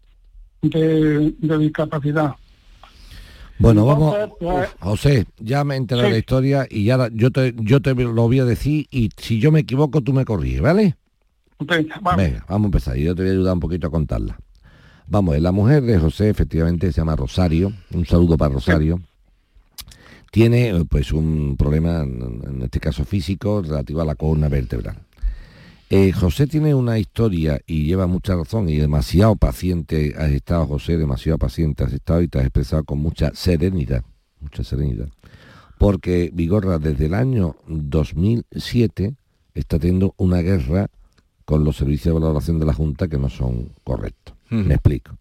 de, 0.63 1.33
de 1.37 1.57
discapacidad 1.59 2.33
Bueno, 3.59 3.85
vamos, 3.85 4.15
Entonces, 4.15 4.37
pues, 4.39 4.69
José, 4.79 5.25
ya 5.39 5.63
me 5.63 5.75
he 5.75 5.77
enterado 5.77 6.03
de 6.07 6.09
la 6.11 6.15
Sí. 6.15 6.19
historia 6.19 6.67
y 6.69 6.83
ya 6.85 7.09
yo 7.13 7.31
te, 7.31 7.53
yo 7.57 7.81
te 7.81 7.95
lo 7.95 8.13
voy 8.13 8.39
a 8.39 8.45
decir 8.45 8.87
y 8.91 9.09
si 9.17 9.39
yo 9.39 9.51
me 9.51 9.61
equivoco 9.61 10.01
tú 10.01 10.13
me 10.13 10.25
corriges, 10.25 10.61
¿vale? 10.61 10.95
Vamos. 12.01 12.25
A 12.47 12.55
empezar 12.55 12.95
yo 12.97 13.15
te 13.15 13.23
voy 13.23 13.29
a 13.29 13.33
ayudar 13.33 13.53
un 13.53 13.59
poquito 13.59 13.87
a 13.87 13.91
contarla. 13.91 14.39
Vamos, 15.07 15.39
la 15.39 15.51
mujer 15.51 15.83
de 15.83 15.97
José 15.99 16.29
efectivamente 16.29 16.91
se 16.91 16.99
llama 16.99 17.15
Rosario, 17.15 17.71
un 17.93 18.05
saludo 18.05 18.37
para 18.37 18.53
Rosario. 18.53 19.01
Tiene 20.31 20.69
eh, 20.69 20.85
pues 20.89 21.13
un 21.13 21.55
problema, 21.57 22.01
en 22.01 22.61
este 22.61 22.79
caso 22.79 23.05
físico, 23.05 23.61
relativo 23.61 24.01
a 24.01 24.05
la 24.05 24.15
columna 24.15 24.49
vertebral. 24.49 24.97
Eh, 25.89 26.11
José 26.11 26.47
tiene 26.47 26.75
una 26.75 26.99
historia 26.99 27.61
y 27.65 27.85
lleva 27.85 28.07
mucha 28.07 28.35
razón 28.35 28.67
y 28.67 28.75
demasiado 28.75 29.37
paciente 29.37 30.13
has 30.17 30.31
estado, 30.31 30.67
José, 30.67 30.97
demasiado 30.97 31.37
paciente 31.37 31.85
has 31.85 31.93
estado 31.93 32.21
y 32.21 32.27
te 32.27 32.39
has 32.39 32.43
expresado 32.43 32.83
con 32.83 32.99
mucha 32.99 33.31
serenidad, 33.33 34.03
mucha 34.41 34.65
serenidad. 34.65 35.07
Porque 35.77 36.29
Vigorra 36.33 36.77
desde 36.77 37.05
el 37.05 37.13
año 37.13 37.55
2007 37.67 39.15
está 39.53 39.79
teniendo 39.79 40.13
una 40.17 40.41
guerra 40.41 40.89
con 41.47 41.63
los 41.63 41.77
servicios 41.77 42.13
de 42.13 42.19
valoración 42.19 42.59
de 42.59 42.65
la 42.65 42.73
Junta 42.73 43.07
que 43.07 43.17
no 43.17 43.29
son 43.29 43.69
correctos. 43.85 44.35
Me 44.49 44.73
explico. 44.73 45.17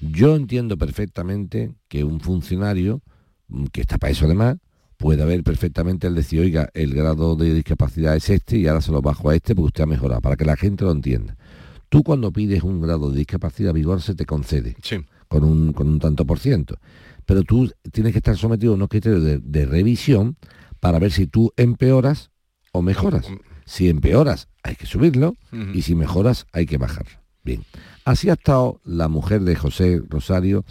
Yo 0.00 0.34
entiendo 0.34 0.76
perfectamente 0.76 1.72
que 1.86 2.02
un 2.02 2.18
funcionario, 2.18 3.00
mm, 3.46 3.66
que 3.66 3.80
está 3.82 3.96
para 3.96 4.10
eso 4.10 4.24
además, 4.24 4.56
puede 4.96 5.22
haber 5.22 5.44
perfectamente 5.44 6.08
el 6.08 6.16
decir, 6.16 6.40
oiga, 6.40 6.68
el 6.74 6.92
grado 6.94 7.36
de 7.36 7.54
discapacidad 7.54 8.16
es 8.16 8.28
este 8.28 8.58
y 8.58 8.66
ahora 8.66 8.80
se 8.80 8.90
lo 8.90 9.00
bajo 9.02 9.30
a 9.30 9.36
este 9.36 9.54
porque 9.54 9.66
usted 9.68 9.84
ha 9.84 9.86
mejorado, 9.86 10.20
para 10.20 10.34
que 10.34 10.44
la 10.44 10.56
gente 10.56 10.82
lo 10.84 10.90
entienda. 10.90 11.36
Tú 11.88 12.02
cuando 12.02 12.32
pides 12.32 12.64
un 12.64 12.80
grado 12.80 13.12
de 13.12 13.18
discapacidad 13.18 13.72
vigor 13.72 14.02
se 14.02 14.16
te 14.16 14.26
concede 14.26 14.74
Sí. 14.82 14.96
con, 15.28 15.44
un, 15.44 15.72
con 15.72 15.86
un 15.88 16.00
tanto 16.00 16.24
por 16.26 16.40
ciento. 16.40 16.76
Pero 17.24 17.44
tú 17.44 17.70
tienes 17.92 18.10
que 18.10 18.18
estar 18.18 18.36
sometido 18.36 18.72
a 18.72 18.74
unos 18.74 18.88
criterios 18.88 19.22
de, 19.22 19.38
de 19.38 19.64
revisión 19.64 20.36
para 20.80 20.98
ver 20.98 21.12
si 21.12 21.28
tú 21.28 21.52
empeoras 21.56 22.32
o 22.72 22.82
mejoras. 22.82 23.26
Si 23.64 23.88
empeoras, 23.88 24.48
hay 24.62 24.76
que 24.76 24.86
subirlo 24.86 25.36
y 25.72 25.82
si 25.82 25.94
mejoras, 25.94 26.46
hay 26.52 26.66
que 26.66 26.78
bajarlo. 26.78 27.18
Bien. 27.44 27.64
Así 28.04 28.30
ha 28.30 28.34
estado 28.34 28.80
la 28.84 29.08
mujer 29.08 29.42
de 29.42 29.56
José 29.56 30.00
Rosario 30.08 30.64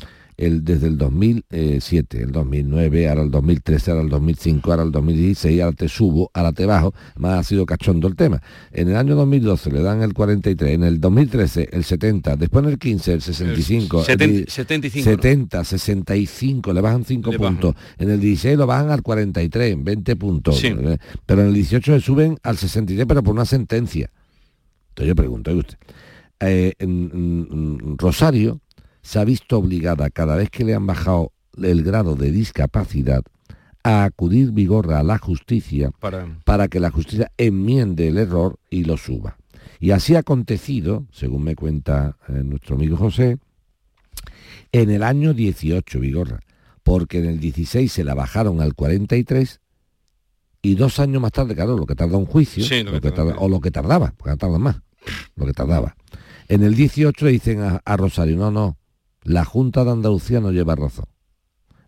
el, 0.45 0.63
desde 0.63 0.87
el 0.87 0.97
2007, 0.97 2.21
el 2.23 2.31
2009, 2.31 3.09
ahora 3.09 3.21
el 3.23 3.31
2013, 3.31 3.91
ahora 3.91 4.03
el 4.03 4.09
2005, 4.09 4.71
ahora 4.71 4.83
el 4.83 4.91
2016, 4.91 5.61
ahora 5.61 5.75
te 5.75 5.87
subo, 5.87 6.31
ahora 6.33 6.51
te 6.51 6.65
bajo, 6.65 6.93
más 7.17 7.39
ha 7.39 7.43
sido 7.43 7.65
cachondo 7.65 8.07
el 8.07 8.15
tema. 8.15 8.41
En 8.71 8.89
el 8.89 8.95
año 8.95 9.15
2012 9.15 9.71
le 9.71 9.81
dan 9.83 10.01
el 10.01 10.13
43, 10.13 10.73
en 10.73 10.83
el 10.83 10.99
2013 10.99 11.69
el 11.71 11.83
70, 11.83 12.35
después 12.37 12.63
en 12.65 12.71
el 12.71 12.79
15 12.79 13.13
el 13.13 13.21
65, 13.21 13.99
el 13.99 14.05
Seten- 14.05 14.31
di- 14.31 14.45
75, 14.47 15.09
¿no? 15.09 15.15
70, 15.15 15.63
65, 15.63 16.73
le 16.73 16.81
bajan 16.81 17.05
5 17.05 17.31
Le 17.31 17.37
bajan. 17.37 17.53
puntos. 17.59 17.75
En 17.97 18.09
el 18.09 18.19
16 18.19 18.57
lo 18.57 18.65
bajan 18.67 18.89
al 18.91 19.01
43, 19.01 19.75
20 19.83 20.15
puntos. 20.15 20.57
Sí. 20.59 20.67
Eh, 20.67 20.97
Pero 21.25 21.41
en 21.41 21.47
el 21.49 21.53
18 21.53 21.91
le 21.91 21.99
suben 22.01 22.37
al 22.43 22.57
63, 22.57 23.05
pero 23.07 23.21
por 23.23 23.33
una 23.35 23.45
sentencia. 23.45 24.09
Entonces 24.89 25.07
yo 25.07 25.15
pregunto, 25.15 25.51
¿y 25.51 25.59
usted? 25.59 25.77
Eh, 26.39 26.73
en- 26.79 27.11
en- 27.13 27.47
en 27.83 27.97
Rosario 27.99 28.59
se 29.01 29.19
ha 29.19 29.23
visto 29.23 29.57
obligada 29.57 30.09
cada 30.09 30.35
vez 30.35 30.49
que 30.49 30.63
le 30.63 30.73
han 30.75 30.85
bajado 30.85 31.31
el 31.61 31.83
grado 31.83 32.15
de 32.15 32.31
discapacidad 32.31 33.23
a 33.83 34.03
acudir 34.03 34.51
vigorra 34.51 34.99
a 34.99 35.03
la 35.03 35.17
justicia 35.17 35.91
Para... 35.99 36.39
para 36.45 36.67
que 36.67 36.79
la 36.79 36.91
justicia 36.91 37.31
enmiende 37.37 38.07
el 38.07 38.17
error 38.17 38.59
y 38.69 38.83
lo 38.83 38.95
suba. 38.97 39.37
Y 39.79 39.91
así 39.91 40.15
ha 40.15 40.19
acontecido, 40.19 41.07
según 41.11 41.43
me 41.43 41.55
cuenta 41.55 42.15
eh, 42.29 42.43
nuestro 42.43 42.75
amigo 42.75 42.95
José, 42.97 43.39
en 44.71 44.89
el 44.91 45.03
año 45.03 45.33
18, 45.33 45.99
Vigorra, 45.99 46.39
porque 46.83 47.17
en 47.19 47.25
el 47.25 47.39
16 47.39 47.91
se 47.91 48.03
la 48.03 48.13
bajaron 48.13 48.61
al 48.61 48.73
43 48.75 49.59
y 50.61 50.75
dos 50.75 50.99
años 50.99 51.21
más 51.21 51.31
tarde, 51.31 51.55
claro, 51.55 51.75
lo 51.77 51.85
que 51.87 51.95
tarda 51.95 52.17
un 52.17 52.25
juicio, 52.27 52.63
Sí, 52.63 52.83
lo 52.83 52.91
lo 52.91 53.01
que 53.01 53.09
que 53.09 53.15
tarda. 53.15 53.31
tarda- 53.33 53.41
o 53.43 53.49
lo 53.49 53.59
que 53.59 53.71
tardaba, 53.71 54.13
porque 54.15 54.37
tarda 54.37 54.59
más, 54.59 54.79
lo 55.35 55.45
que 55.45 55.53
tardaba. 55.53 55.95
En 56.47 56.63
el 56.63 56.75
18 56.75 57.25
le 57.25 57.31
dicen 57.31 57.61
a, 57.61 57.81
a 57.83 57.97
Rosario, 57.97 58.37
no, 58.37 58.51
no, 58.51 58.77
la 59.23 59.45
Junta 59.45 59.83
de 59.83 59.91
Andalucía 59.91 60.39
no 60.39 60.51
lleva 60.51 60.75
razón. 60.75 61.05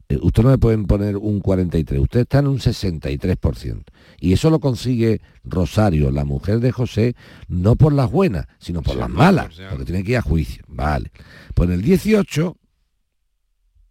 Eh, 0.10 0.20
usted 0.22 0.44
no 0.44 0.52
le 0.52 0.58
pueden 0.58 0.86
poner 0.86 1.16
un 1.18 1.40
43, 1.40 2.00
usted 2.02 2.20
está 2.22 2.40
en 2.40 2.48
un 2.48 2.60
63%. 2.60 3.84
Y 4.20 4.34
eso 4.34 4.50
lo 4.50 4.60
consigue 4.60 5.22
Rosario, 5.44 6.12
la 6.12 6.26
mujer 6.26 6.60
de 6.60 6.72
José, 6.72 7.16
no 7.48 7.76
por 7.76 7.94
las 7.94 8.12
buenas, 8.12 8.46
sino 8.60 8.82
por 8.82 8.94
Sí, 8.96 9.00
las 9.00 9.10
malas, 9.10 9.56
porque 9.70 9.86
tiene 9.86 10.04
que 10.04 10.12
ir 10.12 10.18
a 10.18 10.22
juicio. 10.22 10.64
Vale. 10.68 11.12
Pues 11.54 11.70
en 11.70 11.76
el 11.76 11.82
18 11.82 12.58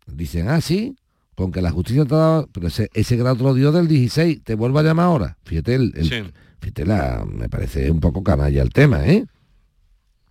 dicen, 0.07 0.49
ah, 0.49 0.61
sí, 0.61 0.97
con 1.35 1.51
que 1.51 1.63
la 1.63 1.71
justicia 1.71 2.05
te 2.05 2.15
ha 2.15 2.19
dado, 2.19 2.49
pero 2.53 2.69
ese, 2.69 2.91
ese 2.95 3.17
grado 3.17 3.37
te 3.37 3.43
lo 3.45 3.55
dio 3.55 3.73
del 3.73 3.89
16, 3.89 4.43
te 4.45 4.55
vuelvo 4.55 4.79
a 4.79 4.83
llamar 4.83 5.07
ahora. 5.07 5.39
Fíjate, 5.45 5.75
el, 5.75 5.93
el- 5.97 6.09
Sí. 6.09 6.23
fíjate 6.61 6.85
la, 6.87 7.25
me 7.27 7.49
parece 7.49 7.91
un 7.91 8.01
poco 8.01 8.23
canalla 8.23 8.63
el 8.63 8.71
tema, 8.71 9.07
¿eh? 9.07 9.25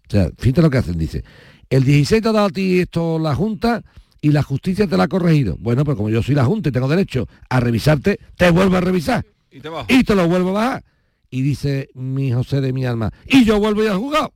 O 0.08 0.12
sea, 0.12 0.30
fíjate 0.38 0.62
lo 0.62 0.70
que 0.70 0.78
hacen, 0.78 0.98
dice, 0.98 1.24
el 1.72 1.84
16 1.84 2.22
te 2.22 2.30
ha 2.30 2.32
dado 2.32 2.46
a 2.46 2.50
ti 2.52 2.80
esto 2.82 3.18
la 3.18 3.34
Junta 3.36 3.82
y 4.22 4.32
la 4.32 4.44
justicia 4.44 4.86
te 4.88 4.96
la 4.98 5.04
ha 5.04 5.08
corregido. 5.08 5.58
Bueno, 5.60 5.84
pues 5.84 5.98
como 5.98 6.10
yo 6.10 6.22
soy 6.22 6.36
la 6.36 6.46
Junta 6.46 6.70
y 6.70 6.72
tengo 6.72 6.88
derecho 6.88 7.28
a 7.50 7.60
revisarte, 7.60 8.20
te 8.38 8.52
vuelvo 8.52 8.78
a 8.78 8.82
revisar 8.82 9.26
Y 9.50 9.60
te 9.62 9.70
bajo. 9.70 9.88
y 9.90 10.04
te 10.04 10.14
lo 10.16 10.28
vuelvo 10.28 10.50
a 10.50 10.54
bajar. 10.54 10.84
Y 11.32 11.42
dice 11.42 11.90
mi 11.96 12.32
José 12.32 12.62
de 12.62 12.72
mi 12.74 12.86
alma, 12.86 13.10
y 13.26 13.44
yo 13.46 13.58
vuelvo 13.60 13.82
a 13.82 13.86
ir 13.86 13.90
al 13.92 13.98
juzgado 13.98 14.34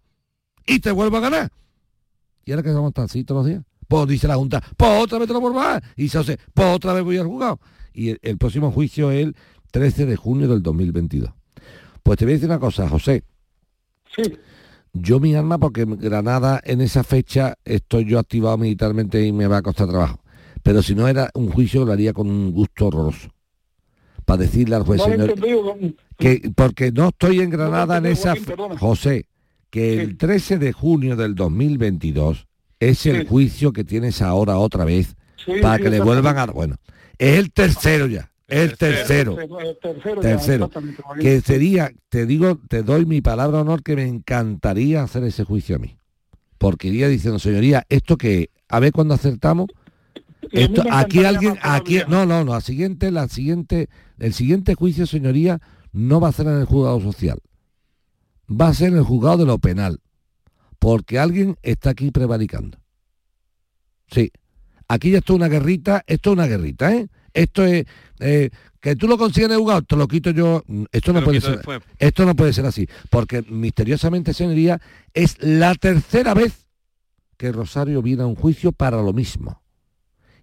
y 0.65 0.79
te 0.79 0.91
vuelvo 0.91 1.17
a 1.17 1.19
ganar. 1.19 1.51
¿Y 2.45 2.51
ahora 2.51 2.63
que 2.63 2.69
vamos 2.71 2.85
a 2.85 2.89
estar 2.89 3.05
así 3.05 3.23
todos 3.23 3.39
los 3.45 3.47
días? 3.53 3.63
Pues 3.87 4.07
dice 4.07 4.27
la 4.27 4.35
Junta, 4.35 4.63
pues 4.77 4.91
otra 5.03 5.19
vez 5.19 5.27
te 5.27 5.33
lo 5.33 5.41
vuelvo 5.41 5.59
a 5.61 5.65
bajar. 5.65 5.83
Y 5.95 6.03
dice 6.03 6.17
José, 6.17 6.39
pues 6.53 6.67
otra 6.73 6.93
vez 6.93 7.03
voy 7.03 7.17
al 7.17 7.27
juzgado. 7.27 7.59
Y 7.93 8.09
el, 8.09 8.19
el 8.23 8.37
próximo 8.37 8.71
juicio 8.71 9.11
es 9.11 9.25
el 9.25 9.35
13 9.71 10.05
de 10.05 10.15
junio 10.15 10.47
del 10.47 10.63
2022. 10.63 11.29
Pues 12.01 12.17
te 12.17 12.25
voy 12.25 12.31
a 12.31 12.35
decir 12.35 12.49
una 12.49 12.59
cosa, 12.59 12.87
José. 12.87 13.23
Sí. 14.15 14.23
Yo 14.97 15.19
mi 15.19 15.35
alma, 15.35 15.57
porque 15.57 15.81
en 15.81 15.97
Granada 15.99 16.61
en 16.63 16.79
esa 16.81 17.03
fecha 17.03 17.55
estoy 17.65 18.05
yo 18.05 18.17
activado 18.17 18.57
militarmente 18.57 19.25
y 19.25 19.31
me 19.31 19.45
va 19.47 19.57
a 19.57 19.61
costar 19.61 19.87
trabajo. 19.89 20.21
Pero 20.63 20.81
si 20.81 20.95
no 20.95 21.07
era 21.07 21.29
un 21.33 21.49
juicio, 21.51 21.85
lo 21.85 21.91
haría 21.91 22.13
con 22.13 22.29
un 22.29 22.51
gusto 22.51 22.87
horroroso. 22.87 23.29
Para 24.25 24.43
decirle 24.43 24.75
al 24.75 24.83
juez, 24.83 24.99
No 24.99 25.05
señor, 25.05 25.33
que 26.17 26.51
porque 26.55 26.91
no 26.91 27.09
estoy 27.09 27.41
en 27.41 27.49
Granada 27.51 27.97
en 27.97 28.05
esa 28.07 28.35
fe-. 28.35 28.55
José 28.79 29.27
que 29.69 30.01
el 30.01 30.17
13 30.17 30.57
de 30.57 30.71
junio 30.71 31.15
del 31.15 31.35
2022 31.35 32.47
es 32.79 33.05
el 33.05 33.21
Sí. 33.21 33.27
juicio 33.27 33.73
que 33.73 33.83
tienes 33.83 34.21
ahora 34.21 34.57
otra 34.57 34.85
vez 34.85 35.15
Sí, 35.43 35.51
para 35.61 35.77
que 35.77 35.89
le 35.89 35.99
vuelvan 35.99 36.37
a 36.37 36.45
bueno 36.45 36.77
es 37.17 37.37
el 37.37 37.51
tercero 37.51 38.07
ya 38.07 38.31
el 38.47 38.77
tercero. 38.77 39.37
El 39.39 39.77
tercero, 39.79 40.21
tercero 40.21 40.69
que 41.19 41.41
sería 41.41 41.91
te 42.09 42.25
digo 42.25 42.59
te 42.67 42.83
doy 42.83 43.05
mi 43.05 43.21
palabra 43.21 43.57
de 43.57 43.61
honor 43.63 43.83
que 43.83 43.95
me 43.95 44.07
encantaría 44.07 45.03
hacer 45.03 45.23
ese 45.23 45.43
juicio 45.43 45.75
a 45.75 45.79
mí. 45.79 45.97
Porque 46.57 46.87
iría 46.87 47.07
diciendo 47.07 47.39
señoría 47.39 47.85
esto 47.89 48.17
que 48.17 48.49
a 48.69 48.79
ver 48.79 48.91
cuando 48.91 49.13
acertamos 49.13 49.67
esto, 50.51 50.83
aquí 50.91 51.23
alguien, 51.23 51.57
aquí, 51.61 51.99
no, 52.07 52.25
no, 52.25 52.43
no, 52.43 52.53
la 52.53 52.61
siguiente, 52.61 53.11
la 53.11 53.27
siguiente, 53.27 53.89
el 54.19 54.33
siguiente 54.33 54.75
juicio, 54.75 55.05
señoría, 55.05 55.59
no 55.91 56.19
va 56.19 56.29
a 56.29 56.33
ser 56.33 56.47
en 56.47 56.57
el 56.59 56.65
juzgado 56.65 57.01
social. 57.01 57.39
va 58.49 58.67
a 58.67 58.73
ser 58.73 58.89
en 58.89 58.97
el 58.97 59.03
juzgado 59.03 59.39
de 59.39 59.45
lo 59.45 59.59
penal, 59.59 60.01
porque 60.79 61.19
alguien 61.19 61.57
está 61.63 61.91
aquí 61.91 62.11
prevaricando. 62.11 62.77
Sí, 64.07 64.31
aquí 64.87 65.11
ya 65.11 65.19
está 65.19 65.33
una 65.33 65.47
guerrita, 65.47 66.03
esto 66.05 66.31
es 66.31 66.33
una 66.33 66.47
guerrita, 66.47 66.93
¿eh? 66.93 67.07
Esto 67.35 67.63
es... 67.63 67.85
eh, 68.19 68.49
que 68.85 68.95
tú 68.95 69.07
lo 69.07 69.17
consigues 69.17 69.49
en 69.49 69.85
te 69.87 69.95
lo 69.95 70.07
quito 70.07 70.29
yo. 70.29 70.63
Esto 70.91 71.11
no 71.11 71.23
puede 71.23 71.41
ser. 71.41 71.55
después. 71.55 71.81
Esto 71.97 72.23
no 72.23 72.35
puede 72.35 72.53
ser 72.53 72.67
así. 72.67 72.87
Porque 73.09 73.41
misteriosamente, 73.41 74.31
señoría, 74.31 74.79
es 75.11 75.37
la 75.41 75.73
tercera 75.73 76.35
vez 76.35 76.67
que 77.35 77.51
Rosario 77.51 78.03
viene 78.03 78.21
a 78.21 78.27
un 78.27 78.35
juicio 78.35 78.71
para 78.71 79.01
lo 79.01 79.11
mismo. 79.11 79.63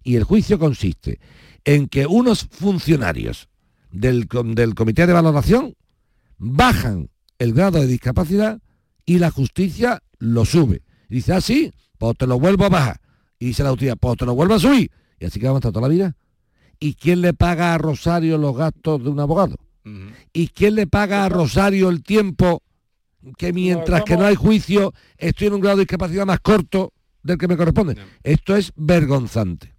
Y 0.03 0.17
el 0.17 0.25
juicio 0.25 0.59
consiste 0.59 1.21
en 1.63 1.87
que 1.87 2.05
unos 2.05 2.49
funcionarios 2.51 3.47
del, 3.91 4.27
del 4.53 4.75
comité 4.75 5.07
de 5.07 5.13
valoración 5.13 5.75
bajan 6.37 7.09
el 7.39 7.53
grado 7.53 7.79
de 7.79 7.87
discapacidad 7.87 8.59
y 9.05 9.19
la 9.19 9.31
justicia 9.31 10.03
lo 10.19 10.43
sube. 10.43 10.81
Y 11.09 11.15
dice, 11.15 11.31
ah, 11.31 11.39
sí, 11.39 11.71
pues 11.97 12.17
te 12.17 12.27
lo 12.27 12.39
vuelvo 12.39 12.65
a 12.65 12.69
bajar. 12.69 12.99
Y 13.39 13.45
dice 13.45 13.63
la 13.63 13.69
justicia, 13.69 13.95
pues 13.95 14.17
te 14.17 14.25
lo 14.25 14.35
vuelvo 14.35 14.55
a 14.55 14.59
subir. 14.59 14.91
Y 15.17 15.25
así 15.25 15.39
que 15.39 15.45
vamos 15.45 15.59
a 15.59 15.61
estar 15.61 15.71
toda 15.71 15.87
la 15.87 15.93
vida. 15.93 16.17
¿Y 16.83 16.95
quién 16.95 17.21
le 17.21 17.33
paga 17.33 17.73
a 17.73 17.77
Rosario 17.77 18.37
los 18.37 18.57
gastos 18.57 19.01
de 19.03 19.09
un 19.09 19.19
abogado? 19.21 19.55
¿Y 20.33 20.49
quién 20.49 20.75
le 20.75 20.85
paga 20.87 21.23
a 21.23 21.29
Rosario 21.29 21.87
el 21.89 22.03
tiempo 22.03 22.61
que 23.37 23.53
mientras 23.53 24.03
que 24.03 24.17
no 24.17 24.25
hay 24.25 24.35
juicio 24.35 24.93
estoy 25.17 25.47
en 25.47 25.53
un 25.53 25.61
grado 25.61 25.77
de 25.77 25.83
discapacidad 25.83 26.25
más 26.25 26.41
corto 26.41 26.91
del 27.21 27.37
que 27.37 27.47
me 27.47 27.55
corresponde? 27.55 27.95
Esto 28.23 28.55
es 28.57 28.73
vergonzante. 28.75 29.73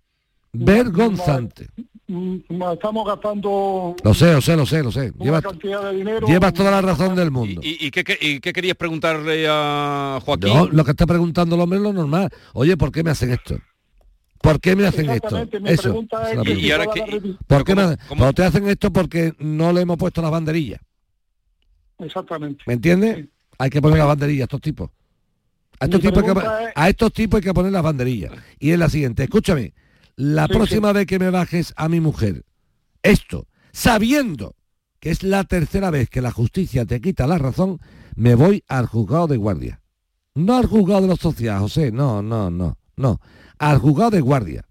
Vergonzante. 0.52 1.68
Mm, 2.06 2.36
Nos 2.50 2.74
estamos 2.74 3.06
gastando 3.06 3.96
Lo 4.02 4.14
sé, 4.14 4.32
lo 4.32 4.40
sé, 4.40 4.56
lo 4.56 4.64
sé, 4.66 4.82
lo 4.82 4.92
sé. 4.92 5.12
Llevas, 5.18 5.42
cantidad 5.42 5.82
de 5.90 5.96
dinero. 5.96 6.26
llevas 6.26 6.52
toda 6.54 6.70
la 6.70 6.80
razón 6.82 7.14
del 7.16 7.30
mundo. 7.30 7.60
¿Y, 7.62 7.86
y 7.86 7.90
qué, 7.90 8.04
qué- 8.04 8.18
y 8.20 8.40
qué 8.40 8.52
querías 8.52 8.76
preguntarle 8.76 9.46
a 9.48 10.20
Joaquín? 10.24 10.54
No, 10.54 10.66
lo 10.68 10.84
que 10.84 10.92
está 10.92 11.06
preguntando 11.06 11.54
el 11.56 11.60
hombre 11.62 11.78
es 11.78 11.82
lo 11.82 11.92
normal. 11.92 12.28
Oye, 12.52 12.76
¿por 12.76 12.92
qué 12.92 13.02
me 13.02 13.10
hacen 13.10 13.30
esto? 13.30 13.56
¿Por 14.44 14.60
qué 14.60 14.76
me 14.76 14.86
hacen 14.86 15.08
esto? 15.08 15.46
Mi 15.60 15.70
Eso. 15.70 16.04
que 16.44 17.34
¿Por 17.46 17.64
qué 17.64 17.74
me 17.74 17.82
hacen- 17.82 18.34
te 18.34 18.44
hacen 18.44 18.68
esto 18.68 18.92
porque 18.92 19.32
no 19.38 19.72
le 19.72 19.80
hemos 19.80 19.96
puesto 19.96 20.20
las 20.20 20.30
banderillas. 20.30 20.80
Exactamente. 21.98 22.62
¿Me 22.66 22.74
entiendes? 22.74 23.26
Hay 23.58 23.70
que 23.70 23.80
poner 23.80 23.98
las 23.98 24.06
banderillas 24.08 24.42
a 24.42 24.44
estos 24.44 24.60
tipos. 24.60 24.90
A 25.80 25.86
estos, 25.86 26.00
tipos 26.00 26.18
hay 26.18 26.24
que, 26.28 26.34
pregunta 26.34 26.62
es- 26.64 26.72
a 26.74 26.88
estos 26.88 27.12
tipos 27.12 27.38
hay 27.38 27.42
que 27.44 27.54
poner 27.54 27.72
las 27.72 27.82
banderillas. 27.82 28.32
Y 28.58 28.70
es 28.70 28.78
la 28.78 28.88
siguiente, 28.88 29.24
escúchame, 29.24 29.74
la 30.16 30.46
Sí, 30.46 30.52
próxima 30.52 30.92
vez 30.92 31.06
que 31.06 31.18
me 31.18 31.30
bajes 31.30 31.72
a 31.76 31.88
mi 31.88 32.00
mujer 32.00 32.44
esto, 33.02 33.46
sabiendo 33.72 34.54
que 35.00 35.10
es 35.10 35.22
la 35.22 35.44
tercera 35.44 35.90
vez 35.90 36.08
que 36.10 36.20
la 36.22 36.30
justicia 36.32 36.84
te 36.84 37.00
quita 37.00 37.26
la 37.26 37.38
razón, 37.38 37.78
me 38.14 38.34
voy 38.34 38.62
al 38.68 38.86
juzgado 38.86 39.26
de 39.26 39.36
guardia. 39.36 39.80
No 40.34 40.56
al 40.56 40.66
juzgado 40.66 41.02
de 41.02 41.08
los 41.08 41.18
sociales, 41.20 41.60
José, 41.62 41.92
no, 41.92 42.22
no, 42.22 42.50
no, 42.50 42.76
no. 42.96 43.20
Al 43.58 43.78
juzgado 43.78 44.10
de 44.10 44.20
guardia 44.20 44.64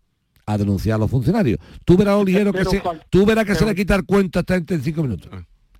a 0.45 0.57
denunciar 0.57 0.95
a 0.95 0.99
los 0.99 1.09
funcionarios. 1.11 1.59
Tú 1.85 1.95
verás, 1.97 2.15
Oliero, 2.15 2.51
que 2.51 2.59
Pero, 2.59 2.69
se, 2.71 2.79
Juan, 2.81 3.01
tú 3.09 3.25
verás 3.25 3.45
que 3.45 3.55
se 3.55 3.65
le 3.65 3.73
quita 3.75 3.95
el 3.95 4.05
cuento 4.05 4.39
a 4.39 4.41
esta 4.41 4.55
gente 4.55 4.73
en 4.75 4.81
cinco 4.83 5.03
minutos. 5.03 5.29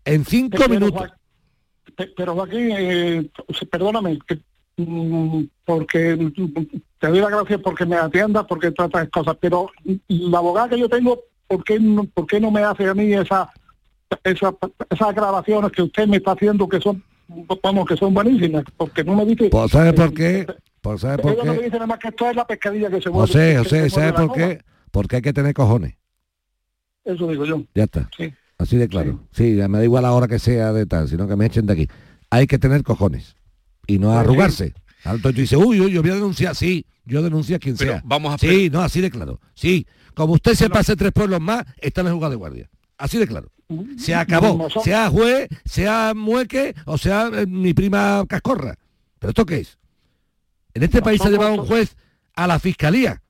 En 0.06 0.26
cinco 0.26 0.58
Pero, 0.58 0.70
minutos. 0.70 1.10
Pero 2.16 2.34
Joaquín, 2.34 2.70
eh, 2.72 3.30
perdóname, 3.70 4.18
que, 4.26 4.40
mm, 4.78 5.44
porque 5.66 6.16
mm, 6.16 6.64
te 6.98 7.08
doy 7.08 7.20
las 7.20 7.30
gracias 7.30 7.60
porque 7.62 7.86
me 7.86 7.98
atiendas, 7.98 8.46
porque 8.48 8.72
tratas 8.72 9.10
cosas, 9.10 9.36
pero 9.40 9.70
la 10.08 10.38
abogada 10.40 10.70
que 10.70 10.80
yo 10.80 10.90
tengo, 10.90 11.20
¿por 11.48 11.64
qué 11.64 11.80
no, 11.80 12.06
por 12.06 12.26
qué 12.26 12.40
no 12.40 12.50
me 12.50 12.64
hace 12.64 12.88
a 12.88 12.94
mí 12.96 13.14
esa, 13.14 13.50
esa- 14.24 14.56
esas 14.90 15.14
grabaciones 15.14 15.72
que 15.72 15.82
usted 15.84 16.08
me 16.08 16.18
está 16.18 16.32
haciendo 16.32 16.68
que 16.68 16.80
son, 16.80 17.04
vamos, 17.62 17.86
que 17.86 17.98
son 17.98 18.14
buenísimas? 18.14 18.64
Porque 18.78 19.04
no 19.04 19.16
me 19.16 19.26
dice... 19.26 19.50
Pues, 19.50 19.72
¿Sabes 19.72 19.94
por 19.94 20.14
qué? 20.14 20.48
Pues, 20.84 21.02
¿Sabes 21.02 21.20
por 21.22 21.38
no 21.38 21.54
me 21.54 21.58
qué? 21.60 21.64
dice 21.66 21.76
nada 21.76 21.88
más 21.88 22.00
que 22.00 22.10
esto 22.10 22.30
es 22.30 22.36
la 22.36 22.46
pescadilla 22.46 22.90
que 22.90 23.02
se 23.02 23.10
mueve. 23.10 23.28
José, 23.28 23.58
José, 23.58 23.76
mueve 23.76 23.90
¿sabes 23.90 24.12
la 24.12 24.16
por 24.28 24.36
qué? 24.36 24.62
Porque 24.92 25.16
hay 25.16 25.22
que 25.22 25.34
tener 25.34 25.54
cojones. 25.54 25.96
Eso 27.06 27.28
digo 27.28 27.46
yo. 27.46 27.64
Ya 27.74 27.84
está. 27.84 28.10
Sí. 28.18 28.34
Así 28.58 28.78
de 28.78 28.88
claro. 28.88 29.22
Sí, 29.32 29.56
ya 29.56 29.68
me 29.68 29.78
da 29.80 29.84
igual 29.86 30.04
la 30.04 30.12
hora 30.12 30.28
que 30.28 30.40
sea 30.40 30.72
de 30.74 30.86
tal, 30.86 31.08
sino 31.08 31.28
que 31.28 31.36
me 31.36 31.46
echen 31.46 31.66
de 31.66 31.74
aquí. 31.74 31.88
Hay 32.30 32.48
que 32.48 32.58
tener 32.60 32.84
cojones. 32.84 33.36
Y 33.88 33.98
no 34.00 34.08
Pues 34.08 34.16
sí. 34.16 34.20
arrugarse. 34.20 34.74
Alto 35.06 35.30
y 35.30 35.34
tú 35.34 35.42
dices, 35.42 35.58
uy, 35.58 35.80
uy, 35.82 35.92
yo 35.92 36.02
voy 36.02 36.12
a 36.12 36.16
denunciar. 36.16 36.56
Sí, 36.56 36.86
yo 37.06 37.22
denuncio 37.22 37.56
a 37.56 37.60
quien 37.60 37.76
Pero 37.78 37.94
sea. 37.94 38.02
vamos 38.06 38.34
a 38.34 38.38
Sí, 38.38 38.70
no, 38.70 38.82
así 38.82 39.02
de 39.02 39.10
claro. 39.10 39.40
Sí. 39.54 39.86
Como 40.14 40.34
usted 40.34 40.54
se 40.54 40.70
pase 40.70 40.96
tres 40.96 41.12
pueblos 41.12 41.42
más, 41.42 41.64
está 41.78 42.02
en 42.02 42.08
el 42.08 42.14
juzgado 42.14 42.32
de 42.32 42.38
guardia. 42.38 42.70
Así 42.98 43.18
de 43.18 43.28
claro. 43.28 43.50
Se 43.98 44.14
acabó. 44.16 44.70
Sea 44.84 45.10
juez, 45.10 45.48
sea 45.66 46.14
mueque 46.16 46.76
o 46.86 46.98
sea 46.98 47.30
eh, 47.34 47.46
mi 47.48 47.74
prima 47.74 48.24
cascorra. 48.28 48.76
¿Pero 49.20 49.30
esto 49.32 49.46
qué 49.46 49.58
es? 49.60 49.78
En 50.74 50.84
este 50.84 51.02
país 51.02 51.22
se 51.22 51.28
ha 51.28 51.32
llevado 51.32 51.54
un 51.54 51.66
juez 51.68 51.96
a 52.36 52.48
la 52.48 52.60
fiscalía. 52.60 53.22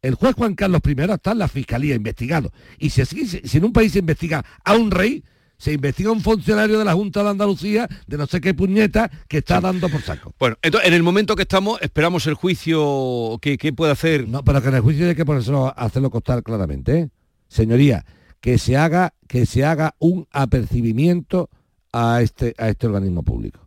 El 0.00 0.14
juez 0.16 0.34
Juan 0.34 0.54
Carlos 0.54 0.80
I 0.84 0.96
está 1.12 1.32
en 1.32 1.38
la 1.38 1.48
fiscalía 1.48 1.94
investigado. 1.94 2.52
Y 2.78 2.90
si, 2.90 3.02
así- 3.02 3.26
si 3.26 3.40
si 3.46 3.58
en 3.58 3.64
un 3.64 3.72
país 3.72 3.92
se 3.92 4.00
investiga 4.00 4.44
a 4.64 4.74
un 4.74 4.90
rey, 4.90 5.22
se 5.58 5.72
investiga 5.72 6.08
a 6.08 6.12
un 6.12 6.20
funcionario 6.20 6.76
de 6.78 6.84
la 6.84 6.94
Junta 6.94 7.22
de 7.22 7.30
Andalucía, 7.30 7.88
de 8.08 8.16
no 8.18 8.26
sé 8.26 8.40
qué 8.40 8.52
puñeta, 8.52 9.08
que 9.28 9.38
está 9.38 9.60
dando 9.60 9.88
por 9.88 10.02
saco. 10.02 10.34
Bueno, 10.40 10.56
entonces 10.60 10.88
en 10.88 10.94
el 10.94 11.04
momento 11.04 11.36
que 11.36 11.42
estamos, 11.42 11.80
esperamos 11.82 12.26
el 12.26 12.34
juicio 12.34 13.38
que, 13.40 13.56
que 13.58 13.72
puede 13.72 13.92
hacer. 13.92 14.26
No, 14.28 14.42
pero 14.42 14.60
que 14.60 14.68
en 14.68 14.74
el 14.74 14.80
juicio 14.80 15.08
hay 15.08 15.14
que 15.14 15.24
ponérselo, 15.24 15.72
hacerlo 15.78 16.10
costar 16.10 16.42
claramente. 16.42 16.98
¿eh? 16.98 17.08
Señoría, 17.46 18.04
que 18.40 18.58
se 18.58 18.76
haga, 18.76 19.14
que 19.28 19.46
se 19.46 19.64
haga 19.64 19.94
un 20.00 20.26
apercibimiento 20.32 21.48
a 21.92 22.22
este, 22.22 22.54
a 22.58 22.68
este 22.70 22.88
organismo 22.88 23.22
público. 23.22 23.60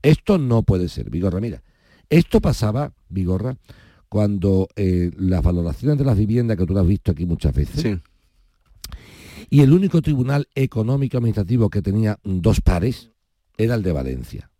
Esto 0.00 0.38
no 0.38 0.62
puede 0.62 0.88
ser, 0.88 1.10
Vigorra. 1.10 1.38
Mira, 1.40 1.62
esto 2.10 2.40
pasaba, 2.40 2.92
Vigorra, 3.08 3.56
cuando 4.08 4.68
eh, 4.76 5.10
las 5.16 5.42
valoraciones 5.42 5.98
de 5.98 6.04
las 6.04 6.16
viviendas, 6.16 6.56
que 6.56 6.66
tú 6.66 6.74
las 6.74 6.82
has 6.82 6.88
visto 6.88 7.12
aquí 7.12 7.26
muchas 7.26 7.54
veces, 7.54 7.98
y 9.50 9.60
el 9.60 9.72
único 9.72 10.02
tribunal 10.02 10.48
económico 10.54 11.18
administrativo 11.18 11.70
que 11.70 11.82
tenía 11.82 12.18
dos 12.24 12.60
pares 12.60 13.10
era 13.56 13.74
el 13.74 13.82
de 13.82 13.92
Valencia. 13.92 14.50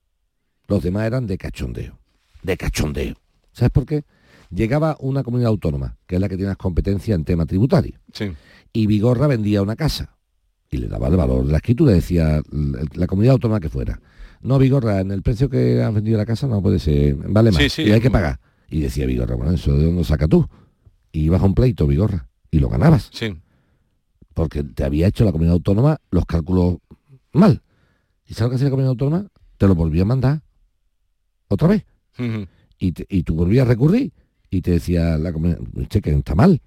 Los 0.68 0.82
demás 0.82 1.06
eran 1.06 1.26
de 1.26 1.38
cachondeo. 1.38 1.98
De 2.42 2.56
cachondeo. 2.56 3.16
¿Sabes 3.52 3.70
por 3.70 3.86
qué? 3.86 4.04
Llegaba 4.50 4.96
una 5.00 5.22
comunidad 5.22 5.50
autónoma, 5.50 5.96
que 6.06 6.16
es 6.16 6.20
la 6.20 6.28
que 6.28 6.36
tiene 6.36 6.48
las 6.48 6.56
competencias 6.56 7.16
en 7.16 7.24
tema 7.24 7.46
tributario. 7.46 7.98
Sí. 8.12 8.32
Y 8.72 8.86
Vigorra 8.86 9.26
vendía 9.26 9.62
una 9.62 9.76
casa. 9.76 10.16
Y 10.70 10.78
le 10.78 10.88
daba 10.88 11.08
el 11.08 11.16
valor 11.16 11.46
de 11.46 11.52
la 11.52 11.58
escritura, 11.58 11.92
decía 11.92 12.42
la 12.94 13.06
comunidad 13.06 13.34
autónoma 13.34 13.60
que 13.60 13.68
fuera. 13.68 14.00
No, 14.40 14.58
Vigorra, 14.58 15.00
en 15.00 15.10
el 15.10 15.22
precio 15.22 15.48
que 15.50 15.82
has 15.82 15.92
vendido 15.94 16.18
la 16.18 16.26
casa 16.26 16.46
no 16.46 16.62
puede 16.62 16.78
ser, 16.78 17.14
vale 17.16 17.50
más. 17.52 17.62
Sí, 17.62 17.68
sí. 17.68 17.82
y 17.82 17.92
hay 17.92 18.00
que 18.00 18.10
pagar. 18.10 18.38
Y 18.68 18.80
decía 18.80 19.06
Vigorra, 19.06 19.34
bueno, 19.36 19.52
eso 19.52 19.72
de 19.76 19.84
dónde 19.84 19.98
lo 20.00 20.04
sacas 20.04 20.28
tú. 20.28 20.46
Y 21.12 21.20
ibas 21.24 21.40
a 21.42 21.46
un 21.46 21.54
pleito, 21.54 21.86
Vigorra. 21.86 22.28
Y 22.50 22.58
lo 22.60 22.68
ganabas 22.68 23.10
Sí. 23.12 23.34
porque 24.34 24.62
te 24.62 24.84
había 24.84 25.06
hecho 25.08 25.24
la 25.24 25.32
comunidad 25.32 25.54
autónoma 25.54 26.00
los 26.10 26.24
cálculos 26.26 26.76
mal. 27.32 27.62
¿Y 28.26 28.34
sabes 28.34 28.44
lo 28.44 28.50
que 28.50 28.54
hacía 28.56 28.64
la 28.66 28.70
comunidad 28.70 28.90
autónoma? 28.90 29.26
Te 29.56 29.66
lo 29.68 29.74
volvía 29.74 30.02
a 30.02 30.06
mandar 30.06 30.42
otra 31.48 31.68
vez. 31.68 31.84
Y, 32.78 32.92
te- 32.92 33.06
y 33.08 33.22
tú 33.22 33.34
volvías 33.34 33.66
a 33.66 33.68
recurrir 33.70 34.12
y 34.50 34.60
te 34.62 34.72
decía 34.72 35.16
la 35.18 35.32
comunidad, 35.32 35.60
usted 35.74 36.02
que 36.02 36.10
está 36.10 36.34
mal. 36.34 36.60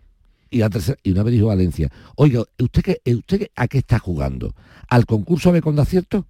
Y, 0.49 0.59
tercera- 0.70 0.97
y 1.03 1.11
una 1.11 1.24
vez 1.24 1.34
dijo 1.34 1.47
Valencia, 1.47 1.91
oiga, 2.15 2.43
¿usted, 2.57 2.97
¿usted 3.13 3.47
a 3.55 3.67
qué 3.67 3.78
está 3.80 3.99
jugando? 3.99 4.53
¿Al 4.88 5.05
concurso 5.05 5.51
de 5.51 5.61
con 5.61 5.78
acierto? 5.80 6.26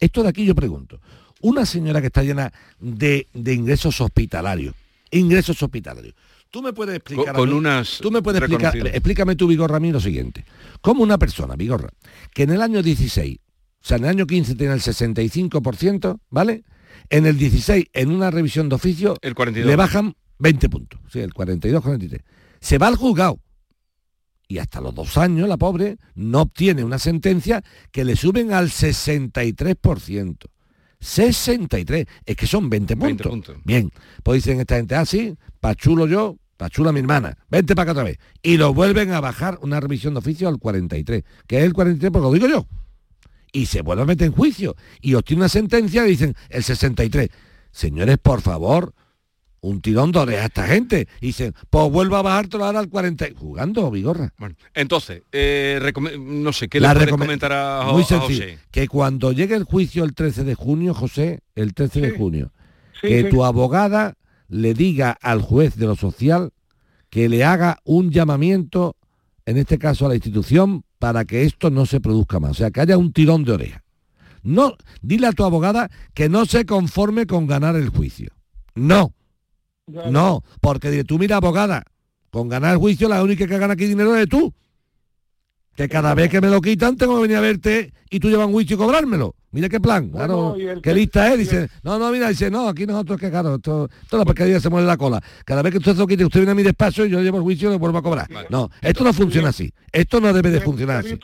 Esto 0.00 0.22
de 0.22 0.28
aquí 0.28 0.44
yo 0.44 0.54
pregunto. 0.54 1.00
Una 1.40 1.64
señora 1.66 2.00
que 2.00 2.08
está 2.08 2.22
llena 2.22 2.52
de, 2.80 3.28
de 3.32 3.54
ingresos 3.54 4.00
hospitalarios, 4.00 4.74
ingresos 5.10 5.62
hospitalarios. 5.62 6.14
Tú 6.50 6.62
me 6.62 6.72
puedes 6.72 6.96
explicar 6.96 7.34
Con- 7.34 7.48
a 7.48 7.52
mí- 7.52 7.58
unas 7.58 7.98
tú 8.00 8.10
me 8.10 8.22
puedes 8.22 8.40
explicar, 8.40 8.74
explícame 8.94 9.36
tú, 9.36 9.46
Vigorra, 9.46 9.76
a 9.76 9.80
mí 9.80 9.92
lo 9.92 10.00
siguiente. 10.00 10.44
Como 10.80 11.02
una 11.02 11.18
persona, 11.18 11.54
Vigorra, 11.56 11.90
que 12.34 12.44
en 12.44 12.50
el 12.50 12.62
año 12.62 12.82
16, 12.82 13.36
o 13.38 13.86
sea, 13.86 13.98
en 13.98 14.04
el 14.04 14.10
año 14.10 14.26
15 14.26 14.54
tiene 14.54 14.72
el 14.74 14.80
65%, 14.80 16.20
¿vale? 16.30 16.64
En 17.10 17.26
el 17.26 17.36
16, 17.38 17.86
en 17.92 18.10
una 18.10 18.30
revisión 18.30 18.68
de 18.68 18.74
oficio, 18.76 19.16
El 19.20 19.34
42. 19.34 19.68
le 19.68 19.76
bajan 19.76 20.16
20 20.38 20.68
puntos, 20.68 21.00
sí, 21.12 21.20
el 21.20 21.32
42, 21.34 21.82
43. 21.82 22.22
Se 22.60 22.78
va 22.78 22.88
al 22.88 22.96
juzgado 22.96 23.38
y 24.48 24.58
hasta 24.58 24.80
los 24.80 24.94
dos 24.94 25.18
años 25.18 25.46
la 25.46 25.58
pobre 25.58 25.98
no 26.14 26.40
obtiene 26.40 26.82
una 26.82 26.98
sentencia 26.98 27.62
que 27.92 28.04
le 28.04 28.16
suben 28.16 28.52
al 28.52 28.70
63%. 28.70 30.36
63, 31.00 32.06
es 32.24 32.36
que 32.36 32.46
son 32.46 32.68
20 32.70 32.96
puntos. 32.96 33.08
20 33.08 33.28
puntos. 33.28 33.56
Bien, 33.64 33.92
pues 34.22 34.42
dicen 34.42 34.58
esta 34.58 34.76
gente, 34.76 34.96
ah, 34.96 35.04
sí, 35.04 35.36
pa' 35.60 35.74
chulo 35.74 36.06
yo, 36.08 36.38
pa' 36.56 36.70
chula 36.70 36.92
mi 36.92 37.00
hermana, 37.00 37.36
vente 37.50 37.76
para 37.76 37.84
acá 37.84 37.92
otra 37.92 38.04
vez. 38.04 38.18
Y 38.42 38.56
lo 38.56 38.72
vuelven 38.72 39.12
a 39.12 39.20
bajar 39.20 39.58
una 39.62 39.78
revisión 39.78 40.14
de 40.14 40.18
oficio 40.18 40.48
al 40.48 40.58
43, 40.58 41.22
que 41.46 41.58
es 41.58 41.64
el 41.64 41.74
43 41.74 42.10
porque 42.10 42.26
lo 42.26 42.32
digo 42.32 42.48
yo. 42.48 42.66
Y 43.52 43.66
se 43.66 43.82
vuelve 43.82 44.02
a 44.02 44.06
meter 44.06 44.26
en 44.26 44.32
juicio 44.32 44.76
y 45.00 45.14
obtiene 45.14 45.42
una 45.42 45.48
sentencia 45.48 46.06
y 46.06 46.10
dicen 46.10 46.34
el 46.48 46.64
63. 46.64 47.28
Señores, 47.70 48.18
por 48.18 48.40
favor, 48.40 48.94
un 49.60 49.80
tirón 49.80 50.12
de 50.12 50.18
oreja 50.20 50.42
a 50.42 50.46
esta 50.46 50.66
gente. 50.66 51.08
Y 51.20 51.26
dicen, 51.28 51.54
pues 51.70 51.90
vuelva 51.90 52.20
a 52.20 52.22
bajártelo 52.22 52.64
ahora 52.64 52.78
al 52.78 52.88
40. 52.88 53.26
Jugando, 53.36 53.90
Vigorra. 53.90 54.32
Bueno, 54.38 54.54
entonces, 54.74 55.22
eh, 55.32 55.80
no 56.20 56.52
sé, 56.52 56.68
¿qué 56.68 56.80
le 56.80 56.88
puedes 56.88 57.08
recome- 57.08 57.18
comentar 57.18 57.52
a, 57.52 57.82
Jo- 57.86 57.92
Muy 57.94 58.02
a 58.02 58.06
sencillo. 58.06 58.44
José? 58.44 58.58
Que 58.70 58.88
cuando 58.88 59.32
llegue 59.32 59.54
el 59.56 59.64
juicio 59.64 60.04
el 60.04 60.14
13 60.14 60.44
de 60.44 60.54
junio, 60.54 60.94
José, 60.94 61.40
el 61.54 61.74
13 61.74 62.00
de 62.00 62.10
junio, 62.12 62.52
Sí, 63.00 63.08
que 63.08 63.22
sí. 63.24 63.28
tu 63.30 63.44
abogada 63.44 64.14
le 64.48 64.74
diga 64.74 65.16
al 65.22 65.42
juez 65.42 65.76
de 65.76 65.86
lo 65.86 65.96
social 65.96 66.52
que 67.10 67.28
le 67.28 67.44
haga 67.44 67.78
un 67.84 68.10
llamamiento, 68.10 68.96
en 69.46 69.56
este 69.56 69.78
caso 69.78 70.06
a 70.06 70.08
la 70.10 70.14
institución, 70.14 70.84
para 70.98 71.24
que 71.24 71.42
esto 71.44 71.70
no 71.70 71.86
se 71.86 72.00
produzca 72.00 72.38
más. 72.40 72.50
O 72.52 72.54
sea, 72.54 72.70
que 72.70 72.80
haya 72.80 72.98
un 72.98 73.12
tirón 73.12 73.44
de 73.44 73.52
oreja. 73.52 73.84
No, 74.42 74.76
dile 75.02 75.26
a 75.26 75.32
tu 75.32 75.44
abogada 75.44 75.90
que 76.14 76.28
no 76.28 76.44
se 76.46 76.64
conforme 76.64 77.26
con 77.26 77.46
ganar 77.46 77.76
el 77.76 77.88
juicio. 77.88 78.30
No. 78.74 79.12
No, 80.10 80.42
porque 80.60 81.04
tú 81.04 81.18
mira, 81.18 81.36
abogada, 81.36 81.84
con 82.30 82.48
ganar 82.48 82.76
juicio 82.76 83.08
la 83.08 83.22
única 83.22 83.46
que 83.46 83.58
gana 83.58 83.74
aquí 83.74 83.86
dinero 83.86 84.16
es 84.16 84.28
tú. 84.28 84.52
Que 85.74 85.88
cada 85.88 86.14
vez 86.14 86.28
que 86.28 86.40
me 86.40 86.48
lo 86.48 86.60
quitan 86.60 86.96
tengo 86.96 87.16
que 87.16 87.22
venir 87.22 87.36
a 87.36 87.40
verte 87.40 87.92
y 88.10 88.18
tú 88.18 88.28
llevas 88.28 88.46
un 88.46 88.52
juicio 88.52 88.74
y 88.74 88.78
cobrármelo. 88.78 89.36
Mira 89.50 89.68
qué 89.68 89.80
plan, 89.80 90.10
claro, 90.10 90.56
qué 90.82 90.92
lista 90.92 91.32
es. 91.32 91.38
Dice, 91.38 91.70
no, 91.82 91.98
no, 91.98 92.10
mira, 92.10 92.28
dice, 92.28 92.50
no, 92.50 92.68
aquí 92.68 92.84
nosotros 92.84 93.18
que 93.18 93.30
claro, 93.30 93.54
esto, 93.54 93.88
toda 94.10 94.24
la 94.24 94.26
pescadilla 94.26 94.60
se 94.60 94.68
muere 94.68 94.86
la 94.86 94.96
cola. 94.96 95.22
Cada 95.44 95.62
vez 95.62 95.72
que 95.72 95.78
usted 95.78 95.96
lo 95.96 96.06
quite, 96.06 96.24
usted 96.24 96.40
viene 96.40 96.52
a 96.52 96.54
mi 96.54 96.62
despacho 96.62 97.06
y 97.06 97.10
yo 97.10 97.22
llevo 97.22 97.38
el 97.38 97.44
juicio 97.44 97.68
y 97.68 97.72
le 97.72 97.78
vuelvo 97.78 97.98
a 97.98 98.02
cobrar. 98.02 98.28
No, 98.50 98.68
esto 98.82 99.04
no 99.04 99.12
funciona 99.12 99.48
así. 99.48 99.72
Esto 99.90 100.20
no 100.20 100.32
debe 100.32 100.50
de 100.50 100.60
funcionar 100.60 100.98
así. 100.98 101.18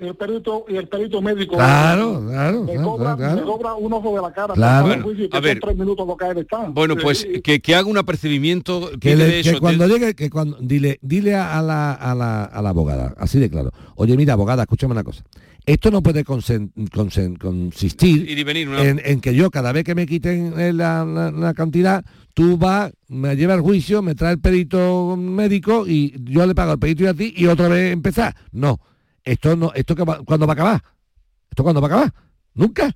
El 0.00 0.14
perito 0.14 0.64
y 0.68 0.76
el 0.76 0.88
perito 0.88 1.20
médico 1.22 1.56
Claro, 1.56 2.22
claro, 2.28 2.64
me, 2.64 2.72
claro, 2.72 2.88
cobra, 2.88 3.16
claro. 3.16 3.36
me 3.36 3.42
cobra 3.42 3.74
un 3.74 3.92
ojo 3.92 4.16
de 4.16 4.22
la 4.22 4.32
cara 4.32 4.54
Claro. 4.54 4.86
por 4.86 4.96
el 4.96 5.02
juicio, 5.02 5.30
que 5.30 5.36
a 5.36 5.40
ver. 5.40 5.60
tres 5.60 5.76
minutos 5.76 6.06
lo 6.06 6.16
que 6.16 6.40
está 6.40 6.68
Bueno, 6.68 6.96
pues 6.96 7.26
que, 7.42 7.60
que 7.60 7.74
haga 7.74 7.88
un 7.88 7.98
apercibimiento 7.98 8.90
que, 9.00 9.16
le- 9.16 9.40
eso, 9.40 9.52
que 9.52 9.60
cuando 9.60 9.86
llegue, 9.86 10.14
que 10.14 10.30
cuando 10.30 10.56
dile, 10.60 10.98
dile 11.02 11.34
a 11.34 11.60
la, 11.62 11.92
a, 11.92 12.14
la, 12.14 12.44
a 12.44 12.62
la 12.62 12.68
abogada, 12.70 13.14
así 13.18 13.38
de 13.38 13.50
claro, 13.50 13.70
oye 13.96 14.16
mira 14.16 14.32
abogada, 14.34 14.62
escúchame 14.62 14.92
una 14.92 15.04
cosa. 15.04 15.22
Esto 15.66 15.90
no 15.90 16.02
puede 16.02 16.24
consen- 16.24 16.72
consen- 16.90 17.36
consistir 17.38 18.28
y 18.28 18.42
venir 18.44 18.68
en, 18.78 19.00
en 19.04 19.20
que 19.20 19.34
yo 19.34 19.50
cada 19.50 19.72
vez 19.72 19.84
que 19.84 19.94
me 19.94 20.06
quiten 20.06 20.54
eh, 20.58 20.72
la, 20.72 21.04
la- 21.04 21.30
la 21.30 21.54
cantidad, 21.54 22.02
tú 22.34 22.56
vas, 22.56 22.92
me 23.08 23.36
llevas 23.36 23.56
al 23.56 23.62
juicio, 23.62 24.00
me 24.02 24.14
trae 24.14 24.32
el 24.32 24.40
perito 24.40 25.16
médico 25.18 25.86
y 25.86 26.14
yo 26.24 26.46
le 26.46 26.54
pago 26.54 26.72
el 26.72 26.78
perito 26.78 27.04
y 27.04 27.06
a 27.08 27.14
ti 27.14 27.34
y 27.36 27.46
otra 27.46 27.68
vez 27.68 27.92
empezar. 27.92 28.34
No, 28.52 28.80
esto 29.24 29.56
no, 29.56 29.72
esto 29.74 29.94
que 29.94 30.04
va- 30.04 30.22
cuándo 30.24 30.46
va 30.46 30.52
a 30.52 30.54
acabar. 30.54 30.82
¿Esto 31.50 31.62
cuándo 31.62 31.80
va 31.80 31.88
a 31.88 31.90
acabar? 31.90 32.14
Nunca. 32.52 32.90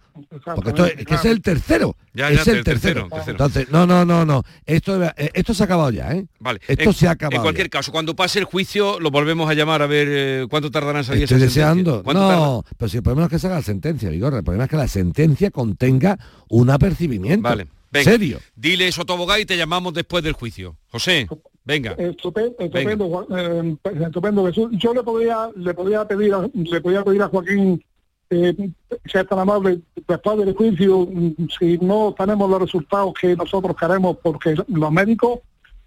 Porque 0.55 0.70
esto 0.70 0.85
es, 0.85 1.07
que 1.07 1.14
es 1.14 1.25
el 1.27 1.41
tercero. 1.41 1.97
Ya, 2.12 2.29
es 2.29 2.47
el 2.49 2.57
el 2.59 2.64
tercero, 2.64 3.03
tercero. 3.03 3.09
tercero. 3.09 3.31
Entonces, 3.33 3.68
no, 3.70 3.87
no, 3.87 4.05
no, 4.05 4.25
no. 4.25 4.43
Esto, 4.66 5.03
eh, 5.03 5.31
esto 5.33 5.55
se 5.55 5.62
ha 5.62 5.66
acabado 5.66 5.91
ya, 5.91 6.12
¿eh? 6.12 6.27
Vale. 6.41 6.61
Esto 6.66 6.91
en, 6.91 6.93
se 6.93 7.07
ha 7.07 7.12
acabado. 7.12 7.37
En 7.37 7.43
cualquier 7.43 7.70
caso, 7.70 7.93
cuando 7.93 8.16
pase 8.16 8.41
el 8.41 8.47
juicio, 8.47 8.99
lo 8.99 9.11
volvemos 9.12 9.49
a 9.49 9.55
llamar 9.55 9.81
a 9.81 9.87
ver 9.87 10.09
eh, 10.11 10.47
cuánto 10.51 10.70
tardará 10.72 10.99
en 10.99 11.05
salir 11.05 11.22
Estoy 11.22 11.37
esa 11.37 11.45
sentencia. 11.55 11.66
deseando. 11.75 12.03
No, 12.12 12.64
pero 12.77 12.89
si 12.89 12.97
el 12.97 13.03
problema 13.05 13.20
no 13.22 13.27
es 13.27 13.31
que 13.31 13.39
se 13.39 13.47
haga 13.47 13.57
la 13.57 13.62
sentencia, 13.62 14.11
Vigorra. 14.11 14.39
El 14.39 14.45
problema 14.45 14.64
es 14.64 14.70
que 14.70 14.77
la 14.77 14.89
sentencia 14.89 15.51
contenga 15.53 16.18
un 16.49 16.70
apercibimiento. 16.70 17.49
Vale. 17.49 17.68
Venga, 17.93 18.11
Serio. 18.11 18.41
Dile 18.57 18.89
eso 18.89 19.03
a 19.03 19.05
tu 19.05 19.12
abogado 19.12 19.39
y 19.41 19.47
te 19.47 19.57
llamamos 19.57 19.95
después 19.95 20.25
del 20.25 20.33
juicio. 20.33 20.77
José, 20.89 21.29
venga. 21.65 21.97
Estupe- 21.97 22.55
estupendo, 22.59 23.09
Juan- 23.09 23.27
eh, 23.37 23.77
estupendo 24.07 24.47
Jesús. 24.47 24.69
Yo 24.73 24.93
le 24.95 25.03
podría, 25.03 25.49
le 25.57 25.75
podría 25.75 26.07
pedir, 26.07 26.35
a, 26.35 26.49
le 26.53 26.81
podría 26.81 27.03
pedir 27.05 27.23
a 27.23 27.29
Joaquín, 27.29 27.83
eh, 28.31 28.55
si 29.05 29.19
es 29.19 29.27
tan 29.29 29.39
amable, 29.39 29.81
después 30.09 30.39
del 30.39 30.55
juicio, 30.55 31.07
mm, 31.11 31.33
si 31.59 31.79
no 31.79 32.15
tenemos 32.19 32.49
los 32.51 32.61
resultados 32.61 33.12
que 33.21 33.37
nosotros 33.37 33.77
queremos, 33.77 34.17
porque 34.23 34.55
los 34.69 34.91
médicos, 34.93 35.41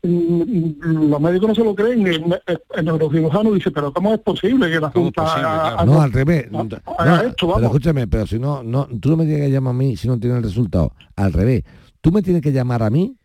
mm, 0.04 1.10
los 1.10 1.20
médicos 1.22 1.50
no 1.50 1.56
se 1.56 1.64
lo 1.64 1.76
creen, 1.76 2.06
el, 2.08 2.24
el- 2.46 2.62
el 2.76 2.86
neurocirujano 2.86 3.52
dice, 3.54 3.72
pero 3.72 3.92
¿cómo 3.92 4.14
es 4.14 4.20
posible 4.20 4.70
que 4.70 4.80
la 4.80 4.90
Junta 4.92 5.24
haga- 5.24 5.68
haga- 5.70 5.86
No, 5.86 6.02
al 6.02 6.12
revés. 6.14 6.48
haga 6.52 7.22
No, 7.24 7.28
esto, 7.28 7.54
pero 7.56 7.66
escúchame, 7.68 8.08
pero 8.08 8.28
si 8.28 8.40
no, 8.40 8.64
no, 8.64 8.88
tú 9.00 9.10
no 9.10 9.18
me 9.18 9.26
tienes 9.26 9.46
que 9.48 9.52
llamar 9.52 9.72
a 9.72 9.78
mí 9.78 9.98
si 9.98 10.08
no 10.08 10.20
tienes 10.20 10.38
el 10.38 10.44
resultado. 10.44 10.94
Al 11.16 11.34
revés. 11.34 11.64
Tú 12.02 12.12
me 12.12 12.22
tienes 12.22 12.42
que 12.42 12.52
llamar 12.54 12.84
a 12.84 12.90
mí 12.90 13.16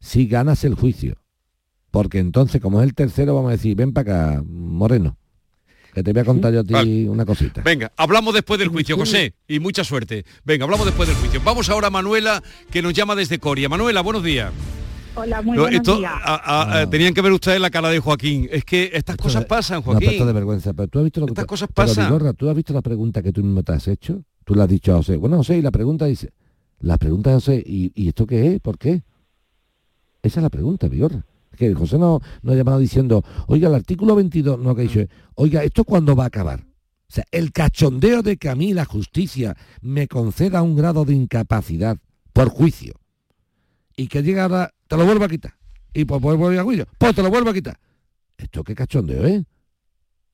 si 0.00 0.26
ganas 0.26 0.64
el 0.64 0.74
juicio. 0.74 1.14
Porque 1.92 2.18
entonces, 2.18 2.60
como 2.60 2.80
es 2.80 2.88
el 2.88 2.94
tercero, 2.94 3.34
vamos 3.36 3.50
a 3.50 3.52
decir, 3.52 3.76
ven 3.76 3.92
para 3.92 4.30
acá, 4.32 4.42
Moreno. 4.44 5.16
Que 5.94 6.02
te 6.02 6.12
voy 6.14 6.22
a 6.22 6.24
contar 6.24 6.52
yo 6.54 6.60
a 6.60 6.64
ti 6.64 6.72
Vale. 6.72 7.08
una 7.10 7.26
cosita. 7.26 7.60
Venga, 7.62 7.92
hablamos 7.98 8.32
después 8.32 8.58
del 8.58 8.68
juicio, 8.70 8.96
José, 8.96 9.34
y 9.46 9.60
mucha 9.60 9.84
suerte. 9.84 10.24
Venga, 10.42 10.64
hablamos 10.64 10.86
después 10.86 11.06
del 11.06 11.18
juicio. 11.18 11.40
Vamos 11.44 11.68
ahora 11.68 11.88
a 11.88 11.90
Manuela, 11.90 12.42
que 12.70 12.80
nos 12.80 12.94
llama 12.94 13.14
desde 13.14 13.38
Coria. 13.38 13.68
Manuela, 13.68 14.00
buenos 14.00 14.24
días. 14.24 14.50
Hola, 15.14 15.42
muy 15.42 15.54
No, 15.54 15.64
buenos 15.64 15.80
esto, 15.80 15.98
días. 15.98 16.12
a- 16.14 16.34
a- 16.36 16.80
a- 16.80 16.88
tenían 16.90 17.12
que 17.12 17.20
ver 17.20 17.32
ustedes 17.32 17.60
la 17.60 17.68
cara 17.68 17.90
de 17.90 17.98
Joaquín. 18.00 18.48
Es 18.50 18.64
que 18.64 18.90
estas 18.94 19.18
cosas 19.18 19.44
pasan, 19.44 19.82
Una 19.84 19.84
falta 19.84 20.00
de 20.00 20.16
Joaquín. 20.16 20.34
vergüenza. 20.34 20.72
Pero 20.72 20.88
tú 20.88 20.98
has 21.00 21.04
visto 21.04 21.20
lo 21.20 21.26
que 21.26 21.32
Estas 21.32 21.44
te- 21.44 21.48
cosas 21.48 21.68
pero, 21.74 21.86
pasan. 21.88 22.06
Vigorra, 22.06 22.32
tú 22.32 22.48
has 22.48 22.56
visto 22.56 22.72
la 22.72 22.80
pregunta 22.80 23.22
que 23.22 23.30
tú 23.32 23.42
mismo 23.44 23.62
te 23.62 23.72
has 23.72 23.86
hecho. 23.86 24.22
Tú 24.46 24.54
le 24.54 24.62
has 24.62 24.68
dicho 24.70 24.94
a 24.94 24.96
José. 24.96 25.18
Bueno, 25.18 25.36
José, 25.36 25.58
y 25.58 25.60
la 25.62 25.70
pregunta 25.70 26.06
dice, 26.06 26.30
la 26.80 26.96
pregunta 26.96 27.28
de 27.28 27.36
José, 27.36 27.62
¿y, 27.66 27.92
y 27.94 28.08
esto 28.08 28.26
qué 28.26 28.54
es? 28.54 28.60
¿Por 28.60 28.78
qué? 28.78 29.02
Esa 30.22 30.40
es 30.40 30.42
la 30.42 30.48
pregunta, 30.48 30.88
Vigorra. 30.88 31.22
Que 31.56 31.74
José 31.74 31.98
no, 31.98 32.20
no 32.42 32.52
ha 32.52 32.54
llamado 32.54 32.78
diciendo, 32.78 33.24
oiga, 33.46 33.68
el 33.68 33.74
artículo 33.74 34.14
22, 34.14 34.58
no, 34.58 34.74
que 34.74 34.82
ha 34.82 34.84
dicho, 34.84 35.00
es, 35.00 35.08
oiga, 35.34 35.62
¿esto 35.64 35.84
cuándo 35.84 36.16
va 36.16 36.24
a 36.24 36.28
acabar? 36.28 36.60
O 36.60 37.14
sea, 37.14 37.24
el 37.30 37.52
cachondeo 37.52 38.22
de 38.22 38.38
que 38.38 38.48
a 38.48 38.54
mí 38.54 38.72
la 38.72 38.86
justicia 38.86 39.54
me 39.82 40.08
conceda 40.08 40.62
un 40.62 40.76
grado 40.76 41.04
de 41.04 41.12
incapacidad 41.12 41.98
por 42.32 42.48
juicio 42.48 42.94
y 43.96 44.08
que 44.08 44.22
llega 44.22 44.44
ahora, 44.44 44.72
te 44.88 44.96
lo 44.96 45.04
vuelvo 45.04 45.24
a 45.24 45.28
quitar. 45.28 45.54
Y 45.92 46.06
pues 46.06 46.20
vuelvo 46.22 46.48
a 46.48 46.62
juicio, 46.62 46.86
pues 46.96 47.14
te 47.14 47.22
lo 47.22 47.28
vuelvo 47.28 47.50
a 47.50 47.54
quitar. 47.54 47.78
Esto 48.38 48.64
qué 48.64 48.74
cachondeo, 48.74 49.26
¿eh? 49.26 49.44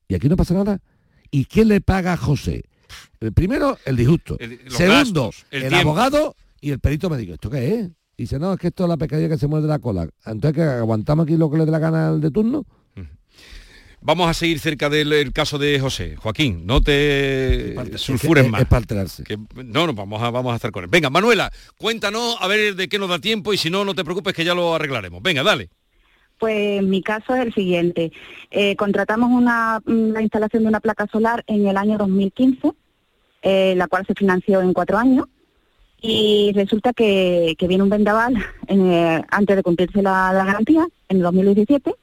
Y 0.07 0.15
aquí 0.15 0.29
no 0.29 0.37
pasa 0.37 0.53
nada. 0.53 0.81
¿Y 1.29 1.45
quién 1.45 1.67
le 1.67 1.81
paga 1.81 2.13
a 2.13 2.17
José? 2.17 2.63
El 3.19 3.33
primero, 3.33 3.77
el 3.85 3.95
disgusto. 3.95 4.37
los 4.39 4.73
Segundo, 4.73 5.25
gastos, 5.25 5.45
el 5.51 5.63
el, 5.65 5.73
abogado 5.73 6.35
y 6.61 6.71
el 6.71 6.79
perito 6.79 7.09
médico. 7.09 7.33
¿Esto 7.33 7.49
qué 7.49 7.75
es? 7.75 7.89
Y 8.19 8.23
dice, 8.23 8.37
no, 8.37 8.51
es 8.51 8.59
que 8.59 8.67
esto 8.67 8.83
es 8.83 8.89
la 8.89 8.97
pescadilla 8.97 9.29
que 9.29 9.37
se 9.37 9.47
muerde 9.47 9.69
la 9.69 9.79
cola. 9.79 10.09
Entonces, 10.25 10.51
que 10.53 10.61
aguantamos 10.61 11.23
aquí 11.23 11.37
lo 11.37 11.49
que 11.49 11.57
le 11.57 11.65
dé 11.65 11.71
la 11.71 11.79
gana 11.79 12.09
al 12.09 12.19
de 12.19 12.29
turno? 12.31 12.65
Vamos 14.01 14.29
a 14.29 14.33
seguir 14.33 14.59
cerca 14.59 14.89
del 14.89 15.11
el 15.13 15.31
caso 15.31 15.57
de 15.57 15.79
José. 15.79 16.17
Joaquín, 16.17 16.65
no 16.65 16.81
te 16.81 17.75
sulfures 17.97 18.43
es- 18.45 18.51
más. 18.51 18.61
es 18.61 18.67
para 18.67 18.79
alterarse. 18.79 19.23
Que- 19.23 19.37
no, 19.63 19.87
no, 19.87 19.93
vamos 19.93 20.21
a, 20.21 20.29
vamos 20.31 20.51
a 20.51 20.55
estar 20.57 20.71
con 20.71 20.83
él. 20.83 20.89
Venga, 20.89 21.09
Manuela, 21.09 21.49
cuéntanos 21.77 22.35
a 22.41 22.47
ver 22.47 22.75
de 22.75 22.89
qué 22.89 22.99
nos 22.99 23.09
da 23.09 23.19
tiempo 23.19 23.53
y 23.53 23.57
si 23.57 23.69
no, 23.69 23.85
no 23.85 23.93
te 23.95 24.03
preocupes 24.03 24.33
que 24.33 24.43
ya 24.43 24.53
lo 24.53 24.75
arreglaremos. 24.75 25.21
Venga, 25.21 25.41
dale. 25.43 25.69
Pues 26.37 26.83
mi 26.83 27.01
caso 27.01 27.33
es 27.35 27.45
el 27.47 27.53
siguiente. 27.53 28.11
Eh, 28.51 28.75
contratamos 28.75 29.29
una, 29.31 29.81
la 29.85 30.21
instalación 30.21 30.63
de 30.63 30.69
una 30.69 30.79
placa 30.81 31.07
solar 31.11 31.43
en 31.47 31.67
el 31.67 31.75
año 31.77 31.97
2015, 31.97 32.71
eh, 33.43 33.75
la 33.77 33.87
cual 33.87 34.05
se 34.05 34.13
financió 34.13 34.61
en 34.61 34.71
cuatro 34.73 34.97
años. 34.97 35.25
Y 36.01 36.51
resulta 36.55 36.93
que, 36.93 37.55
viene 37.67 37.83
un 37.83 37.89
vendaval 37.89 38.37
en, 38.67 38.91
eh, 38.91 39.25
antes 39.29 39.55
de 39.55 39.63
cumplirse 39.63 40.01
la, 40.01 40.31
garantía, 40.33 40.87
en 41.09 41.17
el 41.17 41.23
2017, 41.23 41.93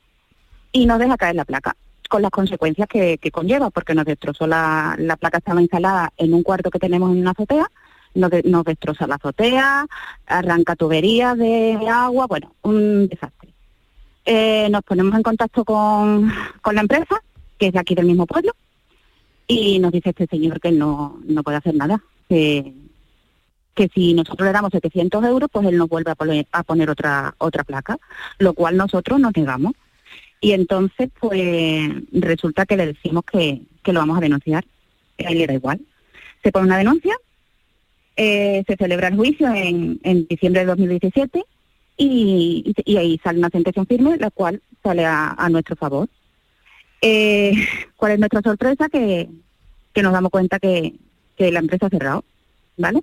y 0.73 0.87
nos 0.87 0.99
deja 0.99 1.17
caer 1.17 1.37
la 1.37 1.45
placa, 1.45 1.77
con 2.09 2.23
las 2.23 2.31
consecuencias 2.31 2.89
que, 2.89 3.19
conlleva, 3.33 3.71
porque 3.71 3.95
nos 3.95 4.05
destrozó 4.05 4.47
la, 4.47 4.95
la 4.99 5.17
placa, 5.17 5.39
estaba 5.39 5.63
instalada 5.63 6.13
en 6.17 6.35
un 6.35 6.43
cuarto 6.43 6.71
que 6.71 6.79
tenemos 6.79 7.11
en 7.13 7.21
una 7.21 7.31
azotea, 7.31 7.71
nos, 8.15 8.31
de- 8.31 8.43
nos 8.45 8.65
destroza 8.65 9.07
la 9.07 9.17
azotea, 9.17 9.87
arranca 10.27 10.77
tuberías 10.77 11.37
de 11.39 11.79
agua, 11.89 12.27
bueno, 12.27 12.53
un 12.63 13.09
desastre. 13.09 13.51
Eh, 14.25 14.69
nos 14.71 14.83
ponemos 14.83 15.15
en 15.15 15.23
contacto 15.23 15.65
con, 15.65 16.33
la 16.73 16.81
empresa, 16.81 17.23
que 17.59 17.69
es 17.69 17.73
de 17.73 17.79
aquí 17.79 17.95
del 17.95 18.07
mismo 18.07 18.27
pueblo, 18.27 18.53
y 19.47 19.79
nos 19.79 19.93
dice 19.93 20.11
este 20.11 20.27
señor 20.27 20.61
que 20.61 20.73
no, 20.73 21.19
no 21.25 21.43
puede 21.43 21.59
hacer 21.59 21.75
nada, 21.75 22.03
que 23.77 23.89
si 23.95 24.15
nosotros 24.15 24.47
le 24.47 24.53
damos 24.53 24.73
700 24.73 25.25
euros, 25.25 25.49
pues 25.53 25.67
él 25.69 25.77
nos 25.77 25.89
vuelve 25.89 26.11
a 26.11 26.15
poner, 26.17 26.47
a 26.51 26.65
poner 26.65 26.91
otra, 26.91 27.35
otra 27.39 27.63
placa, 27.63 27.99
lo 28.39 28.55
cual 28.55 28.77
nosotros 28.77 29.21
nos 29.21 29.37
negamos. 29.37 29.75
Y 30.41 30.53
entonces, 30.53 31.11
pues 31.21 31.91
resulta 32.11 32.67
que 32.67 32.77
le 32.77 32.87
decimos 32.87 33.25
que, 33.31 33.63
lo 33.85 34.01
vamos 34.01 34.19
a 34.19 34.21
denunciar, 34.21 34.65
a 35.25 35.31
él 35.31 35.39
le 35.39 35.47
da 35.47 35.55
igual. 35.55 35.81
Se 36.43 36.51
pone 36.51 36.67
una 36.67 36.79
denuncia, 36.79 37.17
eh, 38.17 38.65
se 38.67 38.77
celebra 38.77 39.09
el 39.09 39.17
juicio 39.17 39.53
en, 39.55 40.01
en 40.03 40.27
diciembre 40.27 40.63
de 40.63 40.67
2017 40.67 41.45
y, 41.99 42.75
y, 42.85 42.97
ahí 42.97 43.21
sale 43.23 43.39
una 43.39 43.51
sentencia 43.51 43.85
firme, 43.85 44.17
la 44.17 44.31
cual 44.31 44.63
sale 44.83 45.05
a, 45.05 45.49
nuestro 45.51 45.77
favor. 45.77 46.09
Eh, 47.03 47.53
¿Cuál 47.97 48.13
es 48.13 48.19
nuestra 48.19 48.41
sorpresa? 48.41 48.89
Que, 48.89 49.29
que 49.93 50.03
nos 50.03 50.13
damos 50.13 50.31
cuenta 50.31 50.59
que, 50.59 50.95
que 51.37 51.53
la 51.53 51.61
empresa 51.61 51.87
ha 51.87 51.91
cerrado, 51.91 52.25
¿vale? 52.79 53.03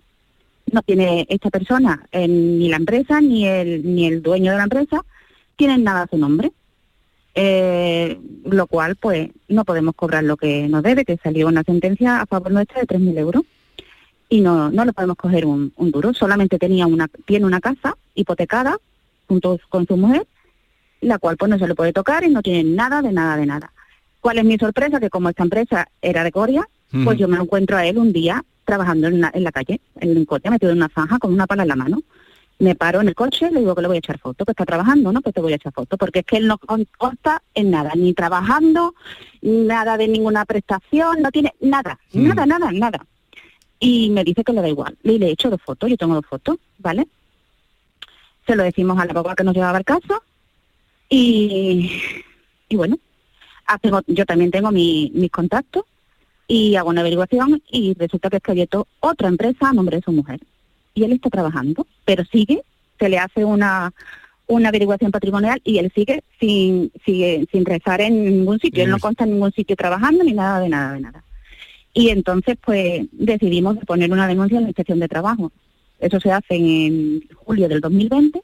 No 0.74 0.82
tiene 0.82 1.26
esta 1.30 1.50
persona, 1.50 2.06
eh, 2.12 2.28
ni 2.28 2.68
la 2.68 2.78
empresa, 2.78 3.22
ni 3.22 3.48
el, 3.48 3.96
ni 3.96 4.08
el 4.08 4.22
dueño 4.22 4.52
de 4.52 4.58
la 4.58 4.64
empresa, 4.64 5.06
tienen 5.56 5.84
nada 5.84 6.02
a 6.02 6.08
su 6.08 6.18
nombre. 6.18 6.52
Eh, 7.36 8.20
lo 8.46 8.68
cual, 8.68 8.96
pues, 8.96 9.30
no 9.48 9.66
podemos 9.66 9.96
cobrar 9.96 10.24
lo 10.24 10.36
que 10.36 10.68
nos 10.68 10.84
debe, 10.84 11.06
que 11.06 11.18
salió 11.18 11.48
una 11.48 11.64
sentencia 11.64 12.22
a 12.22 12.26
favor 12.26 12.52
nuestra 12.52 12.82
de 12.82 12.88
3.000 12.88 13.18
euros 13.18 13.44
y 14.30 14.42
no, 14.42 14.72
no 14.72 14.84
le 14.84 14.94
podemos 14.94 15.16
coger 15.16 15.46
un, 15.46 15.72
un 15.76 15.92
duro. 15.92 16.14
Solamente 16.14 16.58
tenía 16.58 16.88
una, 16.88 17.08
tiene 17.26 17.46
una 17.46 17.62
casa 17.62 17.96
hipotecada 18.16 18.78
junto 19.28 19.60
con 19.70 19.86
su 19.86 19.96
mujer, 19.96 20.26
la 21.02 21.20
cual 21.20 21.38
pues 21.38 21.50
no 21.50 21.60
se 21.60 21.68
le 21.68 21.76
puede 21.76 21.94
tocar 21.94 22.24
y 22.24 22.30
no 22.30 22.42
tiene 22.42 22.64
nada 22.64 23.02
de 23.02 23.12
nada 23.12 23.38
de 23.38 23.46
nada. 23.46 23.72
¿Cuál 24.22 24.40
es 24.40 24.46
mi 24.46 24.58
sorpresa? 24.58 25.00
Que 25.00 25.10
como 25.10 25.30
esta 25.30 25.44
empresa 25.44 25.88
era 26.02 26.24
de 26.24 26.32
Coria, 26.32 26.68
pues 27.04 27.18
yo 27.18 27.28
me 27.28 27.38
encuentro 27.38 27.76
a 27.76 27.86
él 27.86 27.98
un 27.98 28.14
día 28.14 28.44
trabajando 28.66 29.07
en 29.07 29.22
la, 29.22 29.32
en 29.34 29.43
la 29.43 29.51
calle, 29.51 29.80
en 29.99 30.26
Coria, 30.26 30.51
metido 30.51 30.72
en 30.72 30.78
una 30.78 30.89
zanja 30.89 31.20
con 31.20 31.34
una 31.34 31.47
pala 31.47 31.64
en 31.64 31.70
la 31.70 31.76
mano. 31.76 32.01
Me 32.59 32.76
paro 32.76 33.01
en 33.01 33.07
el 33.09 33.16
coche, 33.16 33.49
le 33.51 33.59
digo 33.59 33.76
que 33.76 33.82
le 33.82 33.88
voy 33.88 33.97
a 33.97 33.99
echar 33.99 34.20
foto, 34.20 34.45
que 34.45 34.51
está 34.51 34.64
trabajando, 34.64 35.11
¿no? 35.11 35.22
Pues 35.22 35.34
te 35.36 35.41
voy 35.41 35.53
a 35.53 35.55
echar 35.55 35.74
foto, 35.74 35.97
porque 35.97 36.20
es 36.20 36.26
que 36.26 36.38
él 36.38 36.47
no 36.47 36.57
con- 36.59 36.88
consta 36.97 37.41
en 37.55 37.72
nada, 37.72 37.91
ni 37.95 38.14
trabajando, 38.14 38.93
nada 39.41 39.97
de 39.97 40.07
ninguna 40.07 40.45
prestación, 40.45 41.22
no 41.22 41.32
tiene 41.32 41.53
nada, 41.61 41.99
Mm. 42.14 42.28
nada, 42.28 42.45
nada, 42.45 42.72
nada. 42.72 43.05
Y 43.80 44.11
me 44.11 44.24
dice 44.24 44.43
que 44.43 44.53
le 44.53 44.61
da 44.61 44.70
igual. 44.70 44.95
Y 45.03 45.18
le 45.18 45.28
he 45.28 45.32
hecho 45.32 45.49
dos 45.49 45.61
fotos, 45.61 45.89
yo 45.89 45.97
tengo 45.97 46.14
dos 46.16 46.26
fotos, 46.26 46.57
¿vale? 46.78 47.07
Se 48.47 48.55
lo 48.55 48.64
decimos 48.64 48.97
al 48.99 49.09
abogado 49.09 49.36
que 49.36 49.43
nos 49.43 49.55
llevaba 49.55 49.80
el 49.80 49.84
caso 49.86 50.24
y, 51.09 51.91
y 52.70 52.76
bueno, 52.76 52.97
yo 54.07 54.26
también 54.26 54.51
tengo 54.51 54.72
mi- 54.72 55.11
mis 55.14 55.32
contactos 55.32 55.84
y 56.48 56.76
hago 56.76 56.89
una 56.89 57.02
averiguación 57.02 57.62
y 57.70 57.94
resulta 57.94 58.30
que 58.30 58.38
es 58.38 58.44
que 58.44 58.52
ha 58.52 58.54
abierto 58.54 58.88
otra 59.00 59.28
empresa 59.28 59.70
a 59.70 59.74
nombre 59.74 59.98
de 59.98 60.04
su 60.04 60.12
mujer. 60.12 60.39
Y 60.94 61.04
él 61.04 61.14
está 61.14 61.30
trabajando, 61.30 61.88
pero 62.06 62.24
sigue, 62.26 62.64
se 63.00 63.10
le 63.10 63.18
hace 63.18 63.46
una 63.46 63.94
una 64.46 64.70
averiguación 64.70 65.12
patrimonial 65.12 65.62
y 65.64 65.78
él 65.78 65.91
sigue 65.96 66.22
sin 66.39 66.91
sigue 67.06 67.48
sin 67.52 67.66
rezar 67.66 68.02
en 68.02 68.26
ningún 68.26 68.60
sitio, 68.60 68.84
él 68.84 68.89
no 68.89 69.00
consta 69.00 69.24
en 69.24 69.32
ningún 69.32 69.54
sitio 69.54 69.76
trabajando 69.76 70.24
ni 70.24 70.34
nada 70.34 70.60
de 70.60 70.70
nada 70.70 70.94
de 70.94 71.00
nada. 71.00 71.24
Y 71.94 72.10
entonces 72.10 72.58
pues 72.64 73.06
decidimos 73.12 73.78
poner 73.86 74.12
una 74.12 74.28
denuncia 74.28 74.58
en 74.58 74.64
la 74.64 74.70
inspección 74.70 75.00
de 75.00 75.08
trabajo. 75.08 75.52
Eso 76.00 76.20
se 76.20 76.32
hace 76.32 76.56
en 76.56 77.24
julio 77.36 77.70
del 77.70 77.80
2020 77.80 78.41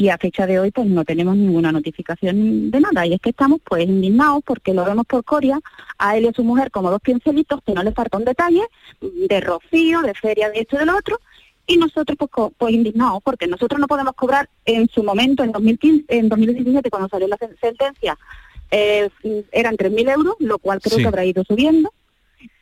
y 0.00 0.08
a 0.08 0.16
fecha 0.16 0.46
de 0.46 0.58
hoy 0.58 0.70
pues 0.70 0.86
no 0.86 1.04
tenemos 1.04 1.36
ninguna 1.36 1.72
notificación 1.72 2.70
de 2.70 2.80
nada 2.80 3.04
y 3.06 3.12
es 3.12 3.20
que 3.20 3.30
estamos 3.30 3.60
pues 3.62 3.84
indignados 3.84 4.42
porque 4.46 4.72
lo 4.72 4.82
vemos 4.84 5.04
por 5.06 5.22
Coria 5.24 5.60
a 5.98 6.16
él 6.16 6.24
y 6.24 6.28
a 6.28 6.32
su 6.32 6.42
mujer 6.42 6.70
como 6.70 6.90
dos 6.90 7.02
pincelitos 7.02 7.60
que 7.66 7.74
no 7.74 7.82
les 7.82 7.92
falta 7.94 8.16
un 8.16 8.24
detalle 8.24 8.62
de 9.02 9.40
rocío, 9.42 10.00
de 10.00 10.14
feria 10.14 10.48
de 10.48 10.60
esto 10.60 10.76
y 10.76 10.78
de 10.78 10.86
lo 10.86 10.96
otro 10.96 11.20
y 11.66 11.76
nosotros 11.76 12.16
pues, 12.18 12.30
co- 12.30 12.50
pues 12.56 12.72
indignados 12.72 13.20
porque 13.22 13.46
nosotros 13.46 13.78
no 13.78 13.86
podemos 13.86 14.14
cobrar 14.14 14.48
en 14.64 14.88
su 14.88 15.02
momento 15.02 15.44
en 15.44 15.52
2015 15.52 16.04
en 16.08 16.30
2017 16.30 16.88
cuando 16.88 17.08
salió 17.10 17.28
la 17.28 17.36
sen- 17.36 17.58
sentencia 17.60 18.16
eh, 18.70 19.10
eran 19.52 19.76
3.000 19.76 20.08
euros 20.14 20.34
lo 20.38 20.58
cual 20.58 20.80
creo 20.80 20.96
Sí. 20.96 21.02
que 21.02 21.08
habrá 21.08 21.26
ido 21.26 21.44
subiendo 21.44 21.92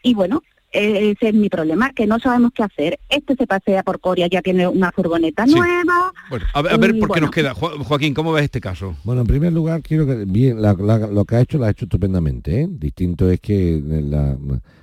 y 0.03 0.13
bueno 0.15 0.43
ese 0.73 1.29
es 1.29 1.35
mi 1.35 1.49
problema, 1.49 1.93
que 1.93 2.07
no 2.07 2.19
sabemos 2.19 2.53
qué 2.55 2.63
hacer. 2.63 2.99
Este 3.09 3.35
se 3.37 3.47
pasea 3.47 3.83
por 3.83 4.01
Coria, 4.01 4.27
ya 4.27 4.43
tiene 4.43 4.67
una 4.69 4.93
furgoneta 4.93 5.47
Sí. 5.47 5.55
nueva. 5.55 6.13
Bueno, 6.31 6.45
a 6.55 6.63
ver, 6.63 6.73
a 6.73 6.77
ver 6.77 6.91
por 6.93 7.01
qué 7.01 7.07
bueno. 7.07 7.27
nos 7.27 7.31
queda. 7.35 7.55
Jo- 7.55 7.85
Joaquín, 7.85 8.15
¿cómo 8.15 8.33
ves 8.33 8.45
este 8.45 8.61
caso? 8.61 8.95
Bueno, 9.05 9.23
en 9.23 9.27
primer 9.27 9.53
lugar, 9.53 9.83
quiero 9.83 10.07
que 10.07 10.25
bien 10.27 10.61
la- 10.61 10.75
la- 10.75 11.07
lo 11.07 11.25
que 11.25 11.37
ha 11.37 11.41
hecho 11.41 11.59
lo 11.59 11.65
ha 11.65 11.71
hecho 11.71 11.87
estupendamente. 11.87 12.63
¿eh? 12.63 12.69
Distinto 12.71 13.31
es 13.31 13.41
que 13.41 13.81
la, 13.85 14.37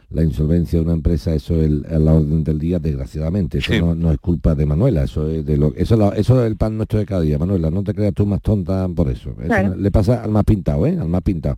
la 0.10 0.24
insolvencia 0.24 0.80
de 0.80 0.86
una 0.86 0.94
empresa, 0.94 1.34
eso 1.34 1.56
es 1.56 1.66
el- 1.66 1.86
a 1.90 2.00
la 2.00 2.14
orden 2.14 2.44
del 2.44 2.58
día, 2.60 2.80
desgraciadamente. 2.80 3.58
Eso 3.60 3.74
Sí. 3.74 3.80
no, 3.80 3.94
no 3.96 4.12
es 4.12 4.18
culpa 4.20 4.56
de 4.56 4.66
Manuela, 4.66 5.04
eso 5.04 5.30
es 5.30 5.46
de 5.46 5.58
lo, 5.58 5.74
eso, 5.76 5.96
la- 5.98 6.10
eso 6.10 6.40
es 6.42 6.48
el 6.48 6.58
pan 6.58 6.78
nuestro 6.78 7.00
de 7.00 7.06
cada 7.06 7.22
día, 7.22 7.38
Manuela. 7.38 7.70
No 7.70 7.84
te 7.84 7.94
creas 7.94 8.14
tú 8.14 8.26
más 8.26 8.42
tonta 8.42 8.88
por 8.90 9.10
eso. 9.10 9.32
Eso 9.32 9.48
Claro. 9.48 9.76
le 9.76 9.92
pasa 9.92 10.24
al 10.24 10.32
más 10.32 10.44
pintado, 10.46 10.86
¿eh? 10.88 10.98
Al 11.00 11.10
más 11.10 11.22
pintado. 11.22 11.58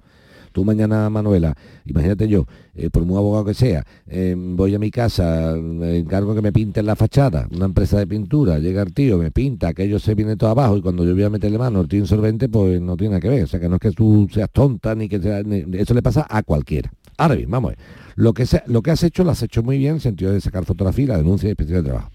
Tú 0.57 0.65
mañana, 0.65 1.07
Manuela, 1.11 1.55
imagínate 1.85 2.27
yo, 2.27 2.47
eh, 2.73 2.89
por 2.89 3.05
muy 3.05 3.15
abogado 3.15 3.45
que 3.45 3.53
sea, 3.53 3.85
eh, 4.07 4.33
voy 4.35 4.73
a 4.73 4.79
mi 4.79 4.89
casa, 4.89 5.55
encargo 5.55 6.33
que 6.33 6.41
me 6.41 6.51
pinten 6.51 6.87
la 6.87 6.95
fachada, 6.95 7.47
una 7.55 7.65
empresa 7.65 7.99
de 7.99 8.07
pintura, 8.07 8.57
llega 8.57 8.81
el 8.81 8.91
tío, 8.91 9.19
me 9.19 9.29
pinta, 9.29 9.67
aquello 9.67 9.99
se 9.99 10.15
viene 10.15 10.35
todo 10.35 10.49
abajo 10.49 10.75
y 10.75 10.81
cuando 10.81 11.05
yo 11.05 11.13
voy 11.13 11.21
a 11.21 11.29
meterle 11.29 11.59
mano 11.59 11.81
el 11.81 11.87
tío 11.87 11.99
insolvente, 11.99 12.49
pues 12.49 12.81
no 12.81 12.97
tiene 12.97 13.11
nada 13.11 13.21
que 13.21 13.29
ver. 13.29 13.43
O 13.43 13.47
sea, 13.47 13.59
que 13.59 13.69
no 13.69 13.75
es 13.75 13.81
que 13.81 13.91
tú 13.91 14.27
seas 14.33 14.49
tonta 14.51 14.95
ni 14.95 15.07
que 15.07 15.21
sea, 15.21 15.41
eso 15.73 15.93
le 15.93 16.01
pasa 16.01 16.25
a 16.27 16.41
cualquiera. 16.41 16.91
Ahora 17.19 17.35
bien, 17.35 17.51
vamos 17.51 17.73
a 17.73 17.75
ver. 17.75 17.85
Lo 18.15 18.33
que, 18.33 18.47
se- 18.47 18.63
lo 18.65 18.81
que 18.81 18.89
has 18.89 19.03
hecho 19.03 19.23
lo 19.23 19.29
has 19.29 19.43
hecho 19.43 19.61
muy 19.61 19.77
bien 19.77 19.89
en 19.91 19.95
el 19.97 20.01
sentido 20.01 20.31
de 20.31 20.41
sacar 20.41 20.65
fotografía 20.65 21.03
y 21.05 21.07
la 21.09 21.17
denuncia 21.17 21.45
de 21.45 21.51
inspección 21.51 21.83
de 21.83 21.89
trabajo. 21.91 22.09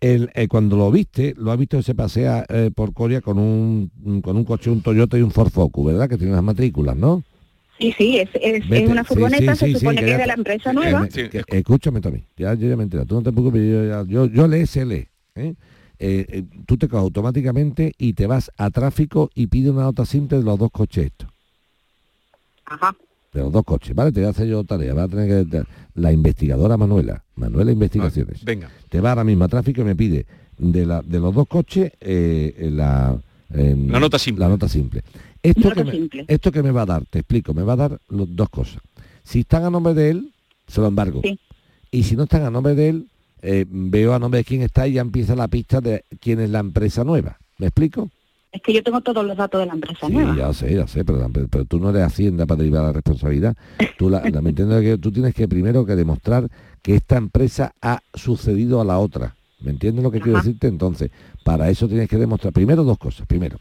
El, 0.00 0.30
eh, 0.34 0.46
cuando 0.46 0.76
lo 0.76 0.88
viste, 0.92 1.34
lo 1.36 1.50
has 1.50 1.58
visto 1.58 1.78
que 1.78 1.82
se 1.82 1.96
pasea 1.96 2.44
eh, 2.48 2.70
por 2.72 2.92
Coria 2.92 3.20
con 3.20 3.38
un, 3.40 3.90
con 4.22 4.36
un 4.36 4.44
coche, 4.44 4.70
un 4.70 4.82
Toyota 4.82 5.18
y 5.18 5.22
un 5.22 5.32
Ford 5.32 5.50
Focus, 5.50 5.86
¿verdad? 5.86 6.08
Que 6.08 6.16
tiene 6.18 6.32
las 6.32 6.42
matrículas, 6.44 6.96
¿no? 6.96 7.24
Sí, 7.78 7.92
sí, 7.98 8.18
es, 8.18 8.28
es, 8.34 8.88
una 8.88 9.02
furgoneta, 9.02 9.54
sí, 9.54 9.58
se 9.60 9.66
sí, 9.66 9.72
sí, 9.74 9.78
supone 9.80 10.00
que 10.04 10.12
es 10.12 10.18
de 10.18 10.26
la 10.26 10.34
empresa 10.34 10.70
Eh, 10.70 10.74
nueva. 10.74 11.08
que- 11.08 11.42
escúchame, 11.48 12.00
Tony, 12.00 12.22
ya 12.36 12.54
yo 12.54 12.68
ya 12.68 12.76
me 12.76 12.82
he 12.82 12.84
enterado. 12.84 13.06
Tú 13.06 13.14
no 13.16 13.22
te 13.22 13.32
preocupes, 13.32 13.60
yo, 13.62 13.84
ya- 13.86 14.04
yo, 14.06 14.26
yo 14.26 14.46
le 14.46 14.66
sé 14.66 14.84
le. 14.84 15.08
¿eh? 15.34 15.54
Eh, 15.98 16.26
eh, 16.28 16.44
tú 16.66 16.76
te 16.76 16.88
coges 16.88 17.02
automáticamente 17.02 17.92
y 17.98 18.12
te 18.12 18.26
vas 18.26 18.50
a 18.56 18.70
tráfico 18.70 19.30
y 19.34 19.46
pide 19.48 19.70
una 19.70 19.82
nota 19.82 20.04
simple 20.04 20.38
de 20.38 20.44
los 20.44 20.58
dos 20.58 20.70
coches 20.70 21.06
estos. 21.06 21.28
Ajá. 22.66 22.94
De 23.32 23.40
los 23.40 23.52
dos 23.52 23.64
coches, 23.64 23.94
¿vale? 23.94 24.12
Te 24.12 24.20
voy 24.20 24.26
a 24.26 24.30
hacer 24.30 24.46
yo 24.46 24.62
tarea. 24.64 24.94
Va 24.94 25.04
a 25.04 25.08
tener 25.08 25.28
que. 25.46 25.50
te- 25.50 25.64
La 25.94 26.10
investigadora 26.12 26.76
Manuela, 26.76 27.22
Manuela 27.36 27.70
Investigaciones. 27.72 28.44
Venga. 28.44 28.70
Te 28.88 29.00
va 29.00 29.10
ahora 29.10 29.24
mismo 29.24 29.44
a 29.44 29.48
tráfico 29.48 29.82
y 29.82 29.84
me 29.84 29.94
pide 29.96 30.24
de, 30.58 30.86
la, 30.86 31.02
de 31.02 31.18
los 31.20 31.34
dos 31.34 31.46
coches 31.48 31.92
eh, 32.00 32.68
la, 32.72 33.18
em, 33.52 33.88
La 33.90 34.00
nota 34.00 34.18
simple. 34.18 34.44
La 34.44 34.48
nota 34.48 34.68
simple. 34.68 35.02
Esto 35.42 35.68
Nota 35.68 35.74
que, 35.74 35.84
me, 35.84 35.90
simple. 35.92 36.24
esto 36.28 36.52
que 36.52 36.62
me 36.62 36.70
va 36.70 36.82
a 36.82 36.86
dar, 36.86 37.04
te 37.06 37.18
explico, 37.20 37.52
me 37.54 37.62
va 37.62 37.72
a 37.72 37.76
dar 37.76 37.98
los, 38.08 38.34
dos 38.34 38.48
cosas. 38.48 38.80
Si 39.24 39.40
están 39.40 39.64
a 39.64 39.70
nombre 39.70 39.94
de 39.94 40.10
él, 40.10 40.32
se 40.68 40.80
lo 40.80 40.86
embargo. 40.88 41.20
Y 41.90 42.02
si 42.04 42.16
no 42.16 42.24
están 42.24 42.42
a 42.44 42.50
nombre 42.50 42.74
de 42.74 42.88
él, 42.88 43.06
eh, 43.42 43.66
veo 43.68 44.14
a 44.14 44.18
nombre 44.18 44.38
de 44.38 44.44
quién 44.44 44.62
está 44.62 44.86
y 44.86 44.92
ya 44.94 45.00
empieza 45.00 45.34
la 45.34 45.48
pista 45.48 45.80
de 45.80 46.04
quién 46.20 46.40
es 46.40 46.50
la 46.50 46.60
empresa 46.60 47.02
nueva. 47.04 47.38
¿Me 47.58 47.66
explico? 47.66 48.08
Es 48.52 48.60
que 48.62 48.72
yo 48.74 48.82
tengo 48.82 49.00
todos 49.00 49.24
los 49.26 49.36
datos 49.36 49.60
de 49.60 49.66
la 49.66 49.72
empresa 49.72 50.06
Sí, 50.06 50.12
nueva. 50.12 50.36
ya 50.36 50.52
sé, 50.52 50.74
ya 50.74 50.86
sé, 50.86 51.04
pero, 51.04 51.26
pero, 51.32 51.48
pero 51.48 51.64
tú 51.64 51.78
no 51.80 51.90
eres 51.90 52.02
Hacienda 52.02 52.44
para 52.46 52.58
derivar 52.58 52.82
la 52.84 52.92
responsabilidad. 52.92 53.56
Tú, 53.98 54.10
la, 54.10 54.22
la- 54.30 54.42
me 54.42 54.50
entiendo 54.50 54.78
que 54.80 54.98
tú 54.98 55.10
tienes 55.10 55.34
que 55.34 55.48
primero 55.48 55.84
que 55.86 55.96
demostrar 55.96 56.48
que 56.82 56.94
esta 56.94 57.16
empresa 57.16 57.72
ha 57.80 58.00
sucedido 58.14 58.80
a 58.80 58.84
la 58.84 58.98
otra. 58.98 59.34
¿Me 59.62 59.70
entiendes 59.70 60.02
lo 60.02 60.10
que 60.10 60.20
quiero 60.20 60.38
decirte? 60.38 60.66
Entonces, 60.66 61.10
para 61.44 61.70
eso 61.70 61.88
tienes 61.88 62.08
que 62.08 62.18
demostrar 62.18 62.52
primero 62.52 62.84
dos 62.84 62.98
cosas. 62.98 63.26
Primero, 63.26 63.58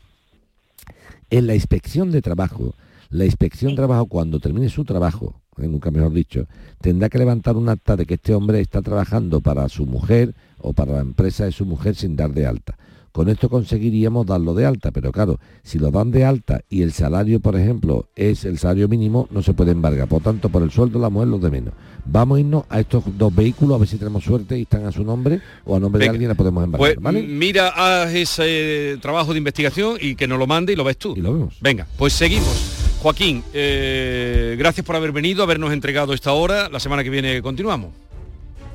en 1.30 1.47
la 1.47 1.56
inspección 1.56 2.12
de 2.12 2.22
trabajo, 2.22 2.76
la 3.10 3.26
inspección 3.26 3.72
de 3.72 3.78
trabajo 3.78 4.06
cuando 4.06 4.39
termine 4.39 4.70
su 4.70 4.84
trabajo, 4.86 5.41
eh, 5.58 5.68
nunca 5.68 5.91
mejor 5.91 6.14
dicho, 6.14 6.47
tendrá 6.80 7.10
que 7.10 7.18
levantar 7.18 7.56
un 7.58 7.70
acta 7.70 7.95
de 7.95 8.06
que 8.06 8.16
este 8.16 8.34
hombre 8.34 8.62
está 8.62 8.82
trabajando 8.82 9.41
para 9.41 9.68
su 9.70 9.86
mujer 9.86 10.34
o 10.60 10.74
para 10.74 10.93
la 10.93 11.02
empresa 11.02 11.45
de 11.45 11.52
su 11.52 11.66
mujer 11.66 11.95
sin 11.95 12.16
dar 12.16 12.34
de 12.34 12.45
alta. 12.45 12.78
Con 13.12 13.28
esto 13.28 13.49
conseguiríamos 13.49 14.26
darlo 14.26 14.53
de 14.53 14.66
alta, 14.66 14.91
pero 14.91 15.12
claro, 15.12 15.39
si 15.64 15.80
lo 15.80 15.91
dan 15.91 16.12
de 16.12 16.24
alta 16.24 16.62
y 16.70 16.82
el 16.82 16.93
salario, 16.93 17.39
por 17.41 17.57
ejemplo, 17.57 18.07
es 18.16 18.45
el 18.45 18.57
salario 18.57 18.88
mínimo, 18.88 19.28
no 19.32 19.41
se 19.41 19.53
puede 19.53 19.72
embargar. 19.72 20.07
Por 20.07 20.22
tanto, 20.22 20.49
por 20.49 20.64
el 20.64 20.72
sueldo 20.72 20.99
la 20.99 21.09
mujer 21.09 21.28
los 21.28 21.41
de 21.41 21.49
menos. 21.49 21.74
Vamos 22.05 22.38
a 22.38 22.39
irnos 22.39 22.64
a 22.70 22.80
estos 22.80 23.03
dos 23.18 23.36
vehículos 23.36 23.76
a 23.76 23.80
ver 23.80 23.88
si 23.88 23.97
tenemos 23.97 24.24
suerte 24.24 24.57
y 24.57 24.64
están 24.64 24.86
a 24.86 24.91
su 24.91 25.03
nombre 25.03 25.41
o 25.66 25.76
a 25.76 25.80
nombre 25.80 25.99
Venga. 25.99 26.12
de 26.12 26.16
alguien 26.16 26.30
la 26.30 26.36
podemos 26.36 26.64
embargar. 26.64 26.95
Pues 26.95 27.03
¿vale? 27.03 27.22
mira, 27.22 27.70
haz 27.70 28.14
ese 28.14 28.97
trabajo 29.01 29.34
de 29.34 29.39
investigación 29.39 29.97
y 29.99 30.16
que 30.16 30.28
nos 30.28 30.39
lo 30.39 30.47
mande 30.47 30.74
y 30.74 30.76
lo 30.76 30.84
ves 30.84 30.97
tú. 30.97 31.14
Y 31.16 31.22
lo 31.22 31.34
vemos. 31.34 31.57
Venga, 31.62 31.88
pues 31.97 32.14
seguimos. 32.14 32.82
Joaquín, 33.01 33.43
eh, 33.53 34.55
gracias 34.57 34.86
por 34.86 34.95
haber 34.95 35.12
venido, 35.12 35.43
habernos 35.43 35.74
entregado 35.74 36.14
esta 36.14 36.34
hora. 36.34 36.70
La 36.70 36.80
semana 36.80 37.03
que 37.03 37.09
viene 37.09 37.41
continuamos. 37.41 37.89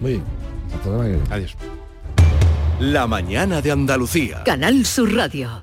Muy 0.00 0.12
bien. 0.12 0.22
Hasta 0.74 0.76
la 0.76 0.82
semana 0.84 1.04
que 1.04 1.10
viene. 1.16 1.34
Adiós. 1.34 1.56
La 2.80 3.06
mañana 3.06 3.62
de 3.62 3.72
Andalucía. 3.72 4.42
Canal 4.44 4.84
Sur 4.84 5.14
Radio. 5.14 5.62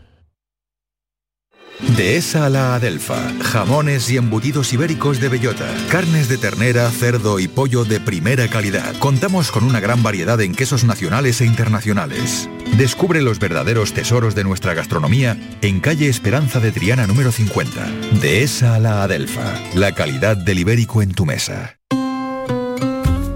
Dehesa 1.95 2.47
a 2.47 2.49
la 2.49 2.74
Adelfa. 2.74 3.32
Jamones 3.39 4.09
y 4.09 4.18
embutidos 4.18 4.74
ibéricos 4.74 5.22
de 5.22 5.30
bellota. 5.30 5.68
Carnes 5.91 6.28
de 6.28 6.39
ternera, 6.39 6.89
cerdo 6.89 7.39
y 7.39 7.47
pollo 7.47 7.86
de 7.86 7.99
primera 7.99 8.47
calidad. 8.47 8.97
Contamos 8.97 9.51
con 9.51 9.64
una 9.64 9.80
gran 9.80 10.01
variedad 10.01 10.41
en 10.41 10.55
quesos 10.55 10.86
nacionales 10.86 11.39
e 11.41 11.45
internacionales. 11.45 12.49
Descubre 12.78 13.22
los 13.22 13.38
verdaderos 13.38 13.93
tesoros 13.93 14.34
de 14.34 14.43
nuestra 14.43 14.74
gastronomía 14.74 15.38
en 15.61 15.82
calle 15.82 16.09
Esperanza 16.09 16.59
de 16.59 16.72
Triana 16.72 17.05
número 17.05 17.32
50. 17.32 17.91
Dehesa 18.22 18.74
a 18.74 18.80
la 18.80 19.03
Adelfa. 19.03 19.53
La 19.76 19.91
calidad 19.91 20.36
del 20.36 20.57
ibérico 20.57 21.03
en 21.03 21.14
tu 21.14 21.28
mesa. 21.28 21.78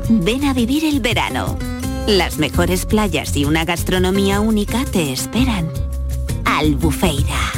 Ven 0.09 0.45
a 0.45 0.53
vivir 0.53 0.84
el 0.84 0.99
verano. 0.99 1.76
Las 2.08 2.38
mejores 2.38 2.86
playas 2.86 3.36
y 3.36 3.43
una 3.43 3.66
gastronomía 3.66 4.39
única 4.39 4.86
te 4.86 5.12
esperan. 5.12 5.70
Albufeira. 6.45 7.51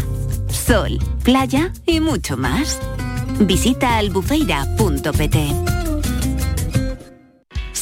Sol, 0.47 0.97
playa 1.23 1.71
y 1.85 1.99
mucho 1.99 2.35
más. 2.35 2.79
Visita 3.39 3.99
albufeira.pt. 3.99 5.68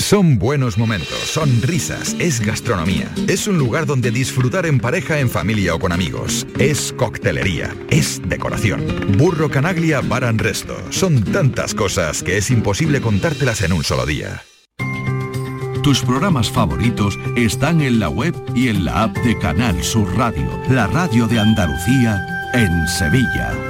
Son 0.00 0.38
buenos 0.38 0.78
momentos, 0.78 1.18
son 1.18 1.60
risas, 1.60 2.16
es 2.18 2.40
gastronomía. 2.40 3.12
Es 3.28 3.46
un 3.46 3.58
lugar 3.58 3.84
donde 3.84 4.10
disfrutar 4.10 4.64
en 4.64 4.80
pareja, 4.80 5.20
en 5.20 5.28
familia 5.28 5.74
o 5.74 5.78
con 5.78 5.92
amigos. 5.92 6.46
Es 6.58 6.92
coctelería, 6.94 7.76
es 7.90 8.20
decoración. 8.24 8.82
Burro 9.18 9.50
Canaglia 9.50 10.00
Baran 10.00 10.38
Resto. 10.38 10.74
Son 10.88 11.22
tantas 11.22 11.74
cosas 11.74 12.22
que 12.22 12.38
es 12.38 12.50
imposible 12.50 13.02
contártelas 13.02 13.60
en 13.60 13.74
un 13.74 13.84
solo 13.84 14.06
día. 14.06 14.42
Tus 15.82 16.00
programas 16.02 16.50
favoritos 16.50 17.18
están 17.36 17.82
en 17.82 18.00
la 18.00 18.08
web 18.08 18.34
y 18.54 18.68
en 18.68 18.86
la 18.86 19.04
app 19.04 19.16
de 19.18 19.38
Canal 19.38 19.84
Sur 19.84 20.16
Radio, 20.16 20.60
la 20.70 20.86
radio 20.86 21.26
de 21.26 21.40
Andalucía 21.40 22.20
en 22.54 22.88
Sevilla. 22.88 23.69